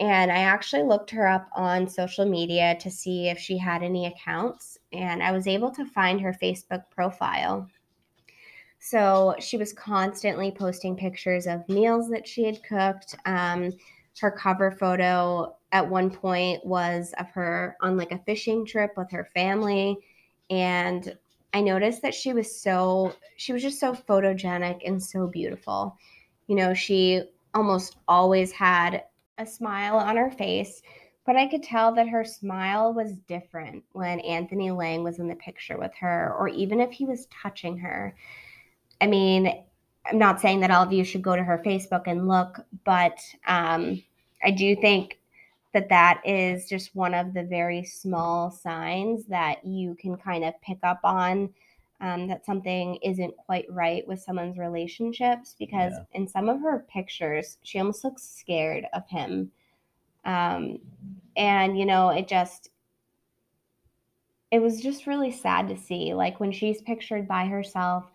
And 0.00 0.32
I 0.32 0.38
actually 0.38 0.82
looked 0.82 1.10
her 1.12 1.26
up 1.26 1.48
on 1.54 1.88
social 1.88 2.26
media 2.26 2.76
to 2.80 2.90
see 2.90 3.28
if 3.28 3.38
she 3.38 3.56
had 3.56 3.82
any 3.82 4.06
accounts, 4.06 4.78
and 4.92 5.22
I 5.22 5.30
was 5.30 5.46
able 5.46 5.70
to 5.70 5.86
find 5.86 6.20
her 6.20 6.36
Facebook 6.42 6.82
profile. 6.90 7.68
So 8.80 9.34
she 9.38 9.56
was 9.56 9.72
constantly 9.72 10.50
posting 10.50 10.96
pictures 10.96 11.46
of 11.46 11.66
meals 11.68 12.10
that 12.10 12.26
she 12.28 12.44
had 12.44 12.62
cooked. 12.62 13.14
Um, 13.24 13.72
her 14.20 14.30
cover 14.30 14.70
photo 14.70 15.56
at 15.72 15.88
one 15.88 16.10
point 16.10 16.64
was 16.64 17.14
of 17.18 17.30
her 17.30 17.76
on 17.80 17.96
like 17.96 18.12
a 18.12 18.18
fishing 18.18 18.66
trip 18.66 18.92
with 18.96 19.10
her 19.10 19.28
family. 19.32 19.96
And 20.50 21.16
I 21.54 21.60
noticed 21.60 22.02
that 22.02 22.14
she 22.14 22.32
was 22.32 22.60
so, 22.60 23.14
she 23.36 23.52
was 23.52 23.62
just 23.62 23.78
so 23.78 23.94
photogenic 23.94 24.80
and 24.84 25.00
so 25.00 25.28
beautiful. 25.28 25.96
You 26.48 26.56
know, 26.56 26.74
she 26.74 27.22
almost 27.54 27.96
always 28.08 28.50
had 28.50 29.04
a 29.38 29.46
smile 29.46 29.96
on 29.96 30.16
her 30.16 30.32
face, 30.32 30.82
but 31.24 31.36
I 31.36 31.46
could 31.46 31.62
tell 31.62 31.94
that 31.94 32.08
her 32.08 32.24
smile 32.24 32.92
was 32.92 33.14
different 33.28 33.84
when 33.92 34.18
Anthony 34.20 34.72
Lang 34.72 35.04
was 35.04 35.20
in 35.20 35.28
the 35.28 35.36
picture 35.36 35.78
with 35.78 35.92
her, 36.00 36.34
or 36.36 36.48
even 36.48 36.80
if 36.80 36.90
he 36.90 37.06
was 37.06 37.28
touching 37.42 37.78
her. 37.78 38.16
I 39.00 39.06
mean, 39.06 39.64
I'm 40.10 40.18
not 40.18 40.40
saying 40.40 40.60
that 40.60 40.72
all 40.72 40.82
of 40.82 40.92
you 40.92 41.04
should 41.04 41.22
go 41.22 41.36
to 41.36 41.44
her 41.44 41.62
Facebook 41.64 42.02
and 42.06 42.26
look, 42.26 42.58
but 42.84 43.16
um, 43.46 44.02
I 44.42 44.50
do 44.50 44.74
think 44.74 45.18
that 45.74 45.88
that 45.90 46.22
is 46.24 46.68
just 46.68 46.94
one 46.94 47.12
of 47.12 47.34
the 47.34 47.42
very 47.42 47.84
small 47.84 48.50
signs 48.50 49.26
that 49.26 49.64
you 49.66 49.96
can 49.96 50.16
kind 50.16 50.44
of 50.44 50.58
pick 50.62 50.78
up 50.82 51.00
on 51.04 51.52
um, 52.00 52.28
that 52.28 52.46
something 52.46 52.96
isn't 52.96 53.36
quite 53.36 53.66
right 53.68 54.06
with 54.06 54.20
someone's 54.20 54.56
relationships 54.56 55.54
because 55.58 55.92
Yeah. 55.92 56.04
in 56.12 56.28
some 56.28 56.48
of 56.48 56.60
her 56.60 56.86
pictures, 56.88 57.58
she 57.62 57.78
almost 57.78 58.04
looks 58.04 58.22
scared 58.22 58.86
of 58.92 59.06
him. 59.08 59.50
Um, 60.24 60.78
and, 61.36 61.78
you 61.78 61.86
know, 61.86 62.10
it 62.10 62.28
just, 62.28 62.70
it 64.50 64.60
was 64.60 64.80
just 64.80 65.06
really 65.06 65.32
sad 65.32 65.68
to 65.68 65.76
see. 65.76 66.14
Like 66.14 66.38
when 66.40 66.52
she's 66.52 66.82
pictured 66.82 67.26
by 67.26 67.46
herself, 67.46 68.10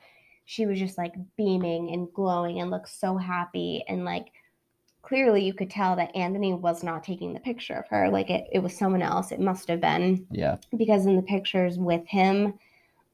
she 0.46 0.66
was 0.66 0.80
just 0.80 0.98
like 0.98 1.14
beaming 1.36 1.92
and 1.92 2.12
glowing 2.14 2.62
and 2.62 2.72
looks 2.72 2.94
so 3.00 3.18
happy 3.18 3.84
and 3.88 4.06
like 4.06 4.32
clearly 5.10 5.44
you 5.44 5.54
could 5.54 5.70
tell 5.72 5.96
that 5.96 6.16
Anthony 6.16 6.54
was 6.54 6.84
not 6.84 7.04
taking 7.04 7.34
the 7.34 7.40
picture 7.40 7.74
of 7.74 7.88
her 7.90 8.10
like 8.10 8.30
it, 8.30 8.46
it 8.52 8.60
was 8.60 8.78
someone 8.78 9.02
else 9.02 9.32
it 9.32 9.40
must 9.40 9.68
have 9.68 9.82
been 9.82 10.26
Yeah. 10.32 10.58
because 10.78 11.08
in 11.08 11.16
the 11.16 11.24
pictures 11.24 11.78
with 11.80 12.06
him 12.08 12.54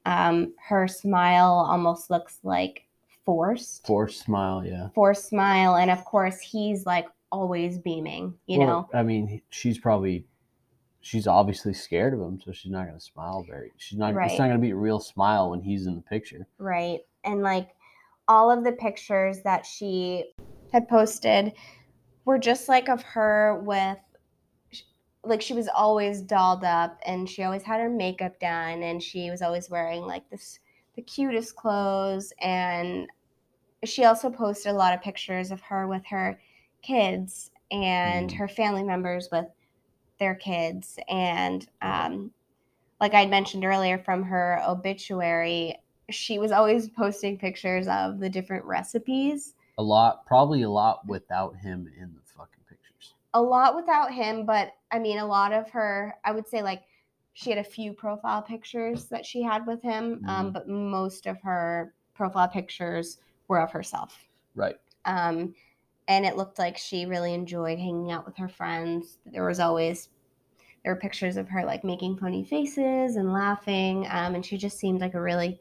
um 0.06 0.54
her 0.68 0.88
smile 0.90 1.66
almost 1.70 2.10
looks 2.12 2.40
like 2.44 2.84
forced 3.26 3.88
Forced 3.88 4.20
smile. 4.22 4.64
Yeah. 4.66 4.90
forced 4.94 5.30
smile 5.30 5.76
and 5.78 5.90
of 5.90 6.04
course 6.06 6.40
he's 6.40 6.86
like 6.86 7.08
always 7.32 7.80
beaming 7.80 8.34
you 8.46 8.60
Well, 8.60 8.68
know 8.68 8.90
I 9.00 9.02
mean, 9.04 9.42
she's 9.50 9.78
probably, 9.80 10.26
she's 11.02 11.28
obviously 11.28 11.74
scared 11.74 12.14
of 12.14 12.20
him, 12.20 12.40
so 12.44 12.52
she's 12.52 12.72
not 12.72 12.86
going 12.86 12.98
to 13.00 13.04
smile 13.04 13.44
very. 13.50 13.72
She's 13.78 13.98
not. 13.98 14.14
Right. 14.14 14.30
It's 14.30 14.40
not 14.40 14.46
going 14.48 14.58
to 14.58 14.62
be 14.62 14.72
a 14.72 14.76
real 14.76 15.00
smile 15.00 15.50
when 15.52 15.62
he's 15.62 15.86
in 15.88 15.96
the 15.96 16.02
picture. 16.02 16.46
right 16.60 17.00
and 17.24 17.42
like 17.42 17.70
all 18.28 18.52
of 18.52 18.64
the 18.64 18.72
pictures 18.74 19.42
that 19.44 19.66
she 19.66 20.26
had 20.72 20.88
posted 20.88 21.54
were 22.26 22.38
just 22.40 22.68
like 22.68 22.90
of 22.90 23.02
her 23.04 23.62
with 23.64 23.98
like 25.24 25.42
she 25.42 25.54
was 25.54 25.68
always 25.68 26.22
dolled 26.22 26.64
up 26.64 27.00
and 27.06 27.28
she 27.30 27.44
always 27.44 27.64
had 27.64 27.80
her 27.80 27.90
makeup 27.90 28.40
done 28.40 28.84
and 28.84 29.02
she 29.02 29.32
was 29.32 29.42
always 29.42 29.70
wearing 29.70 30.04
like 30.06 30.30
this 30.30 30.60
the 30.96 31.02
cutest 31.02 31.56
clothes 31.56 32.32
and 32.42 33.08
she 33.84 34.06
also 34.06 34.30
posted 34.30 34.72
a 34.72 34.76
lot 34.76 34.94
of 34.94 35.02
pictures 35.02 35.52
of 35.52 35.62
her 35.62 35.88
with 35.88 36.06
her 36.06 36.40
kids 36.82 37.52
and 37.72 38.30
Mm. 38.30 38.38
her 38.38 38.48
family 38.48 38.84
members 38.84 39.30
with 39.32 39.48
their 40.20 40.36
kids 40.36 41.00
and 41.10 41.68
um, 41.82 42.32
like 43.02 43.14
i'd 43.16 43.30
mentioned 43.30 43.66
earlier 43.66 43.98
from 43.98 44.24
her 44.24 44.62
obituary 44.68 45.76
she 46.12 46.38
was 46.38 46.52
always 46.52 46.88
posting 46.90 47.38
pictures 47.38 47.88
of 47.88 48.20
the 48.20 48.30
different 48.30 48.64
recipes 48.66 49.55
A 49.78 49.84
lot, 49.84 50.26
probably 50.26 50.64
a 50.64 50.70
lot 50.70 51.08
without 51.08 51.56
him 51.56 51.88
in 51.88 52.14
the 52.14 52.22
fucking 52.24 52.66
pictures. 52.66 53.16
a 53.34 53.42
lot 53.42 53.76
without 53.76 54.14
him, 54.14 54.46
but 54.46 54.74
I 54.92 55.00
mean, 55.00 55.18
a 55.18 55.26
lot 55.26 55.52
of 55.52 55.70
her, 55.72 56.16
I 56.24 56.32
would 56.32 56.48
say, 56.48 56.64
like, 56.64 56.84
she 57.34 57.50
had 57.50 57.60
a 57.60 57.64
few 57.64 57.92
profile 57.94 58.42
pictures 58.42 59.10
that 59.10 59.26
she 59.26 59.42
had 59.42 59.68
with 59.68 59.82
him, 59.82 60.24
um, 60.26 60.52
Mhm. 60.52 60.54
but 60.54 60.70
most 60.70 61.26
of 61.26 61.42
her 61.42 61.94
profile 62.14 62.48
pictures 62.48 63.20
were 63.50 63.60
of 63.60 63.72
herself. 63.72 64.30
Right. 64.56 64.80
Um, 65.06 65.56
and 66.08 66.26
it 66.26 66.38
looked 66.38 66.60
like 66.60 66.78
she 66.78 67.06
really 67.06 67.34
enjoyed 67.34 67.80
hanging 67.80 68.12
out 68.12 68.26
with 68.26 68.38
her 68.38 68.50
friends. 68.50 69.20
There 69.26 69.46
was 69.46 69.60
always, 69.60 70.10
there 70.84 70.94
were 70.94 71.00
pictures 71.00 71.38
of 71.38 71.50
her, 71.50 71.66
like, 71.66 71.84
making 71.84 72.18
funny 72.18 72.44
faces 72.44 73.16
and 73.18 73.34
laughing, 73.34 74.08
um, 74.10 74.36
and 74.36 74.46
she 74.46 74.58
just 74.58 74.78
seemed 74.80 75.02
like 75.02 75.16
a 75.16 75.22
really 75.22 75.60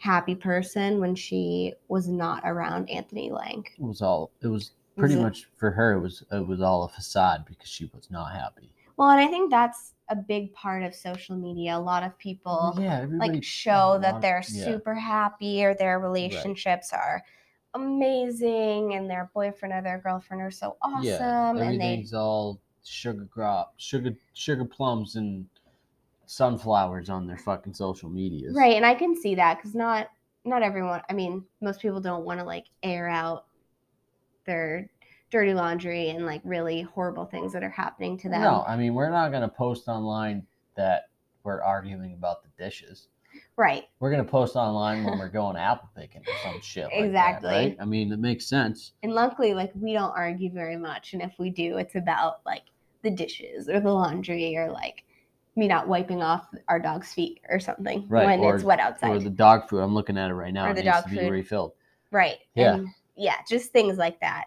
happy 0.00 0.34
person 0.34 0.98
when 0.98 1.14
she 1.14 1.74
was 1.88 2.08
not 2.08 2.42
around 2.44 2.90
Anthony 2.90 3.30
Lang. 3.30 3.64
It 3.78 3.82
was 3.82 4.02
all. 4.02 4.32
It 4.42 4.48
was 4.48 4.72
pretty 4.96 5.14
Was 5.14 5.20
it- 5.20 5.24
much 5.24 5.48
for 5.56 5.70
her. 5.70 5.92
It 5.92 6.00
was. 6.00 6.24
It 6.32 6.46
was 6.46 6.60
all 6.60 6.84
a 6.84 6.88
facade 6.88 7.44
because 7.46 7.68
she 7.68 7.90
was 7.94 8.10
not 8.10 8.32
happy. 8.32 8.72
Well, 8.96 9.10
and 9.10 9.20
I 9.20 9.28
think 9.28 9.50
that's 9.50 9.94
a 10.08 10.16
big 10.16 10.52
part 10.52 10.82
of 10.82 10.94
social 10.94 11.36
media. 11.36 11.76
A 11.76 11.78
lot 11.78 12.02
of 12.02 12.18
people 12.18 12.76
yeah. 12.78 13.06
Like 13.08 13.42
show 13.42 13.98
that 14.02 14.20
they're 14.20 14.42
yeah. 14.50 14.64
super 14.64 14.94
happy 14.94 15.64
or 15.64 15.74
their 15.74 16.00
relationships 16.00 16.92
are 16.92 17.22
amazing 17.74 18.94
and 18.94 19.08
their 19.08 19.30
boyfriend 19.32 19.72
or 19.72 19.80
their 19.80 19.98
girlfriend 19.98 20.42
are 20.42 20.50
so 20.50 20.76
awesome 20.82 21.04
Yeah, 21.04 21.50
and 21.50 21.58
they 21.58 21.64
everything's 21.66 22.12
all 22.12 22.60
sugar 22.84 23.26
crop, 23.32 23.74
sugar 23.76 24.16
sugar 24.34 24.64
plums 24.64 25.16
and 25.16 25.46
sunflowers 26.30 27.10
on 27.10 27.26
their 27.26 27.38
fucking 27.38 27.74
social 27.74 28.08
medias. 28.08 28.54
right 28.56 28.76
and 28.76 28.86
i 28.86 28.94
can 28.94 29.16
see 29.16 29.34
that 29.34 29.56
because 29.56 29.74
not 29.74 30.08
not 30.44 30.62
everyone. 30.62 31.02
I 31.08 31.12
mean, 31.12 31.44
most 31.60 31.80
people 31.80 32.00
don't 32.00 32.24
want 32.24 32.40
to 32.40 32.44
like 32.44 32.66
air 32.82 33.08
out 33.08 33.46
their 34.46 34.90
dirty 35.30 35.54
laundry 35.54 36.10
and 36.10 36.26
like 36.26 36.40
really 36.44 36.82
horrible 36.82 37.24
things 37.24 37.52
that 37.52 37.62
are 37.62 37.70
happening 37.70 38.18
to 38.18 38.28
them. 38.28 38.40
No, 38.40 38.64
I 38.66 38.76
mean 38.76 38.94
we're 38.94 39.10
not 39.10 39.30
gonna 39.30 39.48
post 39.48 39.86
online 39.88 40.44
that 40.76 41.08
we're 41.44 41.62
arguing 41.62 42.14
about 42.14 42.42
the 42.42 42.48
dishes. 42.62 43.08
Right. 43.56 43.84
We're 44.00 44.10
gonna 44.10 44.24
post 44.24 44.56
online 44.56 45.04
when 45.04 45.18
we're 45.18 45.28
going 45.28 45.56
apple 45.56 45.90
picking 45.96 46.22
or 46.22 46.34
some 46.42 46.60
shit. 46.62 46.84
Like 46.84 47.04
Exactly. 47.04 47.50
That, 47.50 47.56
right? 47.56 47.76
I 47.80 47.84
mean, 47.84 48.12
it 48.12 48.18
makes 48.18 48.46
sense. 48.46 48.92
And 49.02 49.12
luckily, 49.12 49.54
like 49.54 49.70
we 49.74 49.92
don't 49.92 50.16
argue 50.16 50.50
very 50.50 50.76
much. 50.76 51.12
And 51.12 51.22
if 51.22 51.32
we 51.38 51.50
do, 51.50 51.76
it's 51.76 51.94
about 51.94 52.40
like 52.44 52.64
the 53.02 53.10
dishes 53.10 53.68
or 53.68 53.78
the 53.78 53.92
laundry 53.92 54.56
or 54.56 54.70
like 54.72 55.04
me 55.60 55.68
not 55.68 55.86
wiping 55.86 56.22
off 56.22 56.48
our 56.66 56.80
dog's 56.80 57.12
feet 57.12 57.40
or 57.48 57.60
something 57.60 58.06
Right, 58.08 58.26
when 58.26 58.40
or- 58.40 58.56
it's 58.56 58.64
wet 58.64 58.80
outside. 58.80 59.10
Or 59.10 59.20
the 59.20 59.30
dog 59.30 59.68
food. 59.68 59.78
I'm 59.78 59.94
looking 59.94 60.18
at 60.18 60.30
it 60.30 60.34
right 60.34 60.52
now. 60.52 60.70
Or 60.70 60.74
the 60.74 60.82
dog 60.82 61.04
food. 61.08 61.30
refilled. 61.30 61.72
Right. 62.10 62.38
Yeah. 62.54 62.74
And 62.74 62.88
yeah, 63.14 63.36
just 63.48 63.70
things 63.70 63.98
like 63.98 64.18
that. 64.20 64.46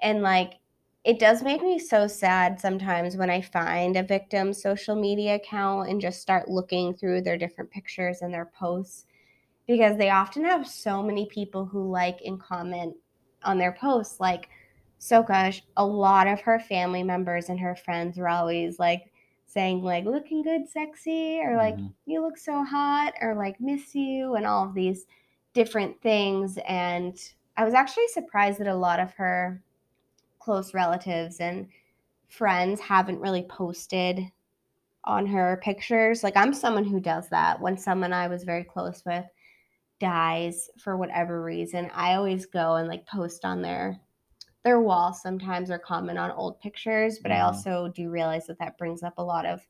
And 0.00 0.22
like 0.22 0.54
it 1.02 1.18
does 1.18 1.42
make 1.42 1.62
me 1.62 1.78
so 1.78 2.06
sad 2.06 2.60
sometimes 2.60 3.16
when 3.16 3.28
I 3.28 3.40
find 3.40 3.96
a 3.96 4.02
victim's 4.02 4.62
social 4.62 4.94
media 4.94 5.34
account 5.34 5.90
and 5.90 6.00
just 6.00 6.22
start 6.22 6.48
looking 6.48 6.94
through 6.94 7.22
their 7.22 7.36
different 7.36 7.70
pictures 7.70 8.22
and 8.22 8.32
their 8.32 8.50
posts 8.58 9.06
because 9.66 9.98
they 9.98 10.10
often 10.10 10.44
have 10.44 10.66
so 10.66 11.02
many 11.02 11.26
people 11.26 11.64
who 11.66 11.90
like 11.90 12.20
and 12.24 12.40
comment 12.40 12.94
on 13.42 13.58
their 13.58 13.72
posts 13.72 14.20
like 14.20 14.48
Sokha, 15.00 15.60
a 15.76 15.84
lot 15.84 16.26
of 16.26 16.40
her 16.40 16.58
family 16.58 17.02
members 17.02 17.50
and 17.50 17.60
her 17.60 17.76
friends 17.76 18.16
were 18.16 18.28
always 18.28 18.78
like 18.78 19.12
saying 19.54 19.82
like 19.82 20.04
looking 20.04 20.42
good 20.42 20.68
sexy 20.68 21.40
or 21.40 21.56
like 21.56 21.76
Mhm. 21.76 21.94
you 22.06 22.20
look 22.22 22.36
so 22.38 22.64
hot 22.64 23.14
or 23.22 23.34
like 23.36 23.60
miss 23.60 23.94
you 23.94 24.34
and 24.34 24.46
all 24.46 24.66
of 24.66 24.74
these 24.74 25.06
different 25.54 26.00
things 26.02 26.58
and 26.68 27.16
i 27.56 27.64
was 27.64 27.74
actually 27.74 28.08
surprised 28.08 28.58
that 28.58 28.66
a 28.66 28.74
lot 28.74 29.00
of 29.00 29.14
her 29.14 29.62
close 30.40 30.74
relatives 30.74 31.40
and 31.40 31.68
friends 32.28 32.80
haven't 32.80 33.20
really 33.20 33.44
posted 33.44 34.20
on 35.04 35.26
her 35.26 35.60
pictures 35.62 36.24
like 36.24 36.36
i'm 36.36 36.54
someone 36.54 36.84
who 36.84 37.00
does 37.00 37.28
that 37.30 37.60
when 37.60 37.78
someone 37.78 38.12
i 38.12 38.26
was 38.28 38.44
very 38.44 38.64
close 38.64 39.04
with 39.06 39.24
dies 40.00 40.70
for 40.78 40.96
whatever 40.96 41.42
reason 41.42 41.90
i 41.94 42.14
always 42.14 42.46
go 42.46 42.74
and 42.76 42.88
like 42.88 43.06
post 43.06 43.44
on 43.44 43.62
their 43.62 44.00
their 44.64 44.80
wall 44.80 45.12
sometimes 45.12 45.70
are 45.70 45.78
common 45.78 46.16
on 46.18 46.30
old 46.32 46.58
pictures 46.60 47.18
but 47.18 47.30
i 47.30 47.36
Mhm. 47.36 47.44
also 47.44 47.88
do 47.88 48.10
realize 48.10 48.46
that 48.46 48.58
that 48.58 48.78
brings 48.78 49.02
up 49.02 49.14
a 49.18 49.22
lot 49.22 49.46
of 49.46 49.66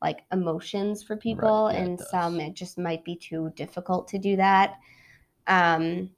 like 0.00 0.24
emotions 0.32 1.02
for 1.02 1.16
people 1.16 1.70
yeah, 1.72 1.78
and 1.80 1.98
does. 1.98 2.08
some 2.10 2.40
it 2.40 2.54
just 2.54 2.78
might 2.78 3.04
be 3.04 3.14
too 3.14 3.52
difficult 3.54 4.08
to 4.08 4.18
do 4.18 4.36
that 4.36 4.78
um 5.46 6.10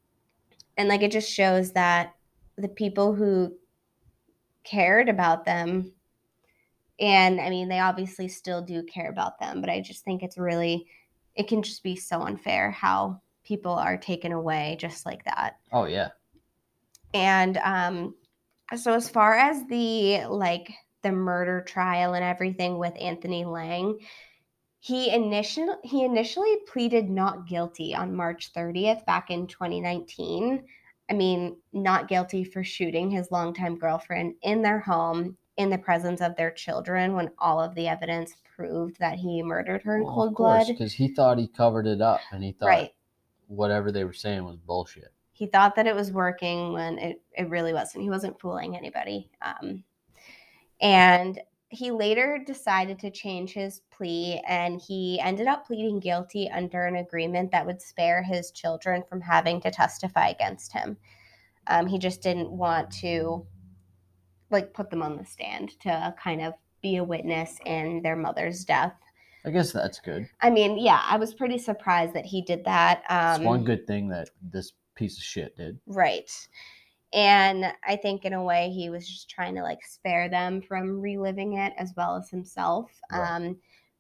and 0.77 0.89
like 0.89 1.03
it 1.03 1.13
just 1.13 1.31
shows 1.31 1.73
that 1.73 2.15
the 2.57 2.69
people 2.69 3.15
who 3.15 3.53
cared 4.63 5.09
about 5.09 5.45
them 5.45 5.93
and 7.01 7.41
i 7.41 7.51
mean 7.51 7.69
they 7.69 7.81
obviously 7.81 8.29
still 8.29 8.63
do 8.63 8.83
care 8.85 9.11
about 9.11 9.39
them 9.41 9.61
but 9.61 9.69
i 9.69 9.81
just 9.81 10.05
think 10.05 10.23
it's 10.23 10.39
really 10.39 10.87
it 11.35 11.49
can 11.49 11.63
just 11.63 11.83
be 11.83 11.97
so 11.97 12.23
unfair 12.23 12.71
how 12.71 13.21
people 13.45 13.73
are 13.73 13.97
taken 13.99 14.33
away 14.33 14.77
just 14.81 15.05
like 15.05 15.25
that 15.25 15.59
Oh 15.73 15.85
yeah. 15.87 16.11
And 17.15 17.57
um 17.59 18.15
so 18.77 18.93
as 18.93 19.09
far 19.09 19.35
as 19.35 19.65
the 19.69 20.27
like 20.27 20.71
the 21.03 21.13
murder 21.13 21.63
trial 21.63 22.15
and 22.15 22.25
everything 22.25 22.79
with 22.79 22.95
Anthony 23.01 23.45
Lang, 23.45 23.99
he 24.81 25.11
initially 25.15 25.75
he 25.85 26.05
initially 26.05 26.57
pleaded 26.71 27.09
not 27.09 27.47
guilty 27.47 27.95
on 27.95 28.15
March 28.15 28.53
30th 28.53 29.05
back 29.07 29.31
in 29.31 29.47
2019. 29.47 30.65
I 31.11 31.13
mean, 31.13 31.59
not 31.73 32.09
guilty 32.09 32.45
for 32.45 32.65
shooting 32.65 33.11
his 33.11 33.31
longtime 33.31 33.79
girlfriend 33.79 34.35
in 34.43 34.63
their 34.63 34.81
home 34.81 35.37
in 35.57 35.71
the 35.71 35.79
presence 35.79 36.21
of 36.21 36.35
their 36.37 36.51
children 36.51 37.15
when 37.15 37.31
all 37.39 37.61
of 37.61 37.75
the 37.75 37.87
evidence 37.87 38.35
proved 38.57 38.99
that 38.99 39.19
he 39.19 39.43
murdered 39.43 39.83
her 39.83 39.99
in 39.99 40.05
cold 40.05 40.35
blood. 40.35 40.67
Because 40.67 40.95
he 40.95 41.09
thought 41.09 41.39
he 41.39 41.47
covered 41.47 41.87
it 41.87 42.01
up, 42.01 42.21
and 42.33 42.43
he 42.43 42.53
thought 42.53 42.67
Right. 42.67 42.95
whatever 43.47 43.93
they 43.93 44.05
were 44.05 44.13
saying 44.13 44.45
was 44.45 44.57
bullshit. 44.57 45.14
He 45.35 45.47
thought 45.47 45.75
that 45.75 45.89
it 45.89 45.97
was 45.97 46.13
working 46.13 46.73
when 46.73 46.97
it, 46.99 47.21
it 47.37 47.51
really 47.51 47.73
wasn't. 47.73 48.05
He 48.05 48.09
wasn't 48.09 48.41
fooling 48.41 48.77
anybody. 48.77 49.29
Um, 49.43 49.83
and 50.81 51.41
he 51.69 51.91
later 51.91 52.41
decided 52.47 53.01
to 53.01 53.11
change 53.11 53.53
his 53.53 53.81
plea 53.91 54.41
and 54.47 54.81
he 54.81 55.19
ended 55.21 55.49
up 55.49 55.67
pleading 55.67 55.99
guilty 55.99 56.49
under 56.51 56.87
an 56.87 56.97
agreement 56.97 57.51
that 57.51 57.67
would 57.67 57.83
spare 57.83 58.23
his 58.23 58.53
children 58.53 59.03
from 59.09 59.21
having 59.21 59.61
to 59.61 59.73
testify 59.73 60.29
against 60.29 60.73
him. 60.73 60.97
Um, 61.67 61.89
he 61.89 61.99
just 61.99 62.23
didn't 62.23 62.51
want 62.51 62.93
to 63.01 63.45
like 64.51 64.73
put 64.73 64.89
them 64.89 65.03
on 65.03 65.17
the 65.17 65.25
stand 65.25 65.81
to 65.81 66.15
kind 66.17 66.43
of 66.43 66.55
be 66.81 66.97
a 66.97 67.05
witness 67.05 67.59
in 67.67 68.03
their 68.03 68.15
mother's 68.15 68.65
death. 68.65 68.95
I 69.45 69.51
guess 69.51 69.73
that's 69.73 69.99
good. 69.99 70.29
I 70.43 70.51
mean, 70.51 70.79
yeah, 70.79 71.03
I 71.05 71.17
was 71.17 71.35
pretty 71.35 71.59
surprised 71.59 72.15
that 72.15 72.25
he 72.25 72.41
did 72.41 72.65
that. 72.67 73.03
Um, 73.09 73.41
it's 73.41 73.45
one 73.45 73.65
good 73.65 73.85
thing 73.89 74.09
that 74.11 74.31
this 74.41 74.73
piece 74.95 75.17
of 75.17 75.23
shit 75.25 75.57
did. 75.57 75.79
Right. 75.87 76.31
And 77.13 77.67
I 77.87 77.95
think 77.97 78.25
in 78.25 78.33
a 78.33 78.43
way 78.43 78.71
he 78.71 78.91
was 78.91 79.09
just 79.09 79.31
trying 79.31 79.55
to 79.55 79.63
like 79.63 79.85
spare 79.87 80.29
them 80.29 80.61
from 80.61 81.01
reliving 81.01 81.57
it 81.59 81.73
as 81.79 81.93
well 81.97 82.17
as 82.17 82.29
himself. 82.29 82.91
Right. 83.11 83.37
Um 83.37 83.57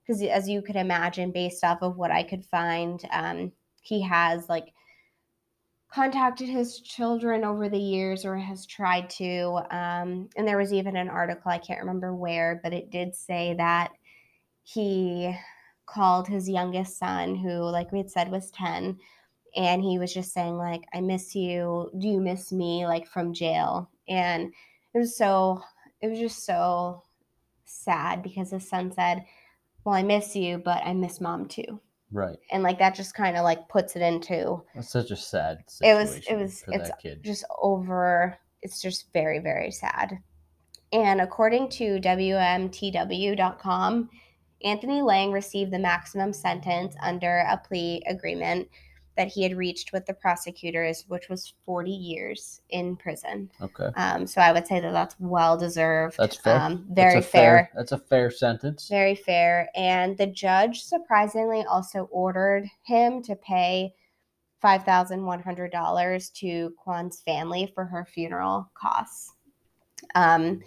because 0.06 0.22
as 0.22 0.48
you 0.48 0.60
could 0.60 0.76
imagine 0.76 1.30
based 1.30 1.64
off 1.64 1.78
of 1.80 1.96
what 1.96 2.10
I 2.10 2.22
could 2.24 2.44
find, 2.44 3.00
um 3.12 3.52
he 3.80 4.02
has 4.02 4.48
like 4.48 4.72
contacted 5.92 6.48
his 6.48 6.80
children 6.80 7.44
over 7.44 7.68
the 7.68 7.78
years 7.78 8.24
or 8.24 8.36
has 8.36 8.66
tried 8.66 9.08
to 9.08 9.60
um 9.70 10.28
and 10.36 10.46
there 10.46 10.58
was 10.58 10.72
even 10.72 10.96
an 10.96 11.08
article 11.08 11.50
I 11.50 11.58
can't 11.58 11.80
remember 11.80 12.14
where, 12.14 12.60
but 12.64 12.72
it 12.72 12.90
did 12.90 13.14
say 13.14 13.54
that 13.58 13.92
he 14.64 15.32
called 15.86 16.26
his 16.26 16.48
youngest 16.48 16.98
son 16.98 17.36
who 17.36 17.62
like 17.62 17.92
we 17.92 17.98
had 17.98 18.10
said 18.10 18.30
was 18.30 18.50
10 18.50 18.98
and 19.56 19.82
he 19.82 19.98
was 19.98 20.12
just 20.12 20.32
saying 20.32 20.56
like 20.56 20.82
i 20.92 21.00
miss 21.00 21.34
you. 21.34 21.90
Do 21.98 22.08
you 22.08 22.20
miss 22.20 22.52
me 22.52 22.86
like 22.86 23.06
from 23.08 23.32
jail? 23.34 23.90
And 24.08 24.52
it 24.94 24.98
was 24.98 25.16
so 25.16 25.62
it 26.00 26.08
was 26.08 26.18
just 26.18 26.44
so 26.44 27.02
sad 27.64 28.22
because 28.22 28.50
his 28.50 28.68
son 28.68 28.92
said 28.92 29.24
well 29.84 29.94
i 29.94 30.02
miss 30.02 30.36
you 30.36 30.58
but 30.58 30.82
i 30.84 30.92
miss 30.92 31.20
mom 31.20 31.46
too. 31.48 31.80
Right. 32.12 32.38
and 32.52 32.62
like 32.62 32.78
that 32.78 32.94
just 32.94 33.14
kind 33.14 33.36
of 33.36 33.42
like 33.42 33.68
puts 33.68 33.96
it 33.96 34.02
into 34.02 34.62
That's 34.74 34.90
such 34.90 35.10
a 35.10 35.16
sad 35.16 35.64
It 35.82 35.94
was- 35.94 36.18
it 36.28 36.36
was- 36.36 36.64
it's 36.68 36.90
just 37.22 37.44
over 37.60 38.38
it's 38.62 38.80
just 38.80 39.12
very 39.12 39.38
very 39.40 39.70
sad. 39.70 40.18
And 40.92 41.20
according 41.20 41.68
to 41.70 41.98
wmtw.com 42.00 44.10
anthony 44.64 45.02
lang 45.02 45.32
received 45.32 45.72
the 45.72 45.78
maximum 45.78 46.32
sentence 46.32 46.94
under 47.02 47.38
a 47.50 47.58
plea 47.58 48.00
agreement 48.06 48.68
that 49.16 49.28
he 49.28 49.42
had 49.42 49.56
reached 49.56 49.92
with 49.92 50.04
the 50.06 50.14
prosecutors 50.14 51.04
which 51.08 51.28
was 51.28 51.54
40 51.66 51.90
years 51.90 52.60
in 52.70 52.96
prison 52.96 53.50
Okay. 53.60 53.88
um, 53.96 54.26
so 54.26 54.40
i 54.40 54.52
would 54.52 54.66
say 54.66 54.80
that 54.80 54.92
that's 54.92 55.16
well 55.18 55.56
deserved 55.56 56.16
That's 56.18 56.36
fair. 56.36 56.60
um, 56.60 56.84
That's 56.88 57.12
very 57.12 57.22
fair 57.22 57.70
That's 57.74 57.92
a 57.92 57.98
fair 57.98 58.30
sentence. 58.30 58.88
very 58.88 59.14
fair. 59.14 59.68
And 59.74 60.16
the 60.18 60.26
judge 60.26 60.82
surprisingly 60.82 61.64
also 61.64 62.08
ordered 62.10 62.64
him 62.84 63.22
to 63.22 63.34
pay 63.36 63.92
$5,100 64.62 66.32
to 66.32 66.74
Khuon's 66.86 67.20
family 67.22 67.70
for 67.74 67.84
her 67.84 68.04
funeral 68.06 68.70
costs. 68.74 69.32
Um, 70.14 70.60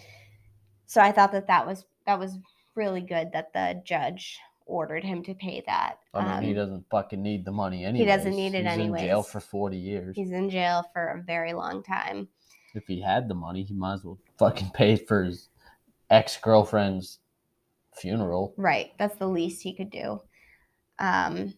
so 0.86 1.02
I 1.02 1.12
thought 1.12 1.32
that 1.32 1.48
that 1.48 1.66
was 1.66 1.86
that 2.06 2.20
was 2.20 2.38
really 2.76 3.02
good 3.02 3.32
that 3.34 3.52
the 3.54 3.82
judge 3.86 4.38
ordered 4.68 5.04
him 5.04 5.24
to 5.24 5.34
pay 5.34 5.64
that. 5.66 6.00
I 6.14 6.40
mean, 6.40 6.44
he 6.44 6.50
Um, 6.52 6.56
doesn't 6.66 6.86
fucking 6.90 7.22
need 7.22 7.46
the 7.46 7.52
money 7.52 7.84
anyway. 7.86 8.06
He 8.06 8.12
doesn't 8.12 8.36
need 8.36 8.54
it 8.54 8.66
anyway. 8.66 9.00
He's 9.00 9.04
in 9.04 9.10
jail 9.10 9.24
for 9.24 9.40
40 9.40 9.78
years. 9.78 10.16
He's 10.16 10.32
in 10.32 10.50
jail 10.50 10.84
for 10.94 11.08
a 11.08 11.22
very 11.22 11.54
long 11.54 11.84
time. 11.84 12.28
if 12.76 12.86
he 12.86 13.02
had 13.02 13.28
the 13.28 13.34
money, 13.34 13.64
he 13.64 13.74
might 13.74 13.94
as 13.96 14.04
well 14.04 14.20
fucking 14.38 14.70
pay 14.72 14.96
for 14.96 15.24
his 15.24 15.50
ex 16.12 16.38
girlfriend's 16.38 17.20
funeral. 17.96 18.54
Right. 18.58 18.92
That's 19.00 19.16
the 19.16 19.28
least 19.28 19.64
he 19.64 19.74
could 19.74 19.90
do. 19.90 20.22
Um, 21.00 21.56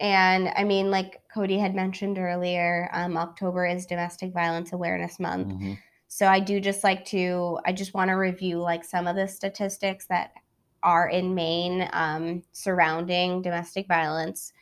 and 0.00 0.48
I 0.56 0.64
mean, 0.64 0.90
like 0.90 1.20
Cody 1.32 1.58
had 1.58 1.74
mentioned 1.74 2.18
earlier, 2.18 2.88
um, 2.92 3.16
October 3.18 3.66
is 3.66 3.84
Domestic 3.86 4.32
Violence 4.32 4.72
Awareness 4.72 5.20
Month. 5.20 5.48
Mhm. 5.48 5.78
So 6.08 6.26
I 6.26 6.40
do 6.40 6.60
just 6.60 6.84
like 6.84 7.04
to, 7.06 7.58
I 7.66 7.72
just 7.72 7.94
want 7.94 8.08
to 8.08 8.14
review 8.14 8.58
like 8.60 8.84
some 8.84 9.06
of 9.06 9.16
the 9.16 9.28
statistics 9.28 10.06
that 10.06 10.32
are 10.82 11.08
in 11.08 11.34
Maine 11.34 11.88
um, 11.92 12.42
surrounding 12.52 13.42
domestic 13.42 13.86
violence. 13.86 14.52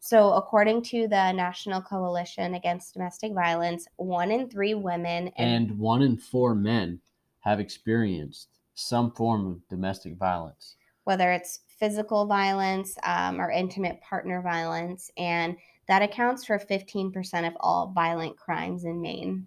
So, 0.00 0.32
according 0.32 0.82
to 0.84 1.08
the 1.08 1.32
National 1.32 1.82
Coalition 1.82 2.54
Against 2.54 2.94
Domestic 2.94 3.34
Violence, 3.34 3.86
one 3.96 4.30
in 4.30 4.48
three 4.48 4.74
women 4.74 5.28
And 5.36 5.78
one 5.78 6.02
in 6.02 6.16
four 6.16 6.54
men 6.54 7.00
have 7.40 7.60
experienced 7.60 8.48
some 8.74 9.10
form 9.12 9.46
of 9.46 9.68
domestic 9.68 10.16
violence. 10.16 10.76
whether 11.04 11.32
it's 11.32 11.60
physical 11.78 12.26
violence 12.26 12.96
um, 13.04 13.40
or 13.40 13.50
intimate 13.50 14.00
partner 14.02 14.42
violence. 14.42 15.10
And 15.16 15.56
that 15.88 16.02
accounts 16.02 16.44
for 16.44 16.58
15% 16.58 17.48
of 17.48 17.54
all 17.58 17.90
violent 17.94 18.36
crimes 18.36 18.84
in 18.84 19.00
Maine. 19.00 19.46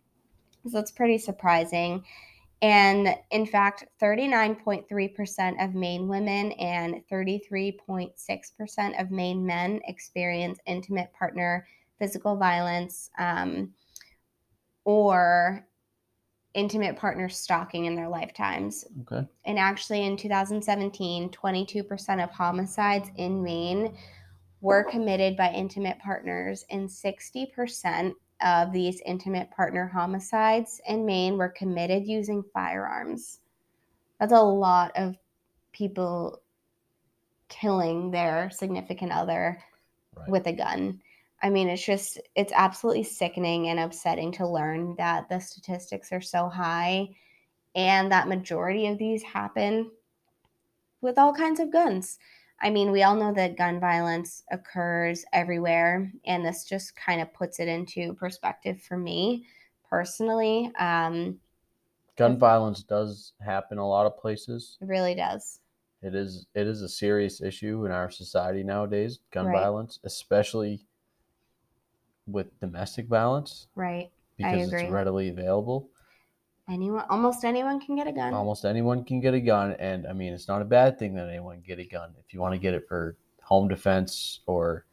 So 0.69 0.79
it's 0.79 0.91
pretty 0.91 1.19
surprising. 1.19 2.03
And 2.63 3.13
in 3.31 3.45
fact, 3.45 3.83
39.3% 4.01 5.63
of 5.63 5.75
Maine 5.75 6.07
women 6.07 6.53
and 6.53 7.03
33.6% 7.11 9.01
of 9.01 9.11
Maine 9.11 9.45
men 9.45 9.81
experience 9.85 10.59
intimate 10.65 11.11
partner 11.11 11.67
physical 11.99 12.37
violence 12.37 13.09
um, 13.19 13.73
or 14.85 15.67
intimate 16.53 16.95
partner 16.95 17.27
stalking 17.27 17.83
in 17.83 17.95
their 17.95 18.07
lifetimes. 18.07 18.85
Okay. 19.01 19.27
And 19.43 19.59
actually, 19.59 20.05
in 20.05 20.15
2017, 20.15 21.31
22% 21.31 22.23
of 22.23 22.29
homicides 22.31 23.09
in 23.17 23.43
Maine 23.43 23.97
were 24.61 24.85
committed 24.85 25.35
by 25.35 25.51
intimate 25.51 25.99
partners, 25.99 26.63
and 26.69 26.87
60% 26.87 28.13
of 28.41 28.71
these 28.71 29.01
intimate 29.05 29.51
partner 29.51 29.87
homicides 29.87 30.81
in 30.87 31.05
Maine 31.05 31.37
were 31.37 31.49
committed 31.49 32.05
using 32.05 32.43
firearms. 32.53 33.39
That's 34.19 34.33
a 34.33 34.41
lot 34.41 34.91
of 34.95 35.15
people 35.71 36.41
killing 37.49 38.11
their 38.11 38.49
significant 38.51 39.11
other 39.11 39.61
Right. 40.15 40.29
with 40.29 40.47
a 40.47 40.53
gun. 40.53 41.01
I 41.41 41.49
mean, 41.49 41.67
it's 41.67 41.85
just, 41.85 42.19
it's 42.35 42.53
absolutely 42.55 43.03
sickening 43.03 43.67
and 43.67 43.79
upsetting 43.79 44.31
to 44.33 44.47
learn 44.47 44.95
that 44.97 45.27
the 45.27 45.39
statistics 45.39 46.11
are 46.11 46.21
so 46.21 46.47
high 46.47 47.09
and 47.75 48.11
that 48.11 48.27
majority 48.27 48.87
of 48.87 48.97
these 48.97 49.23
happen 49.23 49.91
with 51.01 51.17
all 51.17 51.33
kinds 51.33 51.59
of 51.59 51.71
guns. 51.71 52.17
I 52.63 52.69
mean, 52.71 52.91
we 52.91 53.03
all 53.03 53.15
know 53.15 53.33
that 53.33 53.57
gun 53.57 53.79
violence 53.79 54.43
occurs 54.51 55.25
everywhere, 55.33 56.11
and 56.25 56.45
this 56.45 56.63
just 56.65 56.95
kind 56.95 57.21
of 57.21 57.33
puts 57.33 57.59
it 57.59 57.67
into 57.67 58.13
perspective 58.15 58.81
for 58.81 58.97
me 58.97 59.47
personally. 59.89 60.71
Um, 60.79 61.41
Gun 62.15 62.39
violence 62.39 62.81
does 62.81 63.33
happen 63.39 63.77
a 63.77 63.87
lot 63.87 64.07
of 64.07 64.17
places. 64.17 64.79
it 64.81 64.85
really 64.85 65.15
does. 65.15 65.61
It 66.03 66.13
is 66.13 66.45
it 66.53 66.67
is 66.67 66.83
a 66.83 66.87
serious 66.87 67.41
issue 67.41 67.83
in 67.83 67.91
our 67.91 68.11
society 68.11 68.63
nowadays. 68.63 69.21
Gun 69.31 69.49
Right. 69.49 69.49
violence, 69.49 69.99
especially 70.03 70.85
with 72.25 72.59
domestic 72.59 73.07
violence, 73.07 73.67
Right. 73.75 74.11
because 74.37 74.67
agree. 74.67 74.83
it's 74.83 74.85
readily 74.85 75.29
available. 75.29 75.91
Anyone, 76.69 77.03
almost 77.09 77.43
anyone 77.43 77.79
can 77.79 77.95
get 77.95 78.07
a 78.07 78.11
gun. 78.11 78.33
Almost 78.33 78.63
anyone 78.63 79.03
can 79.03 79.19
get 79.19 79.33
a 79.33 79.39
gun, 79.41 79.73
and 79.79 80.07
I 80.07 80.13
mean, 80.13 80.31
it's 80.33 80.47
not 80.47 80.61
a 80.61 80.65
bad 80.65 80.97
thing 80.97 81.13
that 81.15 81.27
anyone 81.27 81.61
get 81.65 81.79
a 81.79 81.83
gun 81.83 82.13
if 82.25 82.33
you 82.33 82.39
want 82.39 82.53
to 82.53 82.59
get 82.59 82.73
it 82.73 82.87
for 82.87 83.17
home 83.41 83.67
defense 83.67 84.39
or 84.45 84.85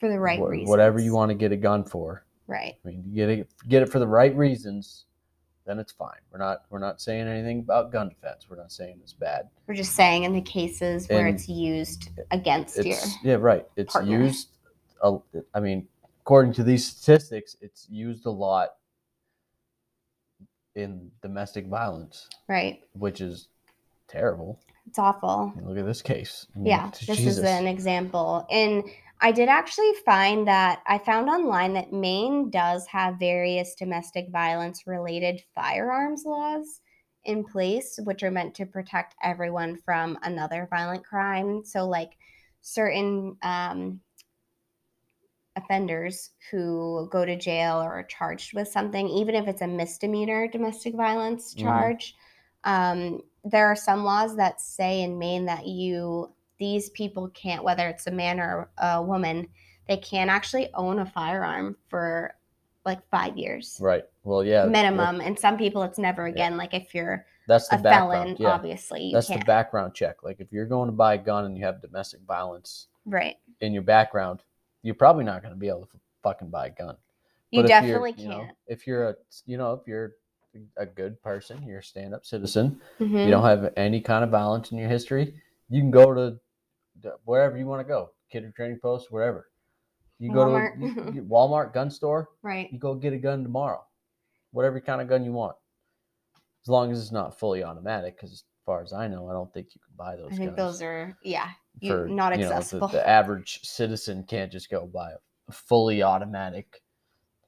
for 0.00 0.08
the 0.08 0.18
right 0.18 0.40
wha- 0.40 0.48
reasons. 0.48 0.68
whatever 0.68 1.00
you 1.00 1.14
want 1.14 1.30
to 1.30 1.34
get 1.34 1.52
a 1.52 1.56
gun 1.56 1.84
for. 1.84 2.24
Right. 2.48 2.74
I 2.84 2.88
mean, 2.88 3.04
you 3.06 3.14
get 3.14 3.28
it 3.28 3.48
get 3.68 3.82
it 3.82 3.88
for 3.88 4.00
the 4.00 4.06
right 4.06 4.34
reasons, 4.36 5.04
then 5.64 5.78
it's 5.78 5.92
fine. 5.92 6.18
We're 6.32 6.40
not 6.40 6.64
we're 6.70 6.80
not 6.80 7.00
saying 7.00 7.28
anything 7.28 7.60
about 7.60 7.92
gun 7.92 8.08
defense. 8.08 8.46
We're 8.50 8.56
not 8.56 8.72
saying 8.72 8.98
it's 9.00 9.12
bad. 9.12 9.48
We're 9.68 9.74
just 9.74 9.92
saying 9.92 10.24
in 10.24 10.32
the 10.32 10.40
cases 10.40 11.08
where 11.08 11.26
And 11.26 11.36
it's 11.36 11.48
used 11.48 12.10
against 12.32 12.78
you. 12.78 12.94
It's 12.94 13.16
yeah, 13.22 13.34
right. 13.34 13.64
It's 13.76 13.92
partner. 13.92 14.24
used. 14.24 14.48
A, 15.04 15.18
I 15.54 15.60
mean, 15.60 15.86
according 16.20 16.52
to 16.54 16.64
these 16.64 16.84
statistics, 16.86 17.56
it's 17.60 17.86
used 17.88 18.26
a 18.26 18.30
lot 18.30 18.70
in 20.74 21.10
domestic 21.20 21.66
violence, 21.66 22.28
Right. 22.48 22.82
which 22.92 23.20
is 23.20 23.48
terrible. 24.08 24.60
It's 24.86 24.98
awful. 24.98 25.52
Mean, 25.56 25.68
look 25.68 25.78
at 25.78 25.86
this 25.86 26.02
case. 26.02 26.46
I 26.54 26.58
mean, 26.58 26.66
Yeah, 26.66 26.90
this 26.90 27.18
is 27.18 27.38
an 27.38 27.66
example. 27.66 28.46
And 28.50 28.84
I 29.20 29.30
did 29.30 29.48
actually 29.48 29.92
find 30.04 30.48
that 30.48 30.82
I 30.86 30.98
found 30.98 31.28
online 31.28 31.74
that 31.74 31.92
Maine 31.92 32.50
does 32.50 32.86
have 32.88 33.20
various 33.20 33.74
domestic 33.74 34.30
violence 34.30 34.86
related 34.86 35.42
firearms 35.54 36.24
laws 36.24 36.80
in 37.24 37.44
place, 37.44 37.98
which 38.02 38.24
are 38.24 38.32
meant 38.32 38.54
to 38.56 38.66
protect 38.66 39.14
everyone 39.22 39.76
from 39.76 40.18
another 40.22 40.66
violent 40.68 41.04
crime. 41.04 41.64
So, 41.64 41.88
like 41.88 42.16
certain 42.62 43.36
um, 43.42 44.00
offenders 45.56 46.30
who 46.50 47.08
go 47.10 47.24
to 47.24 47.36
jail 47.36 47.76
or 47.82 47.92
are 47.92 48.02
charged 48.04 48.54
with 48.54 48.68
something, 48.68 49.08
even 49.08 49.34
if 49.34 49.46
it's 49.48 49.62
a 49.62 49.66
misdemeanor 49.66 50.48
domestic 50.48 50.94
violence 50.94 51.54
Mhm. 51.54 51.60
charge, 51.62 52.16
um, 52.64 53.22
there 53.44 53.66
are 53.66 53.76
some 53.76 54.04
laws 54.04 54.36
that 54.36 54.60
say 54.60 55.02
in 55.02 55.18
Maine 55.18 55.44
that 55.46 55.66
you 55.66 56.32
these 56.58 56.90
people 56.90 57.28
can't, 57.30 57.64
whether 57.64 57.88
it's 57.88 58.06
a 58.06 58.10
man 58.10 58.38
or 58.38 58.70
a 58.78 59.02
woman, 59.02 59.48
they 59.88 59.96
can't 59.96 60.30
actually 60.30 60.72
own 60.74 61.00
a 61.00 61.06
firearm 61.06 61.76
for 61.88 62.36
like 62.84 63.00
five 63.10 63.36
years 63.36 63.78
Right. 63.80 64.04
Well, 64.22 64.44
yeah. 64.44 64.64
minimum. 64.66 65.20
And 65.20 65.36
some 65.38 65.56
people, 65.58 65.82
it's 65.82 65.98
never 65.98 66.26
again. 66.26 66.56
Like 66.56 66.72
if 66.72 66.94
you're 66.94 67.26
That's 67.48 67.66
the 67.68 67.76
a 67.76 67.78
background. 67.82 68.12
felon, 68.12 68.36
yeah. 68.38 68.48
obviously 68.52 69.02
you 69.04 69.12
That's 69.12 69.26
can't. 69.26 69.40
the 69.40 69.44
background 69.46 69.94
check. 69.94 70.22
Like 70.22 70.40
if 70.40 70.52
you're 70.52 70.66
going 70.66 70.88
to 70.88 70.92
buy 70.92 71.14
a 71.14 71.18
gun 71.18 71.44
and 71.46 71.56
you 71.58 71.64
have 71.64 71.80
domestic 71.82 72.20
violence 72.22 72.86
right. 73.06 73.36
in 73.60 73.72
your 73.72 73.82
background, 73.82 74.42
you're 74.82 74.94
probably 74.94 75.24
not 75.24 75.42
going 75.42 75.54
to 75.54 75.58
be 75.58 75.68
able 75.68 75.86
to 75.86 75.98
fucking 76.22 76.50
buy 76.50 76.66
a 76.66 76.70
gun. 76.70 76.96
You 77.50 77.62
But 77.62 77.70
if 77.70 77.86
you're, 77.86 78.00
definitely 78.00 78.14
you 78.16 78.28
know, 78.28 78.38
can't. 78.44 78.56
if 78.66 78.86
you're 78.86 79.08
a, 79.10 79.14
you 79.46 79.56
know, 79.58 79.72
if 79.74 79.86
you're 79.86 80.12
a 80.76 80.86
good 80.86 81.20
person, 81.22 81.62
you're 81.66 81.78
a 81.78 81.82
stand-up 81.82 82.24
citizen, 82.24 82.80
Mhm. 83.00 83.24
you 83.24 83.30
don't 83.30 83.44
have 83.44 83.72
any 83.76 84.00
kind 84.00 84.22
of 84.24 84.30
violence 84.30 84.70
in 84.72 84.78
your 84.78 84.88
history, 84.88 85.34
you 85.68 85.80
can 85.80 85.90
go 85.90 86.12
to 86.14 86.38
wherever 87.24 87.56
you 87.56 87.66
want 87.66 87.80
to 87.80 87.84
go, 87.88 88.10
Kittery 88.32 88.52
Trading 88.54 88.78
Post, 88.78 89.10
wherever. 89.10 89.48
You 90.18 90.28
can 90.28 90.34
go 90.34 90.46
Walmart. 90.46 90.78
to 90.80 91.18
a, 91.18 91.22
Walmart 91.22 91.72
gun 91.72 91.90
store. 91.90 92.28
right. 92.42 92.70
You 92.72 92.78
go 92.78 92.94
get 92.94 93.12
a 93.12 93.18
gun 93.18 93.42
tomorrow, 93.42 93.84
whatever 94.52 94.80
kind 94.80 95.00
of 95.00 95.08
gun 95.08 95.24
you 95.24 95.32
want, 95.32 95.56
as 96.62 96.68
long 96.68 96.92
as 96.92 97.00
it's 97.00 97.12
not 97.12 97.38
fully 97.38 97.64
automatic. 97.64 98.16
Because 98.16 98.32
as 98.32 98.44
far 98.64 98.82
as 98.82 98.92
I 98.92 99.08
know, 99.08 99.28
I 99.28 99.32
don't 99.32 99.52
think 99.52 99.74
you 99.74 99.80
can 99.80 99.94
buy 99.96 100.16
those. 100.16 100.32
I 100.32 100.36
think 100.36 100.50
guns 100.56 100.78
those 100.78 100.82
are 100.82 101.16
yeah, 101.24 101.50
you, 101.80 101.90
for 101.90 102.08
not 102.08 102.32
you 102.32 102.42
know, 102.42 102.48
the- 102.48 102.54
accessible. 102.54 102.88
the, 102.88 103.08
average 103.08 103.60
citizen 103.62 104.24
can't 104.24 104.52
just 104.52 104.70
go 104.70 104.86
buy 104.86 105.12
a 105.12 105.52
fully 105.52 106.02
automatic, 106.02 106.82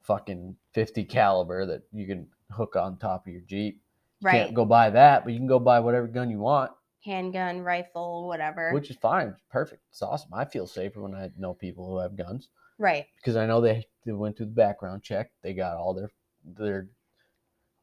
fucking 0.01 0.55
fifty 0.73 1.03
caliber 1.03 1.65
that 1.65 1.83
you 1.91 2.05
can 2.05 2.27
hook 2.51 2.75
on 2.75 2.97
top 2.97 3.27
of 3.27 3.33
your 3.33 3.41
Jeep. 3.41 3.81
You 4.21 4.27
right. 4.27 4.43
can't 4.43 4.53
go 4.53 4.65
buy 4.65 4.89
that, 4.89 5.23
but 5.23 5.33
you 5.33 5.39
can 5.39 5.47
go 5.47 5.59
buy 5.59 5.79
whatever 5.79 6.07
gun 6.07 6.29
you 6.29 6.39
want, 6.39 6.71
Handgun, 7.03 7.61
rifle, 7.61 8.27
whatever. 8.27 8.71
which 8.73 8.89
is 8.89 8.97
fine. 8.97 9.27
It's 9.29 9.43
perfect. 9.49 9.83
It's 9.91 10.01
awesome. 10.01 10.33
I 10.33 10.45
feel 10.45 10.67
safer 10.67 11.01
when 11.01 11.13
I 11.13 11.29
know 11.37 11.53
people 11.53 11.87
who 11.87 11.97
have 11.99 12.15
guns 12.15 12.49
right. 12.79 13.05
because 13.17 13.35
I 13.35 13.45
know 13.45 13.61
they, 13.61 13.85
they 14.05 14.11
went 14.11 14.37
through 14.37 14.47
the 14.47 14.51
background 14.53 15.03
check. 15.03 15.31
They 15.43 15.53
got 15.53 15.77
all 15.77 15.93
their 15.93 16.11
their 16.43 16.87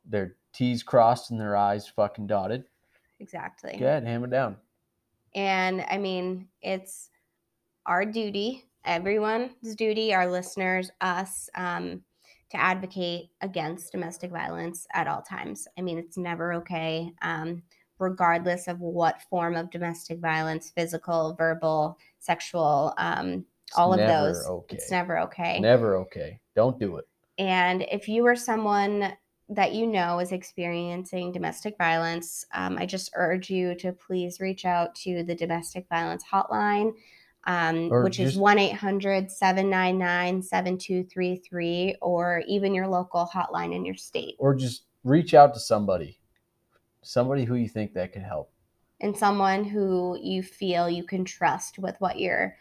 their 0.04 0.34
T's 0.52 0.82
crossed 0.82 1.30
and 1.30 1.40
their 1.40 1.56
I's 1.56 1.86
fucking 1.86 2.26
dotted. 2.26 2.64
Exactly. 3.20 3.76
Go 3.78 3.86
ahead, 3.86 4.04
hammer 4.04 4.26
down. 4.26 4.56
And 5.34 5.84
I 5.90 5.98
mean, 5.98 6.48
it's 6.60 7.10
our 7.86 8.04
duty, 8.04 8.64
everyone's 8.84 9.74
duty, 9.76 10.14
our 10.14 10.30
listeners, 10.30 10.90
us, 11.00 11.48
um, 11.54 12.02
to 12.50 12.60
advocate 12.60 13.30
against 13.40 13.92
domestic 13.92 14.30
violence 14.30 14.86
at 14.92 15.08
all 15.08 15.22
times. 15.22 15.66
I 15.78 15.80
mean, 15.80 15.98
it's 15.98 16.18
never 16.18 16.52
okay, 16.54 17.10
um, 17.22 17.62
regardless 17.98 18.68
of 18.68 18.78
what 18.80 19.22
form 19.30 19.56
of 19.56 19.70
domestic 19.70 20.18
violence 20.18 20.70
physical, 20.70 21.34
verbal, 21.34 21.96
sexual, 22.18 22.92
um, 22.98 23.46
all 23.74 23.94
of 23.94 24.00
those. 24.00 24.46
Okay. 24.46 24.76
It's 24.76 24.90
never 24.90 25.18
okay. 25.20 25.60
Never 25.60 25.96
okay. 25.98 26.40
Don't 26.54 26.78
do 26.78 26.96
it. 26.96 27.06
And 27.38 27.86
if 27.90 28.06
you 28.06 28.26
are 28.26 28.36
someone 28.36 29.14
that 29.54 29.74
you 29.74 29.86
know 29.86 30.18
is 30.18 30.32
experiencing 30.32 31.32
domestic 31.32 31.76
violence, 31.76 32.46
um, 32.54 32.78
I 32.78 32.86
just 32.86 33.10
urge 33.14 33.50
you 33.50 33.74
to 33.76 33.92
please 33.92 34.40
reach 34.40 34.64
out 34.64 34.94
to 34.96 35.22
the 35.22 35.34
domestic 35.34 35.86
violence 35.88 36.24
hotline, 36.30 36.94
um, 37.44 37.90
which 37.90 38.18
is 38.18 38.36
1 38.36 38.58
800 38.58 39.30
799 39.30 40.42
7233, 40.42 41.96
or 42.00 42.42
even 42.46 42.74
your 42.74 42.88
local 42.88 43.28
hotline 43.32 43.74
in 43.74 43.84
your 43.84 43.94
state. 43.94 44.36
Or 44.38 44.54
just 44.54 44.84
reach 45.04 45.34
out 45.34 45.52
to 45.54 45.60
somebody, 45.60 46.18
somebody 47.02 47.44
who 47.44 47.56
you 47.56 47.68
think 47.68 47.92
that 47.94 48.12
could 48.12 48.22
help. 48.22 48.50
And 49.00 49.16
someone 49.16 49.64
who 49.64 50.16
you 50.22 50.42
feel 50.42 50.88
you 50.88 51.04
can 51.04 51.24
trust 51.24 51.78
with 51.78 51.96
what 51.98 52.18
you're, 52.18 52.56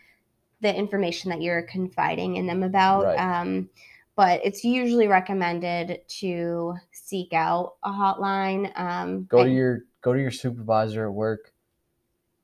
the 0.60 0.76
information 0.76 1.30
that 1.30 1.42
you're 1.42 1.62
confiding 1.62 2.36
in 2.36 2.48
them 2.48 2.64
about. 2.64 3.06
Right. 3.06 3.40
Um, 3.42 3.70
but 4.16 4.42
it's 4.44 4.64
usually 4.64 5.08
recommended 5.08 6.02
to 6.20 6.76
seek 6.92 7.34
out 7.34 7.76
a 7.84 7.90
hotline. 7.90 8.72
Um, 8.80 9.24
Go 9.26 9.38
to 9.40 9.44
and 9.44 9.54
your 9.56 9.80
go 10.02 10.14
to 10.14 10.20
your 10.22 10.32
supervisor 10.32 11.06
at 11.06 11.14
work. 11.14 11.54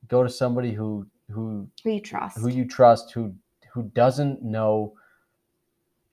Go 0.08 0.24
to 0.24 0.30
somebody 0.30 0.72
who 0.72 1.06
who 1.30 1.68
who 1.84 1.92
you 1.92 2.02
trust. 2.02 2.38
who 2.38 2.50
you 2.50 2.66
trust 2.66 3.12
who 3.12 3.34
who 3.74 3.84
doesn't 3.94 4.42
know 4.44 4.94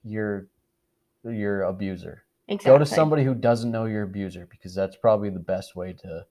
your 0.03 0.47
your 1.23 1.63
abuser. 1.63 2.23
exactly. 2.47 2.71
Go 2.71 2.77
to 2.77 2.85
somebody 2.85 3.23
who 3.23 3.33
doesn't 3.33 3.71
know 3.71 3.85
your 3.85 4.03
abuser 4.03 4.47
because 4.51 4.75
that's 4.75 4.95
probably 4.97 5.29
the 5.29 5.39
best 5.39 5.75
way 5.75 5.93
to 5.93 6.25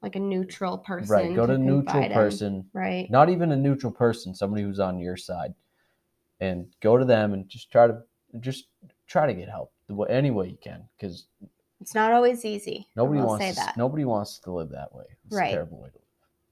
like 0.00 0.14
a 0.16 0.20
neutral 0.20 0.78
person. 0.78 1.12
right. 1.14 1.34
Go 1.36 1.44
to 1.46 1.54
a 1.54 1.58
neutral 1.58 1.82
confide 1.82 2.10
in. 2.12 2.14
person, 2.14 2.70
Right. 2.72 3.10
not 3.10 3.28
even 3.28 3.50
a 3.52 3.56
neutral 3.56 3.92
person, 3.92 4.34
somebody 4.34 4.62
who's 4.62 4.78
on 4.80 4.98
your 4.98 5.16
side. 5.16 5.54
and 6.40 6.66
go 6.80 6.96
to 6.96 7.04
them 7.04 7.34
and 7.34 7.48
just 7.48 7.68
try 7.72 7.88
to 7.88 7.98
just 8.40 8.66
try 9.06 9.26
to 9.26 9.34
get 9.34 9.48
help 9.48 9.72
any 10.08 10.30
way 10.30 10.48
you 10.48 10.58
can 10.62 10.86
because 10.96 11.26
It's 11.80 11.94
not 11.94 12.12
always 12.12 12.44
easy. 12.44 12.86
Nobody 12.96 13.20
wants 13.20 13.44
say 13.44 13.50
to, 13.50 13.56
that. 13.56 13.76
nobody 13.76 14.04
wants 14.04 14.38
to 14.40 14.52
live 14.52 14.70
that 14.70 14.94
way. 14.94 15.04
It's 15.26 15.36
Right. 15.36 15.48
a 15.48 15.52
terrible 15.52 15.78
way 15.80 15.88
to 15.90 15.94
live. 15.94 16.02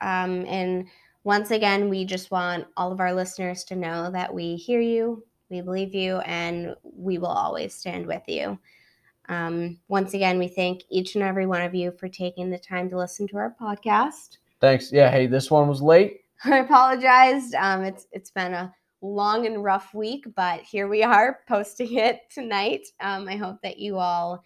Um, 0.00 0.46
and 0.46 0.86
once 1.24 1.50
again, 1.50 1.88
we 1.88 2.04
just 2.04 2.30
want 2.30 2.66
all 2.76 2.92
of 2.92 3.00
our 3.00 3.12
listeners 3.12 3.64
to 3.64 3.76
know 3.76 4.10
that 4.12 4.32
we 4.32 4.56
hear 4.56 4.80
you, 4.80 5.24
we 5.50 5.60
believe 5.60 5.94
you, 5.94 6.18
and 6.18 6.74
we 6.82 7.18
will 7.18 7.26
always 7.26 7.74
stand 7.74 8.06
with 8.06 8.22
you. 8.28 8.58
Um, 9.28 9.80
once 9.88 10.14
again, 10.14 10.38
we 10.38 10.46
thank 10.48 10.82
each 10.88 11.16
and 11.16 11.24
every 11.24 11.46
one 11.46 11.62
of 11.62 11.74
you 11.74 11.90
for 11.90 12.08
taking 12.08 12.48
the 12.50 12.58
time 12.58 12.88
to 12.90 12.96
listen 12.96 13.26
to 13.28 13.36
our 13.38 13.56
podcast. 13.60 14.38
Thanks. 14.60 14.92
Yeah. 14.92 15.10
Hey, 15.10 15.26
this 15.26 15.50
one 15.50 15.66
was 15.68 15.82
late. 15.82 16.20
I 16.44 16.58
apologize. 16.58 17.52
Um, 17.54 17.82
it's 17.82 18.06
it's 18.12 18.30
been 18.30 18.54
a 18.54 18.72
long 19.14 19.46
and 19.46 19.62
rough 19.62 19.94
week, 19.94 20.26
but 20.34 20.60
here 20.62 20.88
we 20.88 21.02
are 21.02 21.40
posting 21.48 21.94
it 21.94 22.20
tonight. 22.30 22.86
Um, 23.00 23.28
I 23.28 23.36
hope 23.36 23.60
that 23.62 23.78
you 23.78 23.98
all 23.98 24.42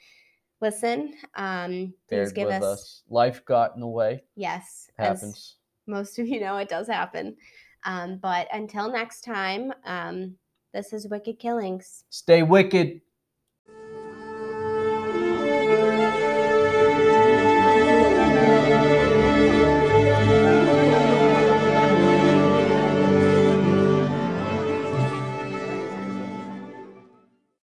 listen. 0.60 1.14
Um, 1.36 1.94
please 2.08 2.32
Bared 2.32 2.34
give 2.34 2.46
with 2.48 2.62
us, 2.62 2.62
us. 2.62 3.02
Life 3.08 3.44
got 3.44 3.74
in 3.74 3.80
the 3.80 3.86
way. 3.86 4.22
yes, 4.36 4.90
as 4.98 5.20
Happens. 5.20 5.56
most 5.86 6.18
of 6.18 6.26
you 6.26 6.40
know, 6.40 6.56
it 6.56 6.68
does 6.68 6.86
happen. 6.86 7.36
Um, 7.84 8.18
but 8.20 8.46
until 8.52 8.92
next 8.92 9.22
time, 9.22 9.72
um, 9.84 10.34
this 10.74 10.92
is 10.92 11.08
Wicked 11.08 11.38
Killings. 11.38 12.04
Stay 12.10 12.42
wicked. 12.42 13.00